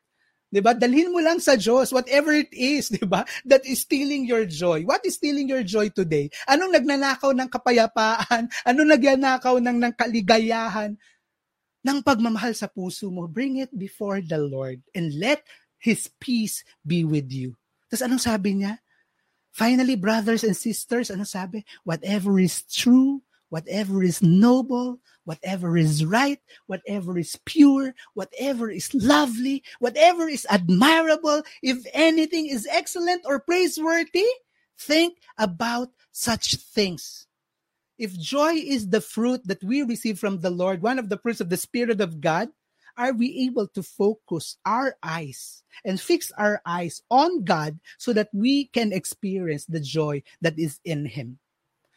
'Di 0.47 0.59
ba? 0.63 0.71
Dalhin 0.71 1.11
mo 1.11 1.19
lang 1.19 1.43
sa 1.43 1.59
Diyos 1.59 1.91
whatever 1.91 2.31
it 2.31 2.51
is, 2.55 2.87
'di 2.87 3.03
ba? 3.03 3.27
That 3.43 3.67
is 3.67 3.83
stealing 3.83 4.23
your 4.23 4.47
joy. 4.47 4.87
What 4.87 5.03
is 5.03 5.19
stealing 5.19 5.51
your 5.51 5.63
joy 5.63 5.91
today? 5.91 6.31
Anong 6.47 6.75
nagnanakaw 6.75 7.35
ng 7.35 7.49
kapayapaan? 7.51 8.47
Anong 8.67 8.89
nagnanakaw 8.95 9.59
ng 9.59 9.77
ng 9.83 9.93
kaligayahan? 9.95 10.95
Ng 11.83 11.99
pagmamahal 12.03 12.51
sa 12.51 12.67
puso 12.67 13.07
mo, 13.07 13.27
bring 13.31 13.63
it 13.63 13.71
before 13.71 14.19
the 14.19 14.39
Lord 14.39 14.83
and 14.91 15.15
let 15.19 15.43
His 15.79 16.11
peace 16.19 16.63
be 16.83 17.07
with 17.07 17.31
you. 17.31 17.55
Tapos 17.87 18.03
anong 18.03 18.23
sabi 18.23 18.59
niya? 18.59 18.79
Finally, 19.55 19.95
brothers 19.97 20.43
and 20.43 20.53
sisters, 20.53 21.09
ano 21.09 21.23
sabi? 21.23 21.63
Whatever 21.81 22.37
is 22.37 22.61
true, 22.67 23.23
whatever 23.49 24.03
is 24.03 24.21
noble, 24.21 24.99
whatever 25.27 25.75
is 25.75 26.05
right, 26.05 26.39
whatever 26.67 27.19
is 27.19 27.37
pure, 27.43 27.93
whatever 28.13 28.71
is 28.71 28.93
lovely, 28.95 29.61
whatever 29.79 30.29
is 30.29 30.47
admirable, 30.49 31.43
if 31.61 31.83
anything 31.91 32.47
is 32.47 32.65
excellent 32.71 33.21
or 33.25 33.37
praiseworthy, 33.37 34.25
think 34.79 35.17
about 35.37 35.89
such 36.13 36.55
things. 36.55 37.27
If 37.99 38.17
joy 38.17 38.53
is 38.55 38.87
the 38.87 39.01
fruit 39.01 39.45
that 39.47 39.61
we 39.61 39.83
receive 39.83 40.17
from 40.17 40.39
the 40.39 40.49
Lord, 40.49 40.81
one 40.81 40.97
of 40.97 41.09
the 41.09 41.17
fruits 41.17 41.41
of 41.41 41.49
the 41.49 41.57
Spirit 41.57 41.99
of 41.99 42.21
God, 42.21 42.47
are 42.95 43.11
we 43.11 43.45
able 43.51 43.67
to 43.75 43.83
focus 43.83 44.55
our 44.65 44.95
eyes 45.03 45.61
and 45.83 45.99
fix 45.99 46.31
our 46.37 46.61
eyes 46.65 47.01
on 47.11 47.43
God 47.43 47.79
so 47.97 48.13
that 48.13 48.29
we 48.31 48.67
can 48.71 48.93
experience 48.93 49.65
the 49.65 49.81
joy 49.81 50.23
that 50.39 50.57
is 50.57 50.79
in 50.85 51.05
Him? 51.05 51.37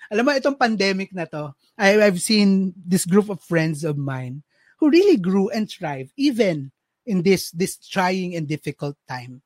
Alam 0.09 0.27
mo, 0.27 0.33
itong 0.33 0.59
pandemic 0.59 1.13
na 1.13 1.29
to, 1.29 1.53
I, 1.77 2.01
I've 2.01 2.21
seen 2.21 2.73
this 2.75 3.05
group 3.05 3.29
of 3.29 3.45
friends 3.45 3.85
of 3.85 4.01
mine 4.01 4.43
who 4.81 4.91
really 4.91 5.21
grew 5.21 5.51
and 5.51 5.69
thrived 5.69 6.11
even 6.17 6.73
in 7.05 7.23
this 7.23 7.51
this 7.53 7.77
trying 7.77 8.35
and 8.35 8.49
difficult 8.49 8.97
time. 9.09 9.43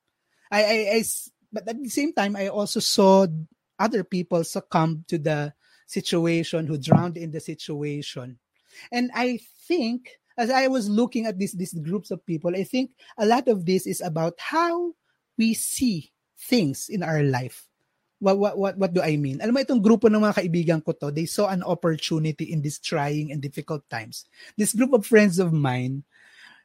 I, 0.50 0.62
I, 0.62 0.76
I 0.98 1.04
but 1.52 1.68
at 1.68 1.78
the 1.78 1.88
same 1.88 2.12
time, 2.12 2.34
I 2.36 2.48
also 2.48 2.80
saw 2.80 3.26
other 3.78 4.02
people 4.02 4.42
succumb 4.42 5.04
to 5.08 5.18
the 5.18 5.54
situation, 5.86 6.66
who 6.66 6.78
drowned 6.78 7.16
in 7.16 7.30
the 7.30 7.40
situation. 7.40 8.38
And 8.90 9.10
I 9.14 9.38
think, 9.66 10.10
as 10.36 10.50
I 10.50 10.66
was 10.66 10.88
looking 10.88 11.26
at 11.26 11.38
these 11.38 11.52
these 11.52 11.74
groups 11.74 12.10
of 12.10 12.26
people, 12.26 12.54
I 12.54 12.64
think 12.64 12.90
a 13.18 13.26
lot 13.26 13.46
of 13.48 13.66
this 13.66 13.86
is 13.86 14.00
about 14.00 14.34
how 14.38 14.94
we 15.38 15.54
see 15.54 16.10
things 16.38 16.88
in 16.88 17.02
our 17.02 17.22
life. 17.22 17.66
What, 18.24 18.40
what, 18.40 18.56
what, 18.56 18.74
what 18.80 18.92
do 18.96 19.04
I 19.04 19.20
mean? 19.20 19.44
Alam 19.44 19.52
mo, 19.52 19.60
itong 19.60 19.84
grupo 19.84 20.08
ng 20.08 20.24
mga 20.24 20.40
kaibigan 20.40 20.80
ko 20.80 20.96
to, 20.96 21.12
they 21.12 21.28
saw 21.28 21.52
an 21.52 21.60
opportunity 21.60 22.48
in 22.48 22.64
these 22.64 22.80
trying 22.80 23.28
and 23.28 23.44
difficult 23.44 23.84
times. 23.92 24.24
This 24.56 24.72
group 24.72 24.96
of 24.96 25.04
friends 25.04 25.36
of 25.36 25.52
mine, 25.52 26.08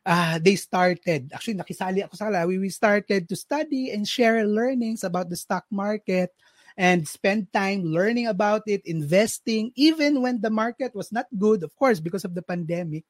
uh, 0.07 0.39
they 0.39 0.55
started, 0.55 1.35
actually 1.35 1.59
nakisali 1.59 1.99
ako 1.99 2.15
sa 2.15 2.31
kanila, 2.31 2.47
we, 2.47 2.63
we 2.63 2.71
started 2.71 3.27
to 3.27 3.35
study 3.35 3.91
and 3.91 4.07
share 4.07 4.47
learnings 4.47 5.03
about 5.03 5.27
the 5.27 5.35
stock 5.35 5.67
market 5.67 6.31
and 6.79 7.03
spend 7.03 7.51
time 7.51 7.83
learning 7.83 8.31
about 8.31 8.63
it, 8.63 8.79
investing, 8.87 9.75
even 9.75 10.23
when 10.23 10.39
the 10.39 10.49
market 10.49 10.95
was 10.95 11.11
not 11.11 11.27
good, 11.35 11.59
of 11.59 11.75
course, 11.75 11.99
because 11.99 12.23
of 12.23 12.31
the 12.31 12.41
pandemic. 12.41 13.03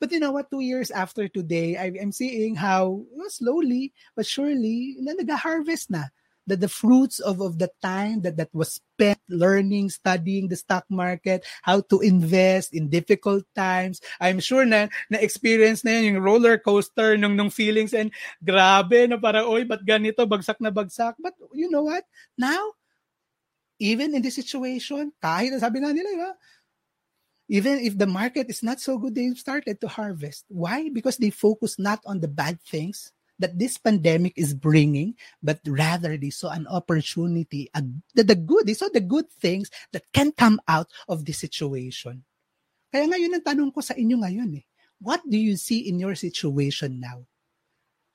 But 0.00 0.16
you 0.16 0.20
know 0.22 0.32
what? 0.32 0.48
Two 0.48 0.64
years 0.64 0.88
after 0.88 1.28
today, 1.28 1.76
I, 1.76 1.92
I'm 2.00 2.08
seeing 2.08 2.56
how 2.56 3.04
you 3.12 3.20
know, 3.20 3.28
slowly 3.28 3.92
but 4.16 4.24
surely 4.24 4.96
na 4.96 5.12
nag-harvest 5.12 5.92
na 5.92 6.08
that 6.46 6.60
the 6.60 6.68
fruits 6.68 7.20
of, 7.20 7.40
of 7.40 7.58
the 7.58 7.70
time 7.82 8.22
that, 8.22 8.36
that 8.36 8.50
was 8.52 8.80
spent 8.80 9.18
learning, 9.28 9.90
studying 9.90 10.48
the 10.48 10.56
stock 10.56 10.84
market, 10.90 11.44
how 11.62 11.80
to 11.88 12.00
invest 12.00 12.74
in 12.74 12.88
difficult 12.88 13.44
times. 13.54 14.00
I'm 14.20 14.40
sure 14.40 14.64
na 14.64 14.88
na-experience 15.10 15.84
na 15.84 15.98
yun, 15.98 16.14
yung 16.14 16.22
roller 16.22 16.58
coaster 16.58 17.16
nung, 17.16 17.36
nung 17.36 17.50
feelings 17.50 17.94
and 17.94 18.10
grabe 18.42 19.08
na 19.08 19.16
para, 19.16 19.46
oy, 19.46 19.64
ba't 19.64 19.84
ganito, 19.86 20.26
bagsak 20.26 20.58
na 20.60 20.70
bagsak. 20.70 21.14
But 21.18 21.34
you 21.52 21.70
know 21.70 21.82
what? 21.86 22.04
Now, 22.36 22.74
even 23.78 24.14
in 24.14 24.22
this 24.22 24.38
situation, 24.38 25.12
kahit 25.22 25.58
sabi 25.58 25.80
na 25.80 25.94
nila, 25.94 26.10
diba? 26.10 26.32
even 27.52 27.84
if 27.84 27.98
the 27.98 28.06
market 28.06 28.48
is 28.48 28.62
not 28.62 28.80
so 28.80 28.96
good, 28.96 29.14
they 29.14 29.28
started 29.34 29.80
to 29.80 29.88
harvest. 29.88 30.44
Why? 30.48 30.88
Because 30.88 31.18
they 31.18 31.30
focus 31.30 31.78
not 31.78 32.00
on 32.06 32.20
the 32.20 32.28
bad 32.28 32.60
things, 32.62 33.12
that 33.38 33.58
this 33.58 33.78
pandemic 33.78 34.32
is 34.36 34.54
bringing, 34.54 35.14
but 35.42 35.58
rather 35.66 36.16
they 36.16 36.30
saw 36.30 36.50
an 36.50 36.66
opportunity, 36.68 37.70
a, 37.74 37.82
the, 38.14 38.22
the 38.22 38.36
good, 38.36 38.66
they 38.66 38.74
saw 38.74 38.88
the 38.92 39.00
good 39.00 39.30
things 39.40 39.70
that 39.92 40.04
can 40.12 40.32
come 40.32 40.60
out 40.68 40.90
of 41.08 41.24
this 41.24 41.38
situation. 41.38 42.24
Kaya 42.92 43.08
ngayon 43.08 43.34
ang 43.40 43.44
tanong 43.44 43.70
ko 43.72 43.80
sa 43.80 43.96
inyo 43.96 44.20
ngayon 44.20 44.60
eh, 44.60 44.64
what 45.00 45.24
do 45.28 45.36
you 45.36 45.56
see 45.56 45.88
in 45.88 45.98
your 45.98 46.14
situation 46.14 47.00
now? 47.00 47.26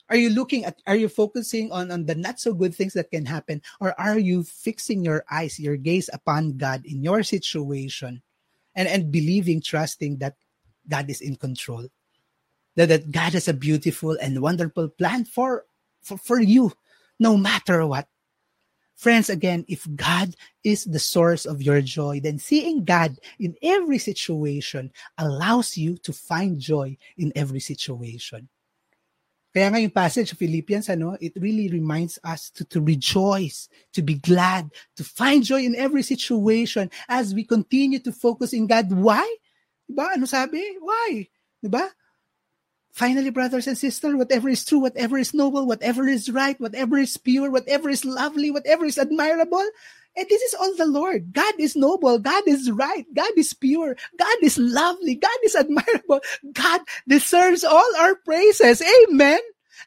Are 0.08 0.16
you 0.16 0.30
looking 0.30 0.64
at, 0.64 0.80
are 0.88 0.96
you 0.96 1.10
focusing 1.10 1.72
on, 1.72 1.92
on 1.92 2.06
the 2.06 2.16
not 2.16 2.40
so 2.40 2.54
good 2.54 2.74
things 2.74 2.94
that 2.94 3.12
can 3.12 3.26
happen? 3.26 3.62
Or 3.82 4.00
are 4.00 4.18
you 4.18 4.44
fixing 4.44 5.04
your 5.04 5.26
eyes, 5.30 5.60
your 5.60 5.76
gaze 5.76 6.10
upon 6.14 6.56
God 6.56 6.86
in 6.86 7.04
your 7.04 7.24
situation 7.24 8.24
and, 8.74 8.88
and 8.88 9.12
believing, 9.12 9.62
trusting 9.62 10.20
that 10.20 10.36
God 10.88 11.10
is 11.10 11.20
in 11.20 11.36
control? 11.36 11.90
That, 12.78 12.90
that 12.90 13.12
God 13.12 13.34
has 13.34 13.48
a 13.50 13.54
beautiful 13.54 14.16
and 14.22 14.42
wonderful 14.42 14.88
plan 14.88 15.26
for, 15.26 15.66
for, 16.02 16.18
for 16.18 16.40
you, 16.40 16.72
no 17.20 17.36
matter 17.36 17.86
what. 17.86 18.08
Friends, 18.96 19.30
again, 19.30 19.66
if 19.68 19.86
God 19.96 20.34
is 20.64 20.86
the 20.86 20.98
source 20.98 21.46
of 21.46 21.62
your 21.62 21.82
joy, 21.82 22.20
then 22.20 22.40
seeing 22.40 22.86
God 22.86 23.18
in 23.38 23.56
every 23.62 24.00
situation 24.00 24.92
allows 25.18 25.78
you 25.78 25.98
to 25.98 26.14
find 26.14 26.60
joy 26.60 26.98
in 27.18 27.32
every 27.36 27.60
situation. 27.60 28.50
Kaya 29.54 29.70
nga 29.74 29.82
yung 29.82 29.94
passage 29.94 30.32
of 30.34 30.38
Philippians, 30.38 30.90
ano, 30.90 31.18
it 31.22 31.34
really 31.38 31.70
reminds 31.70 32.18
us 32.24 32.50
to, 32.54 32.66
to 32.66 32.82
rejoice, 32.82 33.70
to 33.94 34.02
be 34.02 34.16
glad, 34.16 34.70
to 34.96 35.04
find 35.04 35.42
joy 35.42 35.62
in 35.62 35.74
every 35.74 36.04
situation 36.04 36.90
as 37.10 37.34
we 37.34 37.44
continue 37.44 37.98
to 37.98 38.12
focus 38.12 38.54
in 38.54 38.66
God. 38.66 38.92
Why? 38.94 39.26
Diba? 39.90 40.14
Ano 40.14 40.26
sabi? 40.26 40.62
Why? 40.82 41.30
Diba? 41.64 41.90
Finally, 42.98 43.30
brothers 43.30 43.68
and 43.68 43.78
sisters, 43.78 44.16
whatever 44.16 44.50
is 44.50 44.66
true, 44.66 44.80
whatever 44.80 45.20
is 45.20 45.32
noble, 45.32 45.68
whatever 45.68 46.08
is 46.08 46.32
right, 46.32 46.60
whatever 46.60 46.98
is 46.98 47.16
pure, 47.16 47.52
whatever 47.52 47.90
is 47.90 48.04
lovely, 48.04 48.50
whatever 48.50 48.86
is 48.86 48.98
admirable, 48.98 49.62
and 50.18 50.26
this 50.28 50.42
is 50.42 50.56
all 50.56 50.76
the 50.76 50.88
Lord. 50.88 51.32
God 51.32 51.54
is 51.60 51.76
noble. 51.76 52.18
God 52.18 52.42
is 52.48 52.72
right. 52.72 53.06
God 53.14 53.30
is 53.38 53.54
pure. 53.54 53.96
God 54.18 54.38
is 54.42 54.58
lovely. 54.58 55.14
God 55.14 55.38
is 55.44 55.54
admirable. 55.54 56.22
God 56.54 56.82
deserves 57.08 57.64
all 57.64 57.86
our 58.00 58.16
praises. 58.16 58.82
Amen. 58.82 59.42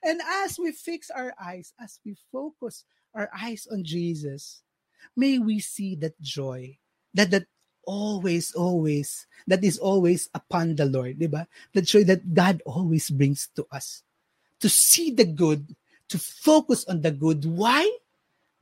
And 0.05 0.21
as 0.47 0.57
we 0.57 0.71
fix 0.71 1.11
our 1.11 1.35
eyes, 1.43 1.75
as 1.83 1.99
we 2.07 2.15
focus 2.31 2.85
our 3.13 3.29
eyes 3.35 3.67
on 3.73 3.83
Jesus, 3.83 4.63
may 5.17 5.41
we 5.41 5.59
see 5.59 5.97
that 5.97 6.15
joy, 6.21 6.79
that 7.15 7.33
that 7.33 7.47
always, 7.85 8.55
always, 8.55 9.27
that 9.47 9.65
is 9.65 9.79
always 9.79 10.29
upon 10.35 10.77
the 10.77 10.87
Lord, 10.87 11.19
di 11.19 11.27
ba? 11.27 11.47
The 11.73 11.83
joy 11.83 12.05
that 12.05 12.35
God 12.35 12.63
always 12.67 13.11
brings 13.11 13.49
to 13.57 13.67
us. 13.73 14.03
To 14.61 14.69
see 14.69 15.11
the 15.11 15.25
good, 15.25 15.75
to 16.09 16.19
focus 16.19 16.85
on 16.85 17.01
the 17.01 17.11
good. 17.11 17.45
Why? 17.45 17.89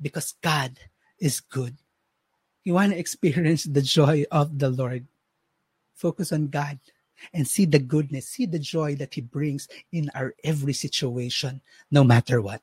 Because 0.00 0.34
God 0.40 0.78
is 1.18 1.40
good. 1.40 1.76
You 2.64 2.74
want 2.74 2.92
to 2.92 2.98
experience 2.98 3.64
the 3.64 3.82
joy 3.82 4.24
of 4.30 4.58
the 4.58 4.70
Lord. 4.70 5.06
Focus 5.94 6.32
on 6.32 6.48
God 6.48 6.78
and 7.32 7.46
see 7.46 7.64
the 7.64 7.78
goodness, 7.78 8.28
see 8.28 8.46
the 8.46 8.58
joy 8.58 8.94
that 8.96 9.14
He 9.14 9.20
brings 9.20 9.68
in 9.92 10.10
our 10.14 10.34
every 10.44 10.72
situation, 10.72 11.60
no 11.90 12.04
matter 12.04 12.40
what. 12.40 12.62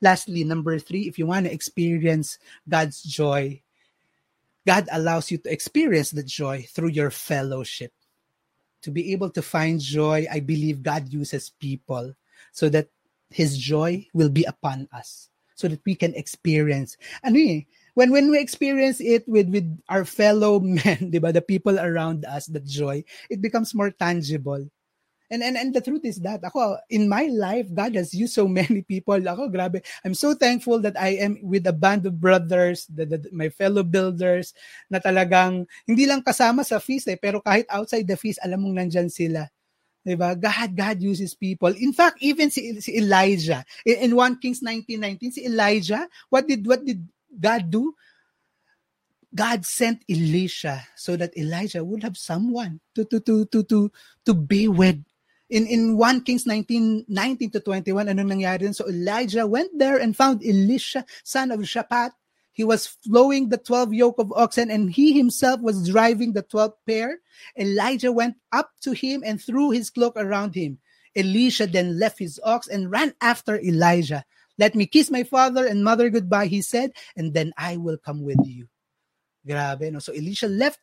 Lastly, 0.00 0.44
number 0.44 0.78
three, 0.78 1.06
if 1.06 1.18
you 1.18 1.26
want 1.26 1.46
to 1.46 1.52
experience 1.52 2.38
God's 2.68 3.02
joy, 3.02 3.60
God 4.66 4.88
allows 4.92 5.30
you 5.30 5.38
to 5.38 5.52
experience 5.52 6.10
the 6.10 6.22
joy 6.22 6.66
through 6.70 6.90
your 6.90 7.10
fellowship. 7.10 7.92
To 8.82 8.90
be 8.90 9.12
able 9.12 9.30
to 9.30 9.42
find 9.42 9.80
joy, 9.80 10.26
I 10.30 10.40
believe 10.40 10.82
God 10.82 11.12
uses 11.12 11.50
people 11.60 12.14
so 12.52 12.68
that 12.68 12.88
His 13.30 13.56
joy 13.56 14.06
will 14.12 14.28
be 14.28 14.44
upon 14.44 14.88
us, 14.92 15.30
so 15.54 15.68
that 15.68 15.80
we 15.86 15.94
can 15.94 16.14
experience. 16.14 16.96
Ano 17.22 17.38
eh, 17.38 17.60
when 17.94 18.10
when 18.10 18.30
we 18.30 18.38
experience 18.42 18.98
it 19.00 19.22
with 19.28 19.48
with 19.48 19.66
our 19.88 20.04
fellow 20.04 20.58
men, 20.62 21.14
ba, 21.14 21.32
the 21.32 21.42
people 21.42 21.78
around 21.78 22.24
us, 22.26 22.46
the 22.46 22.60
joy, 22.60 23.04
it 23.30 23.40
becomes 23.40 23.74
more 23.74 23.90
tangible. 23.90 24.66
And, 25.32 25.40
and 25.40 25.56
and 25.56 25.72
the 25.72 25.80
truth 25.80 26.04
is 26.04 26.20
that 26.28 26.44
ako 26.44 26.76
in 26.92 27.08
my 27.08 27.32
life 27.32 27.64
God 27.72 27.96
has 27.96 28.12
used 28.12 28.36
so 28.36 28.44
many 28.60 28.84
people. 28.84 29.16
Ako 29.16 29.48
grabe. 29.48 29.80
I'm 30.04 30.12
so 30.12 30.36
thankful 30.36 30.76
that 30.84 31.00
I 31.00 31.16
am 31.24 31.40
with 31.40 31.64
a 31.64 31.72
band 31.72 32.04
of 32.04 32.20
brothers, 32.20 32.84
the, 32.92 33.08
the, 33.08 33.18
my 33.32 33.48
fellow 33.48 33.80
builders 33.80 34.52
na 34.92 35.00
talagang 35.00 35.64
hindi 35.88 36.04
lang 36.04 36.20
kasama 36.20 36.68
sa 36.68 36.76
feast 36.76 37.08
eh, 37.08 37.16
pero 37.16 37.40
kahit 37.40 37.64
outside 37.72 38.04
the 38.04 38.20
feast 38.20 38.44
alam 38.44 38.60
mong 38.60 38.76
nandyan 38.76 39.08
sila. 39.08 39.48
'Di 40.04 40.20
ba? 40.20 40.36
God 40.36 40.76
God 40.76 41.00
uses 41.00 41.32
people. 41.32 41.72
In 41.80 41.96
fact, 41.96 42.20
even 42.20 42.52
si, 42.52 42.76
si 42.84 43.00
Elijah 43.00 43.64
in, 43.88 44.10
in 44.10 44.12
1 44.12 44.36
Kings 44.36 44.60
19:19 44.60 45.32
si 45.32 45.48
Elijah, 45.48 46.04
what 46.28 46.44
did 46.44 46.60
what 46.68 46.84
did 46.84 47.00
God 47.32 47.72
do? 47.72 47.96
God 49.32 49.64
sent 49.64 50.04
Elisha 50.12 50.84
so 50.92 51.16
that 51.16 51.32
Elijah 51.40 51.80
would 51.80 52.04
have 52.04 52.20
someone 52.20 52.84
to 52.92 53.08
to 53.08 53.16
to 53.24 53.48
to 53.48 53.64
to 53.64 53.88
to 54.28 54.32
be 54.36 54.68
with. 54.68 55.00
In 55.52 55.68
in 55.68 56.00
1 56.00 56.24
Kings 56.24 56.48
19, 56.48 57.04
19 57.12 57.50
to 57.52 57.60
21, 57.60 58.08
anong 58.08 58.32
nangyari 58.32 58.64
dun? 58.64 58.72
So 58.72 58.88
Elijah 58.88 59.44
went 59.44 59.68
there 59.76 60.00
and 60.00 60.16
found 60.16 60.40
Elisha, 60.40 61.04
son 61.28 61.52
of 61.52 61.60
Shaphat. 61.60 62.16
He 62.56 62.64
was 62.64 62.88
flowing 63.04 63.52
the 63.52 63.60
12 63.60 63.92
yoke 63.92 64.16
of 64.16 64.32
oxen 64.32 64.72
and 64.72 64.88
he 64.88 65.12
himself 65.12 65.60
was 65.60 65.88
driving 65.88 66.32
the 66.32 66.40
12 66.40 66.72
pair. 66.88 67.20
Elijah 67.60 68.12
went 68.12 68.36
up 68.52 68.72
to 68.80 68.92
him 68.92 69.20
and 69.24 69.36
threw 69.36 69.68
his 69.70 69.92
cloak 69.92 70.16
around 70.16 70.56
him. 70.56 70.80
Elisha 71.14 71.66
then 71.66 71.98
left 72.00 72.18
his 72.18 72.40
ox 72.44 72.68
and 72.68 72.90
ran 72.90 73.12
after 73.20 73.60
Elijah. 73.60 74.24
Let 74.56 74.74
me 74.74 74.86
kiss 74.88 75.10
my 75.10 75.22
father 75.24 75.66
and 75.66 75.84
mother 75.84 76.08
goodbye, 76.08 76.48
he 76.48 76.62
said, 76.64 76.92
and 77.16 77.32
then 77.36 77.52
I 77.60 77.76
will 77.76 78.00
come 78.00 78.24
with 78.24 78.40
you. 78.44 78.68
Grabe, 79.46 79.92
no? 79.92 79.98
So 79.98 80.12
Elisha 80.12 80.48
left 80.48 80.80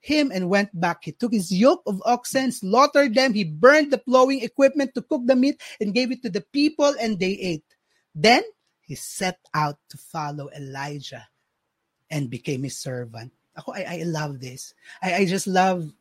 him 0.00 0.32
and 0.32 0.48
went 0.48 0.68
back. 0.78 1.04
He 1.04 1.12
took 1.12 1.32
his 1.32 1.52
yoke 1.52 1.82
of 1.86 2.02
oxen, 2.04 2.52
slaughtered 2.52 3.14
them. 3.14 3.32
He 3.32 3.44
burned 3.44 3.92
the 3.92 3.98
plowing 3.98 4.42
equipment 4.42 4.94
to 4.94 5.02
cook 5.02 5.22
the 5.24 5.36
meat 5.36 5.60
and 5.80 5.94
gave 5.94 6.10
it 6.10 6.22
to 6.22 6.30
the 6.30 6.40
people, 6.40 6.94
and 7.00 7.18
they 7.18 7.32
ate. 7.32 7.68
Then 8.14 8.42
he 8.80 8.94
set 8.96 9.38
out 9.54 9.78
to 9.90 9.96
follow 9.98 10.50
Elijah 10.56 11.28
and 12.10 12.28
became 12.28 12.64
his 12.64 12.78
servant. 12.78 13.32
Ako, 13.56 13.72
I, 13.72 14.00
I 14.00 14.02
love 14.06 14.40
this. 14.40 14.74
I, 15.02 15.14
I 15.14 15.24
just 15.26 15.46
love 15.46 15.92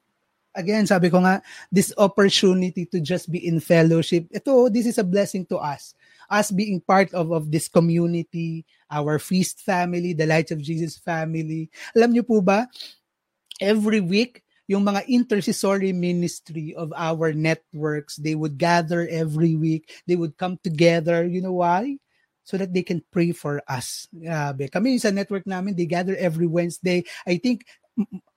again, 0.55 0.87
sabi 0.87 1.09
ko 1.09 1.21
nga, 1.21 1.41
this 1.71 1.93
opportunity 1.97 2.85
to 2.89 2.99
just 2.99 3.31
be 3.31 3.39
in 3.45 3.59
fellowship. 3.59 4.25
Ito, 4.33 4.69
this 4.69 4.85
is 4.85 4.97
a 4.97 5.05
blessing 5.05 5.45
to 5.47 5.57
us. 5.57 5.93
Us 6.29 6.51
being 6.51 6.81
part 6.81 7.13
of, 7.13 7.31
of 7.31 7.49
this 7.49 7.67
community, 7.67 8.65
our 8.91 9.17
feast 9.17 9.61
family, 9.61 10.13
the 10.13 10.25
Light 10.25 10.51
of 10.51 10.61
Jesus 10.61 10.97
family. 10.97 11.69
Alam 11.95 12.13
niyo 12.13 12.25
po 12.25 12.41
ba, 12.41 12.69
every 13.59 13.99
week, 14.01 14.43
yung 14.69 14.85
mga 14.85 15.07
intercessory 15.09 15.93
ministry 15.93 16.77
of 16.77 16.93
our 16.95 17.33
networks, 17.33 18.17
they 18.17 18.35
would 18.35 18.57
gather 18.57 19.07
every 19.09 19.55
week. 19.55 19.89
They 20.05 20.15
would 20.15 20.37
come 20.37 20.61
together. 20.61 21.25
You 21.25 21.41
know 21.41 21.57
why? 21.57 21.97
So 22.45 22.57
that 22.57 22.73
they 22.73 22.83
can 22.85 23.01
pray 23.11 23.33
for 23.33 23.61
us. 23.67 24.07
Grabe. 24.13 24.69
Kami 24.69 24.97
sa 25.01 25.09
network 25.09 25.45
namin, 25.45 25.73
they 25.73 25.89
gather 25.89 26.15
every 26.15 26.45
Wednesday. 26.45 27.03
I 27.25 27.41
think 27.41 27.65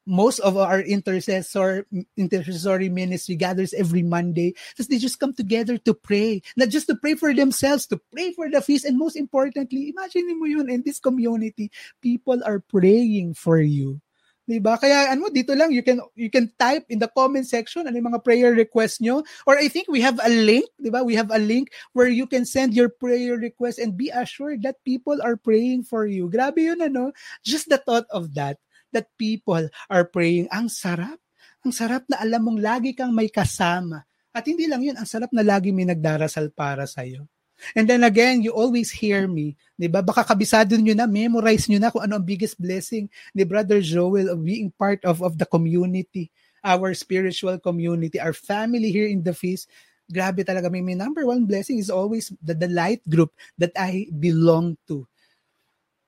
most 0.08 0.40
of 0.40 0.56
our 0.56 0.80
intercessor 0.80 1.86
intercessory 2.16 2.88
ministry 2.88 3.36
gathers 3.36 3.72
every 3.76 4.02
Monday. 4.02 4.56
Because 4.72 4.88
they 4.88 4.96
just 4.96 5.20
come 5.20 5.36
together 5.36 5.76
to 5.84 5.92
pray. 5.92 6.40
Not 6.56 6.68
just 6.72 6.88
to 6.88 6.96
pray 6.96 7.14
for 7.14 7.32
themselves, 7.32 7.86
to 7.92 8.00
pray 8.10 8.32
for 8.32 8.48
the 8.48 8.60
feast. 8.60 8.84
And 8.84 8.98
most 8.98 9.16
importantly, 9.16 9.92
imagine 9.92 10.32
mo 10.40 10.48
yun 10.48 10.68
in 10.72 10.80
this 10.80 10.98
community, 10.98 11.70
people 12.00 12.40
are 12.44 12.60
praying 12.60 13.34
for 13.36 13.60
you. 13.60 14.00
Diba? 14.42 14.74
Kaya 14.74 15.14
ano 15.14 15.30
dito 15.30 15.54
lang 15.54 15.70
you 15.70 15.86
can 15.86 16.02
you 16.18 16.26
can 16.26 16.50
type 16.58 16.82
in 16.90 16.98
the 16.98 17.06
comment 17.14 17.46
section 17.46 17.86
ano 17.86 17.94
yung 17.94 18.10
mga 18.10 18.26
prayer 18.26 18.50
request 18.50 18.98
nyo 18.98 19.22
or 19.46 19.54
I 19.54 19.70
think 19.70 19.86
we 19.86 20.02
have 20.02 20.18
a 20.18 20.26
link, 20.26 20.66
'di 20.82 20.90
ba? 20.90 21.06
We 21.06 21.14
have 21.14 21.30
a 21.30 21.38
link 21.38 21.70
where 21.94 22.10
you 22.10 22.26
can 22.26 22.42
send 22.42 22.74
your 22.74 22.90
prayer 22.90 23.38
request 23.38 23.78
and 23.78 23.94
be 23.94 24.10
assured 24.10 24.66
that 24.66 24.82
people 24.82 25.22
are 25.22 25.38
praying 25.38 25.86
for 25.86 26.10
you. 26.10 26.26
Grabe 26.26 26.58
'yun 26.58 26.82
ano. 26.82 27.14
Just 27.46 27.70
the 27.70 27.78
thought 27.78 28.10
of 28.10 28.34
that 28.34 28.58
that 28.90 29.14
people 29.14 29.70
are 29.86 30.04
praying. 30.10 30.50
Ang 30.50 30.66
sarap. 30.66 31.22
Ang 31.62 31.70
sarap 31.70 32.02
na 32.10 32.18
alam 32.18 32.42
mong 32.42 32.58
lagi 32.58 32.98
kang 32.98 33.14
may 33.14 33.30
kasama. 33.30 34.02
At 34.34 34.42
hindi 34.50 34.66
lang 34.66 34.82
'yun, 34.82 34.98
ang 34.98 35.06
sarap 35.06 35.30
na 35.30 35.46
lagi 35.46 35.70
may 35.70 35.86
nagdarasal 35.86 36.50
para 36.50 36.82
sa 36.90 37.06
iyo. 37.06 37.30
And 37.74 37.86
then 37.86 38.04
again, 38.04 38.42
you 38.42 38.52
always 38.52 38.90
hear 38.90 39.26
me. 39.26 39.56
Di 39.78 39.86
ba? 39.86 40.02
Baka 40.02 40.26
kabisado 40.26 40.74
nyo 40.76 40.94
na, 40.94 41.06
memorize 41.06 41.70
nyo 41.70 41.78
na 41.78 41.90
kung 41.90 42.02
ano 42.02 42.18
ang 42.18 42.26
biggest 42.26 42.58
blessing 42.58 43.06
ni 43.34 43.42
Brother 43.46 43.78
Joel 43.78 44.34
of 44.34 44.42
being 44.42 44.74
part 44.74 45.02
of, 45.06 45.22
of 45.22 45.38
the 45.38 45.46
community, 45.46 46.30
our 46.62 46.94
spiritual 46.94 47.58
community, 47.58 48.18
our 48.18 48.34
family 48.34 48.90
here 48.90 49.06
in 49.06 49.22
the 49.22 49.34
feast. 49.34 49.70
Grabe 50.10 50.44
talaga. 50.44 50.68
May, 50.68 50.82
may 50.82 50.98
number 50.98 51.24
one 51.24 51.46
blessing 51.46 51.78
is 51.78 51.88
always 51.88 52.34
the, 52.42 52.54
the 52.54 52.68
light 52.68 53.00
group 53.08 53.32
that 53.56 53.72
I 53.78 54.10
belong 54.12 54.76
to. 54.88 55.06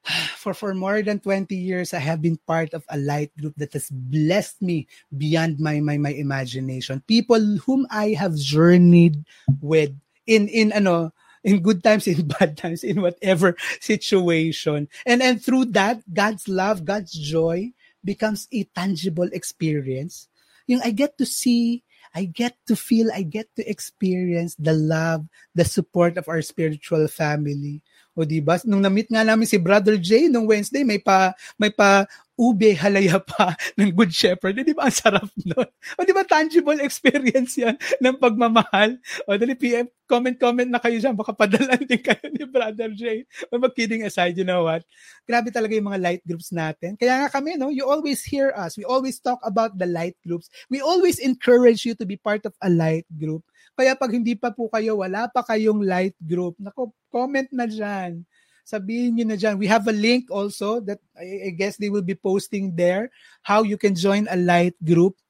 For 0.37 0.53
for 0.53 0.77
more 0.77 1.01
than 1.01 1.25
20 1.25 1.57
years, 1.57 1.97
I 1.97 2.03
have 2.05 2.21
been 2.21 2.37
part 2.45 2.77
of 2.77 2.85
a 2.93 3.01
light 3.01 3.33
group 3.41 3.57
that 3.57 3.73
has 3.73 3.89
blessed 3.89 4.61
me 4.61 4.85
beyond 5.09 5.57
my 5.57 5.81
my 5.81 5.97
my 5.97 6.13
imagination. 6.13 7.01
People 7.09 7.41
whom 7.65 7.89
I 7.89 8.13
have 8.13 8.37
journeyed 8.37 9.25
with 9.65 9.97
in 10.29 10.53
in 10.53 10.77
ano 10.77 11.17
in 11.45 11.61
good 11.61 11.85
times, 11.85 12.09
in 12.09 12.27
bad 12.27 12.57
times, 12.57 12.83
in 12.83 13.05
whatever 13.05 13.55
situation. 13.79 14.89
And 15.07 15.23
and 15.23 15.39
through 15.39 15.77
that, 15.77 16.03
God's 16.09 16.49
love, 16.49 16.85
God's 16.89 17.13
joy 17.13 17.77
becomes 18.03 18.49
a 18.51 18.65
tangible 18.75 19.29
experience. 19.33 20.27
Yung 20.67 20.81
I 20.81 20.91
get 20.91 21.21
to 21.21 21.29
see, 21.29 21.85
I 22.17 22.25
get 22.25 22.57
to 22.67 22.75
feel, 22.75 23.13
I 23.13 23.23
get 23.23 23.53
to 23.57 23.63
experience 23.69 24.57
the 24.57 24.73
love, 24.73 25.29
the 25.53 25.65
support 25.65 26.17
of 26.17 26.29
our 26.29 26.41
spiritual 26.41 27.07
family. 27.09 27.85
O 28.15 28.23
di 28.23 28.39
ba? 28.39 28.63
Nung 28.63 28.81
na-meet 28.81 29.11
nga 29.11 29.27
namin 29.27 29.45
si 29.45 29.59
Brother 29.59 29.99
Jay 29.99 30.31
nung 30.31 30.47
Wednesday, 30.47 30.87
may 30.87 31.03
pa 31.03 31.35
may 31.59 31.75
pa 31.75 32.07
ube 32.35 32.75
halaya 32.75 33.23
pa 33.23 33.55
ng 33.79 33.95
Good 33.95 34.13
Shepherd. 34.13 34.59
Eh, 34.59 34.67
di 34.67 34.75
ba 34.75 34.91
ang 34.91 34.95
sarap 34.95 35.31
nun? 35.39 35.69
O 35.99 36.03
di 36.03 36.15
ba 36.15 36.27
tangible 36.27 36.83
experience 36.83 37.55
yan 37.59 37.79
ng 38.03 38.19
pagmamahal? 38.19 38.99
O 39.27 39.39
dali 39.39 39.55
PM, 39.55 39.87
comment-comment 40.11 40.69
na 40.69 40.83
kayo 40.83 40.99
dyan. 40.99 41.15
Baka 41.15 41.33
padalan 41.33 41.81
din 41.87 42.03
kayo 42.03 42.27
ni 42.35 42.45
Brother 42.45 42.91
Jay. 42.93 43.23
O 43.49 43.59
mag-kidding 43.59 44.03
aside, 44.03 44.35
you 44.35 44.47
know 44.47 44.67
what? 44.67 44.83
Grabe 45.25 45.55
talaga 45.55 45.73
yung 45.79 45.89
mga 45.89 46.03
light 46.03 46.23
groups 46.27 46.51
natin. 46.51 46.99
Kaya 46.99 47.25
nga 47.25 47.29
kami, 47.33 47.57
no? 47.57 47.71
You 47.71 47.87
always 47.87 48.27
hear 48.27 48.53
us. 48.59 48.77
We 48.77 48.85
always 48.85 49.23
talk 49.23 49.41
about 49.47 49.79
the 49.79 49.87
light 49.87 50.19
groups. 50.27 50.51
We 50.69 50.83
always 50.83 51.23
encourage 51.23 51.87
you 51.87 51.95
to 51.97 52.05
be 52.05 52.19
part 52.19 52.45
of 52.45 52.53
a 52.61 52.69
light 52.69 53.07
group. 53.15 53.47
Kaya 53.75 53.99
pag 53.99 54.15
hindi 54.15 54.39
pa 54.39 54.55
po 54.55 54.71
kayo, 54.71 55.03
wala 55.03 55.27
pa 55.27 55.43
kayong 55.43 55.83
light 55.83 56.15
group, 56.23 56.55
nako, 56.63 56.95
comment 57.11 57.51
na 57.51 57.67
dyan. 57.67 58.23
Sabihin 58.65 59.21
nyo 59.21 59.25
na 59.29 59.37
dyan. 59.37 59.61
We 59.61 59.69
have 59.69 59.87
a 59.87 59.95
link 59.95 60.33
also 60.33 60.81
that 60.89 60.99
I, 61.15 61.53
guess 61.53 61.77
they 61.77 61.93
will 61.93 62.05
be 62.05 62.17
posting 62.17 62.73
there 62.73 63.13
how 63.45 63.63
you 63.63 63.77
can 63.77 63.95
join 63.95 64.27
a 64.33 64.41
light 64.41 64.75
group. 64.81 65.21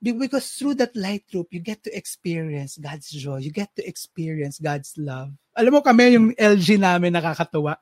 Because 0.00 0.56
through 0.56 0.80
that 0.80 0.96
light 0.96 1.28
group, 1.28 1.52
you 1.52 1.60
get 1.60 1.84
to 1.84 1.92
experience 1.92 2.80
God's 2.80 3.08
joy. 3.12 3.44
You 3.44 3.52
get 3.52 3.68
to 3.76 3.84
experience 3.84 4.56
God's 4.56 4.96
love. 4.96 5.36
Alam 5.52 5.76
mo 5.76 5.80
kami, 5.84 6.16
yung 6.16 6.32
LG 6.36 6.80
namin 6.80 7.12
nakakatuwa 7.12 7.76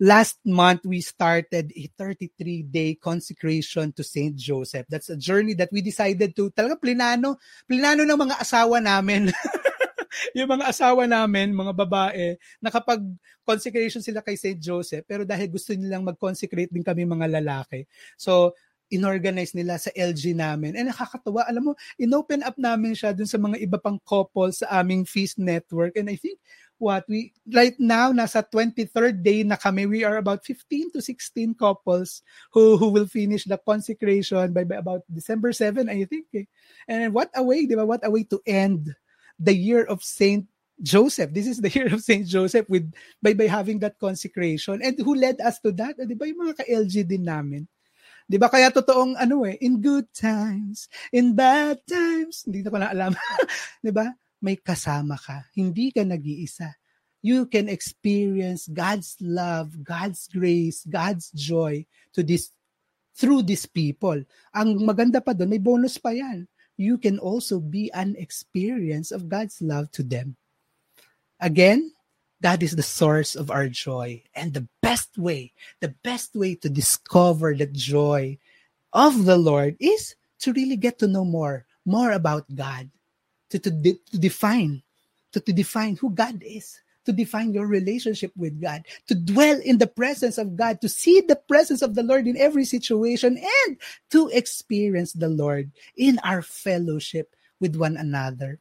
last 0.00 0.38
month 0.44 0.82
we 0.84 1.00
started 1.00 1.70
a 1.76 1.90
33-day 1.98 2.96
consecration 2.96 3.92
to 3.92 4.02
St. 4.02 4.34
Joseph. 4.36 4.86
That's 4.88 5.10
a 5.10 5.16
journey 5.16 5.54
that 5.54 5.70
we 5.70 5.82
decided 5.82 6.34
to 6.36 6.50
talaga 6.50 6.80
plinano, 6.80 7.38
plinano 7.70 8.02
ng 8.02 8.18
mga 8.18 8.36
asawa 8.40 8.82
namin. 8.82 9.30
yung 10.38 10.50
mga 10.50 10.70
asawa 10.70 11.04
namin, 11.04 11.54
mga 11.54 11.72
babae, 11.74 12.38
nakapag 12.62 13.02
consecration 13.44 14.00
sila 14.00 14.24
kay 14.24 14.38
St. 14.38 14.60
Joseph, 14.60 15.04
pero 15.04 15.22
dahil 15.26 15.50
gusto 15.52 15.74
nilang 15.74 16.06
mag-consecrate 16.06 16.72
din 16.72 16.86
kami 16.86 17.04
mga 17.04 17.40
lalaki. 17.40 17.84
So, 18.16 18.54
inorganize 18.92 19.56
nila 19.56 19.80
sa 19.80 19.90
LG 19.96 20.36
namin. 20.36 20.76
And 20.76 20.92
nakakatawa, 20.92 21.48
alam 21.48 21.72
mo, 21.72 21.72
inopen 21.96 22.44
up 22.44 22.54
namin 22.60 22.94
siya 22.94 23.16
dun 23.16 23.26
sa 23.26 23.40
mga 23.40 23.58
iba 23.58 23.80
pang 23.80 23.98
couples 24.04 24.60
sa 24.62 24.80
aming 24.80 25.08
feast 25.08 25.40
network. 25.40 25.96
And 25.96 26.06
I 26.12 26.16
think 26.20 26.38
what 26.78 27.06
we 27.06 27.32
right 27.54 27.78
now 27.78 28.10
nasa 28.10 28.42
23rd 28.42 29.22
day 29.22 29.40
na 29.46 29.54
kami 29.54 29.86
we 29.86 30.02
are 30.02 30.18
about 30.18 30.42
15 30.42 30.90
to 30.92 31.00
16 31.00 31.54
couples 31.54 32.20
who 32.50 32.74
who 32.76 32.90
will 32.90 33.06
finish 33.06 33.46
the 33.46 33.56
consecration 33.62 34.50
by, 34.50 34.66
by 34.66 34.82
about 34.82 35.06
December 35.06 35.54
7 35.54 35.86
I 35.86 36.02
think 36.04 36.26
eh. 36.34 36.50
and 36.90 37.14
what 37.14 37.30
a 37.38 37.42
way 37.46 37.64
di 37.64 37.78
what 37.78 38.02
a 38.02 38.10
way 38.10 38.26
to 38.26 38.42
end 38.42 38.90
the 39.38 39.54
year 39.54 39.84
of 39.86 40.02
Saint 40.02 40.46
Joseph 40.82 41.30
this 41.30 41.46
is 41.46 41.62
the 41.62 41.70
year 41.70 41.88
of 41.92 42.02
Saint 42.02 42.26
Joseph 42.26 42.66
with 42.68 42.86
by 43.22 43.34
by 43.34 43.46
having 43.46 43.78
that 43.80 43.98
consecration 43.98 44.82
and 44.82 44.98
who 44.98 45.14
led 45.14 45.38
us 45.40 45.62
to 45.62 45.70
that 45.78 45.94
di 45.98 46.18
ba 46.18 46.26
yung 46.26 46.50
mga 46.50 46.62
ka-LG 46.62 47.06
din 47.06 47.26
namin 47.26 47.64
'Di 48.24 48.40
ba 48.40 48.48
kaya 48.48 48.72
totoong 48.72 49.20
ano 49.20 49.44
eh, 49.44 49.60
in 49.60 49.84
good 49.84 50.08
times, 50.16 50.88
in 51.12 51.36
bad 51.36 51.76
times, 51.84 52.48
hindi 52.48 52.64
na 52.64 52.72
ko 52.72 52.78
na 52.80 52.88
alam. 52.88 53.12
'Di 53.84 53.92
ba? 53.92 54.08
may 54.44 54.60
kasama 54.60 55.16
ka. 55.16 55.48
Hindi 55.56 55.88
ka 55.88 56.04
nag-iisa. 56.04 56.76
You 57.24 57.48
can 57.48 57.72
experience 57.72 58.68
God's 58.68 59.16
love, 59.24 59.72
God's 59.80 60.28
grace, 60.28 60.84
God's 60.84 61.32
joy 61.32 61.88
to 62.12 62.20
this 62.20 62.52
through 63.16 63.48
these 63.48 63.64
people. 63.64 64.20
Ang 64.52 64.84
maganda 64.84 65.24
pa 65.24 65.32
doon, 65.32 65.48
may 65.48 65.62
bonus 65.62 65.96
pa 65.96 66.12
yan. 66.12 66.44
You 66.76 66.98
can 66.98 67.18
also 67.18 67.60
be 67.60 67.92
an 67.92 68.16
experience 68.18 69.10
of 69.10 69.28
God's 69.28 69.62
love 69.62 69.90
to 69.92 70.02
them. 70.02 70.36
Again, 71.40 71.92
God 72.42 72.62
is 72.62 72.76
the 72.76 72.82
source 72.82 73.36
of 73.36 73.50
our 73.50 73.68
joy. 73.68 74.22
And 74.34 74.52
the 74.52 74.66
best 74.82 75.16
way, 75.16 75.52
the 75.80 75.94
best 76.02 76.34
way 76.34 76.54
to 76.56 76.68
discover 76.68 77.54
the 77.54 77.66
joy 77.66 78.38
of 78.92 79.24
the 79.24 79.38
Lord 79.38 79.76
is 79.80 80.14
to 80.40 80.52
really 80.52 80.76
get 80.76 80.98
to 80.98 81.06
know 81.08 81.24
more, 81.24 81.66
more 81.86 82.12
about 82.12 82.44
God 82.54 82.90
to, 83.50 83.58
to, 83.58 83.70
de- 83.70 84.00
to 84.10 84.18
define, 84.18 84.82
to, 85.32 85.40
to 85.40 85.52
define 85.52 85.96
who 85.96 86.10
God 86.10 86.42
is, 86.42 86.80
to 87.04 87.12
define 87.12 87.52
your 87.52 87.66
relationship 87.66 88.32
with 88.36 88.60
God, 88.60 88.84
to 89.08 89.14
dwell 89.14 89.60
in 89.60 89.78
the 89.78 89.86
presence 89.86 90.38
of 90.38 90.56
God, 90.56 90.80
to 90.80 90.88
see 90.88 91.20
the 91.20 91.36
presence 91.36 91.82
of 91.82 91.94
the 91.94 92.02
Lord 92.02 92.26
in 92.26 92.36
every 92.36 92.64
situation, 92.64 93.38
and 93.38 93.76
to 94.10 94.28
experience 94.28 95.12
the 95.12 95.28
Lord 95.28 95.70
in 95.96 96.18
our 96.24 96.42
fellowship 96.42 97.34
with 97.60 97.76
one 97.76 97.96
another. 97.96 98.58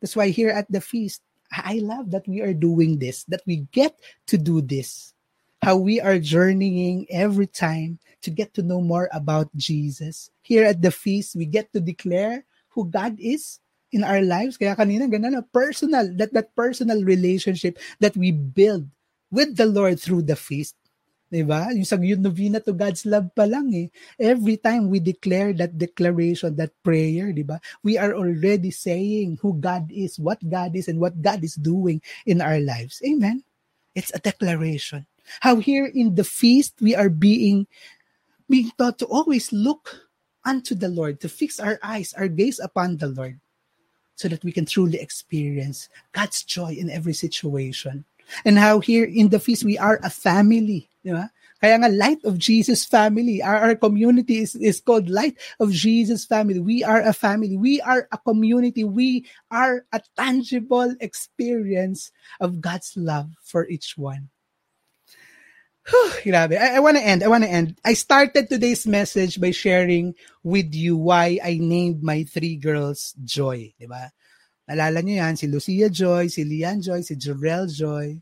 That's 0.00 0.16
why 0.16 0.28
here 0.28 0.50
at 0.50 0.70
the 0.70 0.80
feast, 0.80 1.22
I 1.50 1.78
love 1.82 2.10
that 2.10 2.26
we 2.26 2.40
are 2.40 2.54
doing 2.54 2.98
this, 2.98 3.24
that 3.24 3.42
we 3.46 3.66
get 3.72 3.98
to 4.26 4.38
do 4.38 4.60
this. 4.60 5.14
How 5.62 5.76
we 5.76 6.00
are 6.00 6.18
journeying 6.18 7.06
every 7.10 7.46
time 7.46 7.98
to 8.22 8.30
get 8.30 8.54
to 8.54 8.62
know 8.62 8.80
more 8.80 9.08
about 9.12 9.54
Jesus. 9.56 10.30
Here 10.42 10.64
at 10.64 10.82
the 10.82 10.90
feast, 10.90 11.34
we 11.34 11.46
get 11.46 11.72
to 11.72 11.80
declare 11.80 12.44
who 12.68 12.86
God 12.86 13.16
is, 13.18 13.58
in 13.96 14.04
our 14.04 14.20
lives. 14.20 14.60
Kaya 14.60 14.76
kanina, 14.76 15.08
ganun, 15.08 15.40
personal, 15.48 16.12
that, 16.20 16.36
that 16.36 16.52
personal 16.52 17.00
relationship 17.00 17.80
that 18.04 18.12
we 18.12 18.28
build 18.28 18.84
with 19.32 19.56
the 19.56 19.64
Lord 19.64 19.96
through 19.96 20.28
the 20.28 20.36
feast. 20.36 20.76
Diba? 21.26 21.74
Yung 21.74 21.88
sa 21.88 21.98
yung 21.98 22.22
novena 22.22 22.62
to 22.62 22.70
God's 22.70 23.02
love 23.02 23.34
pa 23.34 23.48
lang 23.50 23.72
eh. 23.74 23.90
Every 24.14 24.60
time 24.60 24.86
we 24.86 25.02
declare 25.02 25.50
that 25.58 25.74
declaration, 25.74 26.54
that 26.54 26.70
prayer, 26.86 27.34
diba? 27.34 27.58
We 27.82 27.98
are 27.98 28.14
already 28.14 28.70
saying 28.70 29.42
who 29.42 29.58
God 29.58 29.90
is, 29.90 30.22
what 30.22 30.38
God 30.38 30.78
is, 30.78 30.86
and 30.86 31.02
what 31.02 31.18
God 31.18 31.42
is 31.42 31.58
doing 31.58 31.98
in 32.30 32.38
our 32.38 32.62
lives. 32.62 33.02
Amen? 33.02 33.42
It's 33.96 34.14
a 34.14 34.22
declaration. 34.22 35.10
How 35.42 35.58
here 35.58 35.90
in 35.90 36.14
the 36.14 36.22
feast, 36.22 36.78
we 36.78 36.94
are 36.94 37.10
being 37.10 37.66
being 38.46 38.70
taught 38.78 39.02
to 39.02 39.10
always 39.10 39.50
look 39.50 40.06
unto 40.46 40.78
the 40.78 40.86
Lord, 40.86 41.18
to 41.26 41.28
fix 41.28 41.58
our 41.58 41.82
eyes, 41.82 42.14
our 42.14 42.30
gaze 42.30 42.62
upon 42.62 43.02
the 43.02 43.10
Lord 43.10 43.42
so 44.16 44.28
that 44.28 44.42
we 44.44 44.52
can 44.52 44.64
truly 44.64 44.98
experience 44.98 45.88
God's 46.12 46.42
joy 46.42 46.72
in 46.72 46.90
every 46.90 47.14
situation. 47.14 48.04
And 48.44 48.58
how 48.58 48.80
here 48.80 49.04
in 49.04 49.28
the 49.28 49.38
feast, 49.38 49.62
we 49.62 49.78
are 49.78 50.00
a 50.02 50.10
family. 50.10 50.88
Di 51.04 51.12
ba? 51.12 51.30
Kaya 51.56 51.80
nga, 51.80 51.88
Light 51.88 52.20
of 52.24 52.36
Jesus 52.36 52.84
family. 52.84 53.40
Our, 53.40 53.72
our 53.72 53.76
community 53.76 54.44
is, 54.44 54.56
is 54.56 54.80
called 54.80 55.08
Light 55.08 55.40
of 55.60 55.72
Jesus 55.72 56.24
family. 56.26 56.60
We 56.60 56.84
are 56.84 57.00
a 57.00 57.16
family. 57.16 57.56
We 57.56 57.80
are 57.80 58.08
a 58.12 58.18
community. 58.18 58.84
We 58.84 59.24
are 59.50 59.86
a 59.92 60.02
tangible 60.16 60.92
experience 61.00 62.12
of 62.40 62.60
God's 62.60 62.92
love 62.96 63.32
for 63.40 63.64
each 63.68 63.96
one. 63.96 64.28
Whew, 65.88 66.10
grabe. 66.26 66.58
I, 66.58 66.76
I 66.76 66.80
want 66.80 66.96
to 66.96 67.02
end. 67.02 67.22
I 67.22 67.28
want 67.28 67.44
to 67.44 67.50
end. 67.50 67.78
I 67.84 67.94
started 67.94 68.48
today's 68.48 68.86
message 68.86 69.40
by 69.40 69.52
sharing 69.52 70.14
with 70.42 70.74
you 70.74 70.96
why 70.96 71.38
I 71.42 71.58
named 71.62 72.02
my 72.02 72.24
three 72.24 72.56
girls 72.56 73.14
Joy. 73.22 73.70
Di 73.78 73.86
ba? 73.86 74.10
Nalala 74.66 74.98
niyo 74.98 75.22
yan, 75.22 75.38
si 75.38 75.46
Lucia 75.46 75.86
Joy, 75.86 76.26
si 76.26 76.42
Lian 76.42 76.82
Joy, 76.82 77.06
si 77.06 77.14
Jorel 77.14 77.70
Joy. 77.70 78.18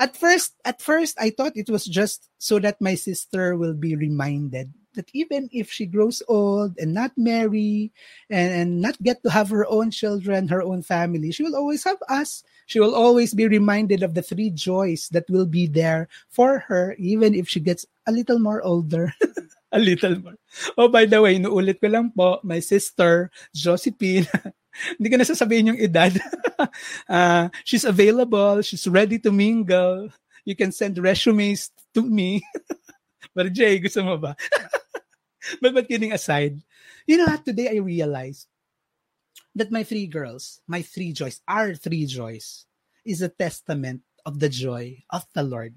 At 0.00 0.16
first, 0.16 0.56
at 0.64 0.80
first, 0.80 1.20
I 1.20 1.28
thought 1.28 1.60
it 1.60 1.68
was 1.68 1.84
just 1.84 2.32
so 2.40 2.58
that 2.58 2.80
my 2.80 2.96
sister 2.96 3.54
will 3.54 3.76
be 3.76 3.94
reminded 3.94 4.72
that 4.94 5.10
even 5.12 5.48
if 5.52 5.70
she 5.70 5.86
grows 5.86 6.22
old 6.28 6.76
and 6.78 6.94
not 6.94 7.12
marry 7.16 7.92
and, 8.30 8.52
and 8.52 8.80
not 8.80 9.00
get 9.02 9.22
to 9.22 9.30
have 9.30 9.50
her 9.50 9.66
own 9.68 9.90
children, 9.90 10.48
her 10.48 10.62
own 10.62 10.82
family, 10.82 11.30
she 11.32 11.42
will 11.42 11.56
always 11.56 11.84
have 11.84 11.98
us. 12.08 12.42
She 12.66 12.80
will 12.80 12.94
always 12.94 13.34
be 13.34 13.46
reminded 13.46 14.02
of 14.02 14.14
the 14.14 14.22
three 14.22 14.50
joys 14.50 15.08
that 15.10 15.28
will 15.28 15.46
be 15.46 15.66
there 15.66 16.08
for 16.28 16.60
her, 16.66 16.94
even 16.98 17.34
if 17.34 17.48
she 17.48 17.60
gets 17.60 17.86
a 18.06 18.12
little 18.12 18.38
more 18.38 18.62
older. 18.62 19.12
a 19.72 19.78
little 19.78 20.18
more. 20.20 20.38
Oh, 20.78 20.88
by 20.88 21.04
the 21.04 21.20
way, 21.20 21.36
inuulit 21.36 21.80
ko 21.80 21.88
lang 21.88 22.10
po, 22.14 22.40
my 22.42 22.60
sister, 22.60 23.30
Josephine, 23.54 24.26
hindi 24.98 25.08
ko 25.10 25.16
na 25.18 25.26
sasabihin 25.26 25.74
yung 25.74 25.80
edad. 25.82 26.14
uh, 27.08 27.48
she's 27.68 27.84
available. 27.84 28.62
She's 28.62 28.86
ready 28.86 29.18
to 29.22 29.30
mingle. 29.30 30.10
You 30.44 30.56
can 30.56 30.72
send 30.72 30.98
resumes 30.98 31.70
to 31.94 32.02
me. 32.02 32.42
But 33.34 33.50
Jay, 33.50 33.82
gusto 33.82 34.06
mo 34.06 34.14
ba? 34.16 34.38
but, 35.60 35.74
but 35.74 35.88
kidding 35.88 36.12
aside, 36.12 36.60
you 37.06 37.16
know 37.16 37.26
what? 37.26 37.44
Today 37.44 37.70
I 37.70 37.80
realized 37.80 38.46
that 39.54 39.70
my 39.70 39.82
three 39.84 40.06
girls, 40.06 40.60
my 40.66 40.82
three 40.82 41.12
joys, 41.12 41.40
our 41.46 41.74
three 41.74 42.06
joys, 42.06 42.66
is 43.04 43.22
a 43.22 43.28
testament 43.28 44.02
of 44.26 44.40
the 44.40 44.48
joy 44.48 45.02
of 45.10 45.26
the 45.34 45.42
Lord. 45.42 45.74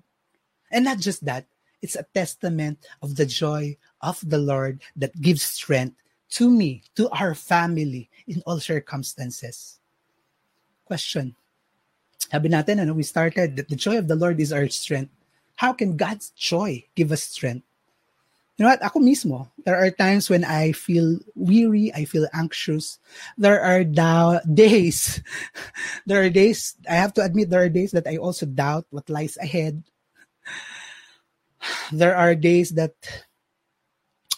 And 0.72 0.86
not 0.86 1.00
just 1.00 1.26
that, 1.26 1.46
it's 1.82 1.96
a 1.96 2.08
testament 2.14 2.80
of 3.02 3.16
the 3.16 3.26
joy 3.26 3.78
of 4.02 4.20
the 4.24 4.40
Lord 4.40 4.82
that 4.96 5.22
gives 5.22 5.44
strength 5.44 5.96
to 6.30 6.50
me, 6.50 6.84
to 6.96 7.10
our 7.10 7.36
family 7.36 8.10
in 8.28 8.42
all 8.46 8.60
circumstances. 8.60 9.80
Question. 10.86 11.36
Sabi 12.18 12.50
natin, 12.50 12.82
ano, 12.82 12.94
we 12.94 13.04
started 13.04 13.56
that 13.56 13.70
the 13.70 13.76
joy 13.76 13.98
of 13.98 14.08
the 14.08 14.16
Lord 14.16 14.40
is 14.40 14.52
our 14.52 14.68
strength. 14.68 15.12
How 15.56 15.72
can 15.72 15.96
God's 15.96 16.32
joy 16.32 16.84
give 16.96 17.12
us 17.12 17.24
strength? 17.24 17.67
You 18.58 18.66
know 18.66 18.74
what? 18.74 18.82
Ako 18.82 18.98
mismo, 18.98 19.54
there 19.70 19.78
are 19.78 19.94
times 19.94 20.34
when 20.34 20.42
I 20.42 20.74
feel 20.74 21.22
weary, 21.38 21.94
I 21.94 22.06
feel 22.10 22.26
anxious. 22.34 22.98
There 23.38 23.62
are 23.62 23.86
da- 23.86 24.42
days, 24.50 25.22
there 26.10 26.26
are 26.26 26.34
days, 26.34 26.74
I 26.90 26.98
have 26.98 27.14
to 27.16 27.22
admit, 27.22 27.52
there 27.54 27.62
are 27.62 27.70
days 27.70 27.94
that 27.94 28.10
I 28.10 28.18
also 28.18 28.48
doubt 28.50 28.90
what 28.90 29.14
lies 29.14 29.38
ahead. 29.38 29.84
There 31.94 32.18
are 32.18 32.34
days 32.34 32.72
that 32.74 32.98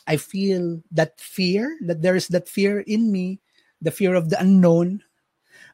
I 0.06 0.18
feel 0.18 0.84
that 0.92 1.22
fear, 1.22 1.78
that 1.88 2.02
there 2.02 2.16
is 2.16 2.28
that 2.30 2.50
fear 2.50 2.82
in 2.82 3.12
me, 3.12 3.40
the 3.82 3.92
fear 3.92 4.16
of 4.16 4.30
the 4.30 4.42
unknown. 4.42 5.04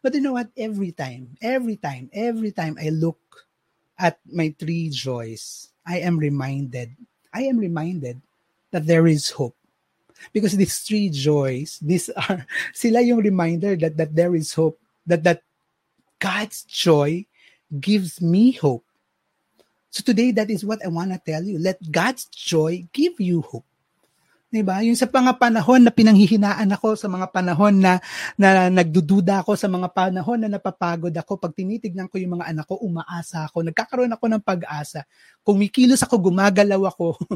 But 0.03 0.13
you 0.13 0.21
know 0.21 0.33
what? 0.33 0.51
Every 0.57 0.91
time, 0.91 1.33
every 1.41 1.77
time, 1.77 2.09
every 2.13 2.51
time 2.51 2.77
I 2.77 2.89
look 2.89 3.17
at 3.97 4.19
my 4.27 4.53
three 4.59 4.89
joys, 4.89 5.69
I 5.87 5.99
am 5.99 6.19
reminded, 6.19 6.93
I 7.33 7.43
am 7.49 7.57
reminded 7.57 8.21
that 8.75 8.83
there 8.83 9.07
is 9.07 9.31
hope. 9.31 9.55
Because 10.35 10.59
these 10.59 10.83
three 10.83 11.07
joys, 11.07 11.79
these 11.79 12.11
are, 12.11 12.43
sila 12.75 12.99
yung 12.99 13.23
reminder 13.23 13.79
that, 13.79 13.95
that 13.95 14.11
there 14.11 14.35
is 14.35 14.51
hope, 14.51 14.75
that, 15.07 15.23
that 15.23 15.47
God's 16.19 16.67
joy 16.67 17.23
gives 17.71 18.19
me 18.19 18.51
hope. 18.51 18.83
So 19.95 20.03
today, 20.03 20.35
that 20.35 20.51
is 20.51 20.67
what 20.67 20.83
I 20.83 20.91
want 20.91 21.15
to 21.15 21.23
tell 21.23 21.39
you. 21.39 21.55
Let 21.55 21.79
God's 21.87 22.27
joy 22.27 22.83
give 22.91 23.15
you 23.23 23.47
hope. 23.47 23.63
Diba? 24.51 24.83
Yung 24.83 24.95
sa 24.95 25.07
mga 25.07 25.35
panahon 25.35 25.83
na 25.83 25.91
pinanghihinaan 25.91 26.67
ako, 26.75 26.95
sa 26.95 27.07
mga 27.11 27.27
panahon 27.31 27.75
na, 27.75 27.99
na 28.39 28.67
nagdududa 28.67 29.43
ako, 29.43 29.55
sa 29.55 29.71
mga 29.71 29.91
panahon 29.91 30.39
na 30.39 30.51
napapagod 30.51 31.11
ako, 31.15 31.39
pag 31.39 31.55
tinitignan 31.55 32.07
ko 32.07 32.19
yung 32.19 32.39
mga 32.39 32.51
anak 32.55 32.67
ko, 32.67 32.79
umaasa 32.79 33.47
ako, 33.47 33.67
nagkakaroon 33.67 34.11
ako 34.15 34.25
ng 34.31 34.43
pag-asa. 34.43 35.03
Kung 35.43 35.59
mikilos 35.59 36.03
ako, 36.03 36.31
gumagalaw 36.31 36.87
ako, 36.87 37.19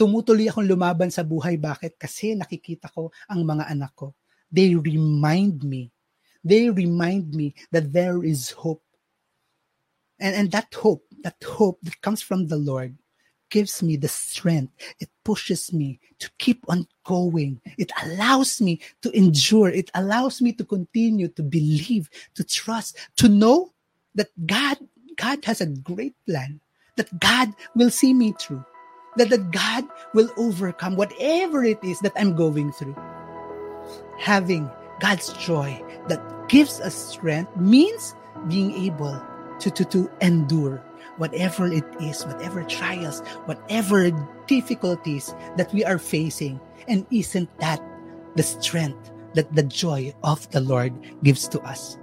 tumutuloy 0.00 0.48
akong 0.48 0.64
lumaban 0.64 1.12
sa 1.12 1.20
buhay. 1.20 1.60
Bakit? 1.60 2.00
Kasi 2.00 2.32
nakikita 2.32 2.88
ko 2.88 3.12
ang 3.28 3.44
mga 3.44 3.68
anak 3.68 3.92
ko. 3.92 4.16
They 4.48 4.72
remind 4.72 5.60
me. 5.60 5.92
They 6.40 6.72
remind 6.72 7.36
me 7.36 7.52
that 7.68 7.92
there 7.92 8.24
is 8.24 8.48
hope. 8.56 8.80
And, 10.16 10.32
and 10.32 10.48
that 10.56 10.72
hope, 10.72 11.04
that 11.20 11.36
hope 11.44 11.76
that 11.84 12.00
comes 12.00 12.24
from 12.24 12.48
the 12.48 12.56
Lord 12.56 12.96
gives 13.52 13.82
me 13.82 14.00
the 14.00 14.08
strength. 14.08 14.72
It 15.04 15.12
pushes 15.20 15.68
me 15.72 16.00
to 16.16 16.30
keep 16.40 16.64
on 16.68 16.88
going. 17.04 17.60
It 17.76 17.92
allows 18.00 18.60
me 18.60 18.80
to 19.04 19.12
endure. 19.12 19.68
It 19.68 19.90
allows 19.92 20.40
me 20.40 20.56
to 20.56 20.64
continue 20.64 21.28
to 21.28 21.42
believe, 21.42 22.08
to 22.36 22.44
trust, 22.44 22.96
to 23.20 23.28
know 23.28 23.76
that 24.14 24.32
God, 24.46 24.78
God 25.16 25.44
has 25.44 25.60
a 25.60 25.68
great 25.68 26.16
plan, 26.24 26.60
that 26.96 27.12
God 27.20 27.52
will 27.76 27.90
see 27.90 28.14
me 28.14 28.32
through 28.38 28.64
that, 29.16 29.30
that 29.30 29.50
God 29.50 29.84
will 30.14 30.30
overcome 30.36 30.96
whatever 30.96 31.64
it 31.64 31.82
is 31.82 32.00
that 32.00 32.12
I'm 32.16 32.34
going 32.34 32.72
through. 32.72 32.96
Having 34.18 34.70
God's 35.00 35.32
joy 35.34 35.82
that 36.08 36.48
gives 36.48 36.80
us 36.80 36.94
strength 36.94 37.56
means 37.56 38.14
being 38.48 38.72
able 38.84 39.20
to, 39.58 39.70
to, 39.70 39.84
to 39.86 40.10
endure 40.20 40.82
whatever 41.16 41.66
it 41.66 41.84
is, 42.00 42.24
whatever 42.24 42.62
trials, 42.64 43.20
whatever 43.44 44.10
difficulties 44.46 45.34
that 45.56 45.72
we 45.72 45.84
are 45.84 45.98
facing. 45.98 46.60
And 46.88 47.06
isn't 47.10 47.50
that 47.58 47.82
the 48.36 48.42
strength 48.42 49.10
that 49.34 49.54
the 49.54 49.62
joy 49.62 50.14
of 50.22 50.50
the 50.50 50.60
Lord 50.60 50.92
gives 51.22 51.46
to 51.48 51.60
us? 51.60 51.98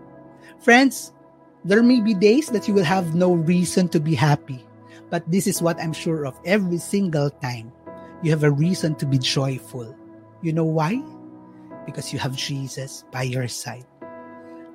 Friends, 0.59 1.13
there 1.65 1.83
may 1.83 2.01
be 2.01 2.13
days 2.13 2.47
that 2.49 2.67
you 2.67 2.73
will 2.73 2.83
have 2.83 3.15
no 3.15 3.33
reason 3.33 3.89
to 3.89 3.99
be 3.99 4.13
happy. 4.13 4.66
But 5.09 5.29
this 5.31 5.47
is 5.47 5.61
what 5.61 5.79
I'm 5.79 5.93
sure 5.93 6.25
of 6.25 6.39
every 6.45 6.77
single 6.77 7.29
time. 7.29 7.71
You 8.23 8.31
have 8.31 8.43
a 8.43 8.51
reason 8.51 8.95
to 8.95 9.05
be 9.05 9.17
joyful. 9.17 9.95
You 10.41 10.53
know 10.53 10.65
why? 10.65 11.01
Because 11.85 12.11
you 12.11 12.19
have 12.19 12.35
Jesus 12.35 13.05
by 13.11 13.23
your 13.23 13.47
side. 13.47 13.85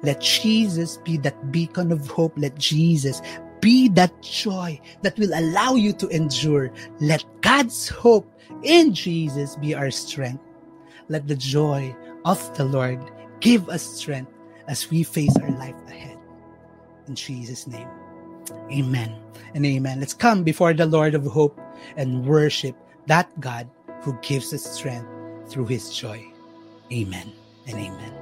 Let 0.03 0.20
Jesus 0.20 0.97
be 0.99 1.16
that 1.18 1.53
beacon 1.53 1.93
of 1.93 2.09
hope. 2.09 2.33
Let 2.37 2.59
Jesus 2.59 3.22
be 3.61 3.89
that 3.91 4.20
joy 4.22 4.80
that 5.03 5.18
will 5.18 5.30
allow 5.35 5.74
you 5.74 5.93
to 5.95 6.09
endure. 6.09 6.72
Let 7.01 7.24
God's 7.41 7.89
hope 7.89 8.26
in 8.62 8.93
Jesus 8.93 9.57
be 9.57 9.74
our 9.74 9.91
strength. 9.91 10.43
Let 11.09 11.28
the 11.28 11.37
joy 11.37 11.95
of 12.24 12.39
the 12.57 12.64
Lord 12.64 12.99
give 13.41 13.68
us 13.68 13.83
strength 13.83 14.33
as 14.66 14.91
we 14.91 15.03
face 15.03 15.37
our 15.37 15.51
life 15.51 15.76
ahead. 15.87 16.18
In 17.07 17.14
Jesus' 17.14 17.66
name, 17.66 17.89
amen 18.70 19.14
and 19.55 19.66
amen. 19.66 20.01
Let's 20.01 20.14
come 20.14 20.43
before 20.43 20.72
the 20.74 20.86
Lord 20.86 21.14
of 21.14 21.24
hope 21.24 21.61
and 21.97 22.26
worship 22.26 22.76
that 23.07 23.28
God 23.40 23.68
who 24.03 24.16
gives 24.22 24.53
us 24.53 24.64
strength 24.64 25.09
through 25.49 25.66
his 25.66 25.95
joy. 25.95 26.24
Amen 26.93 27.32
and 27.66 27.78
amen. 27.78 28.22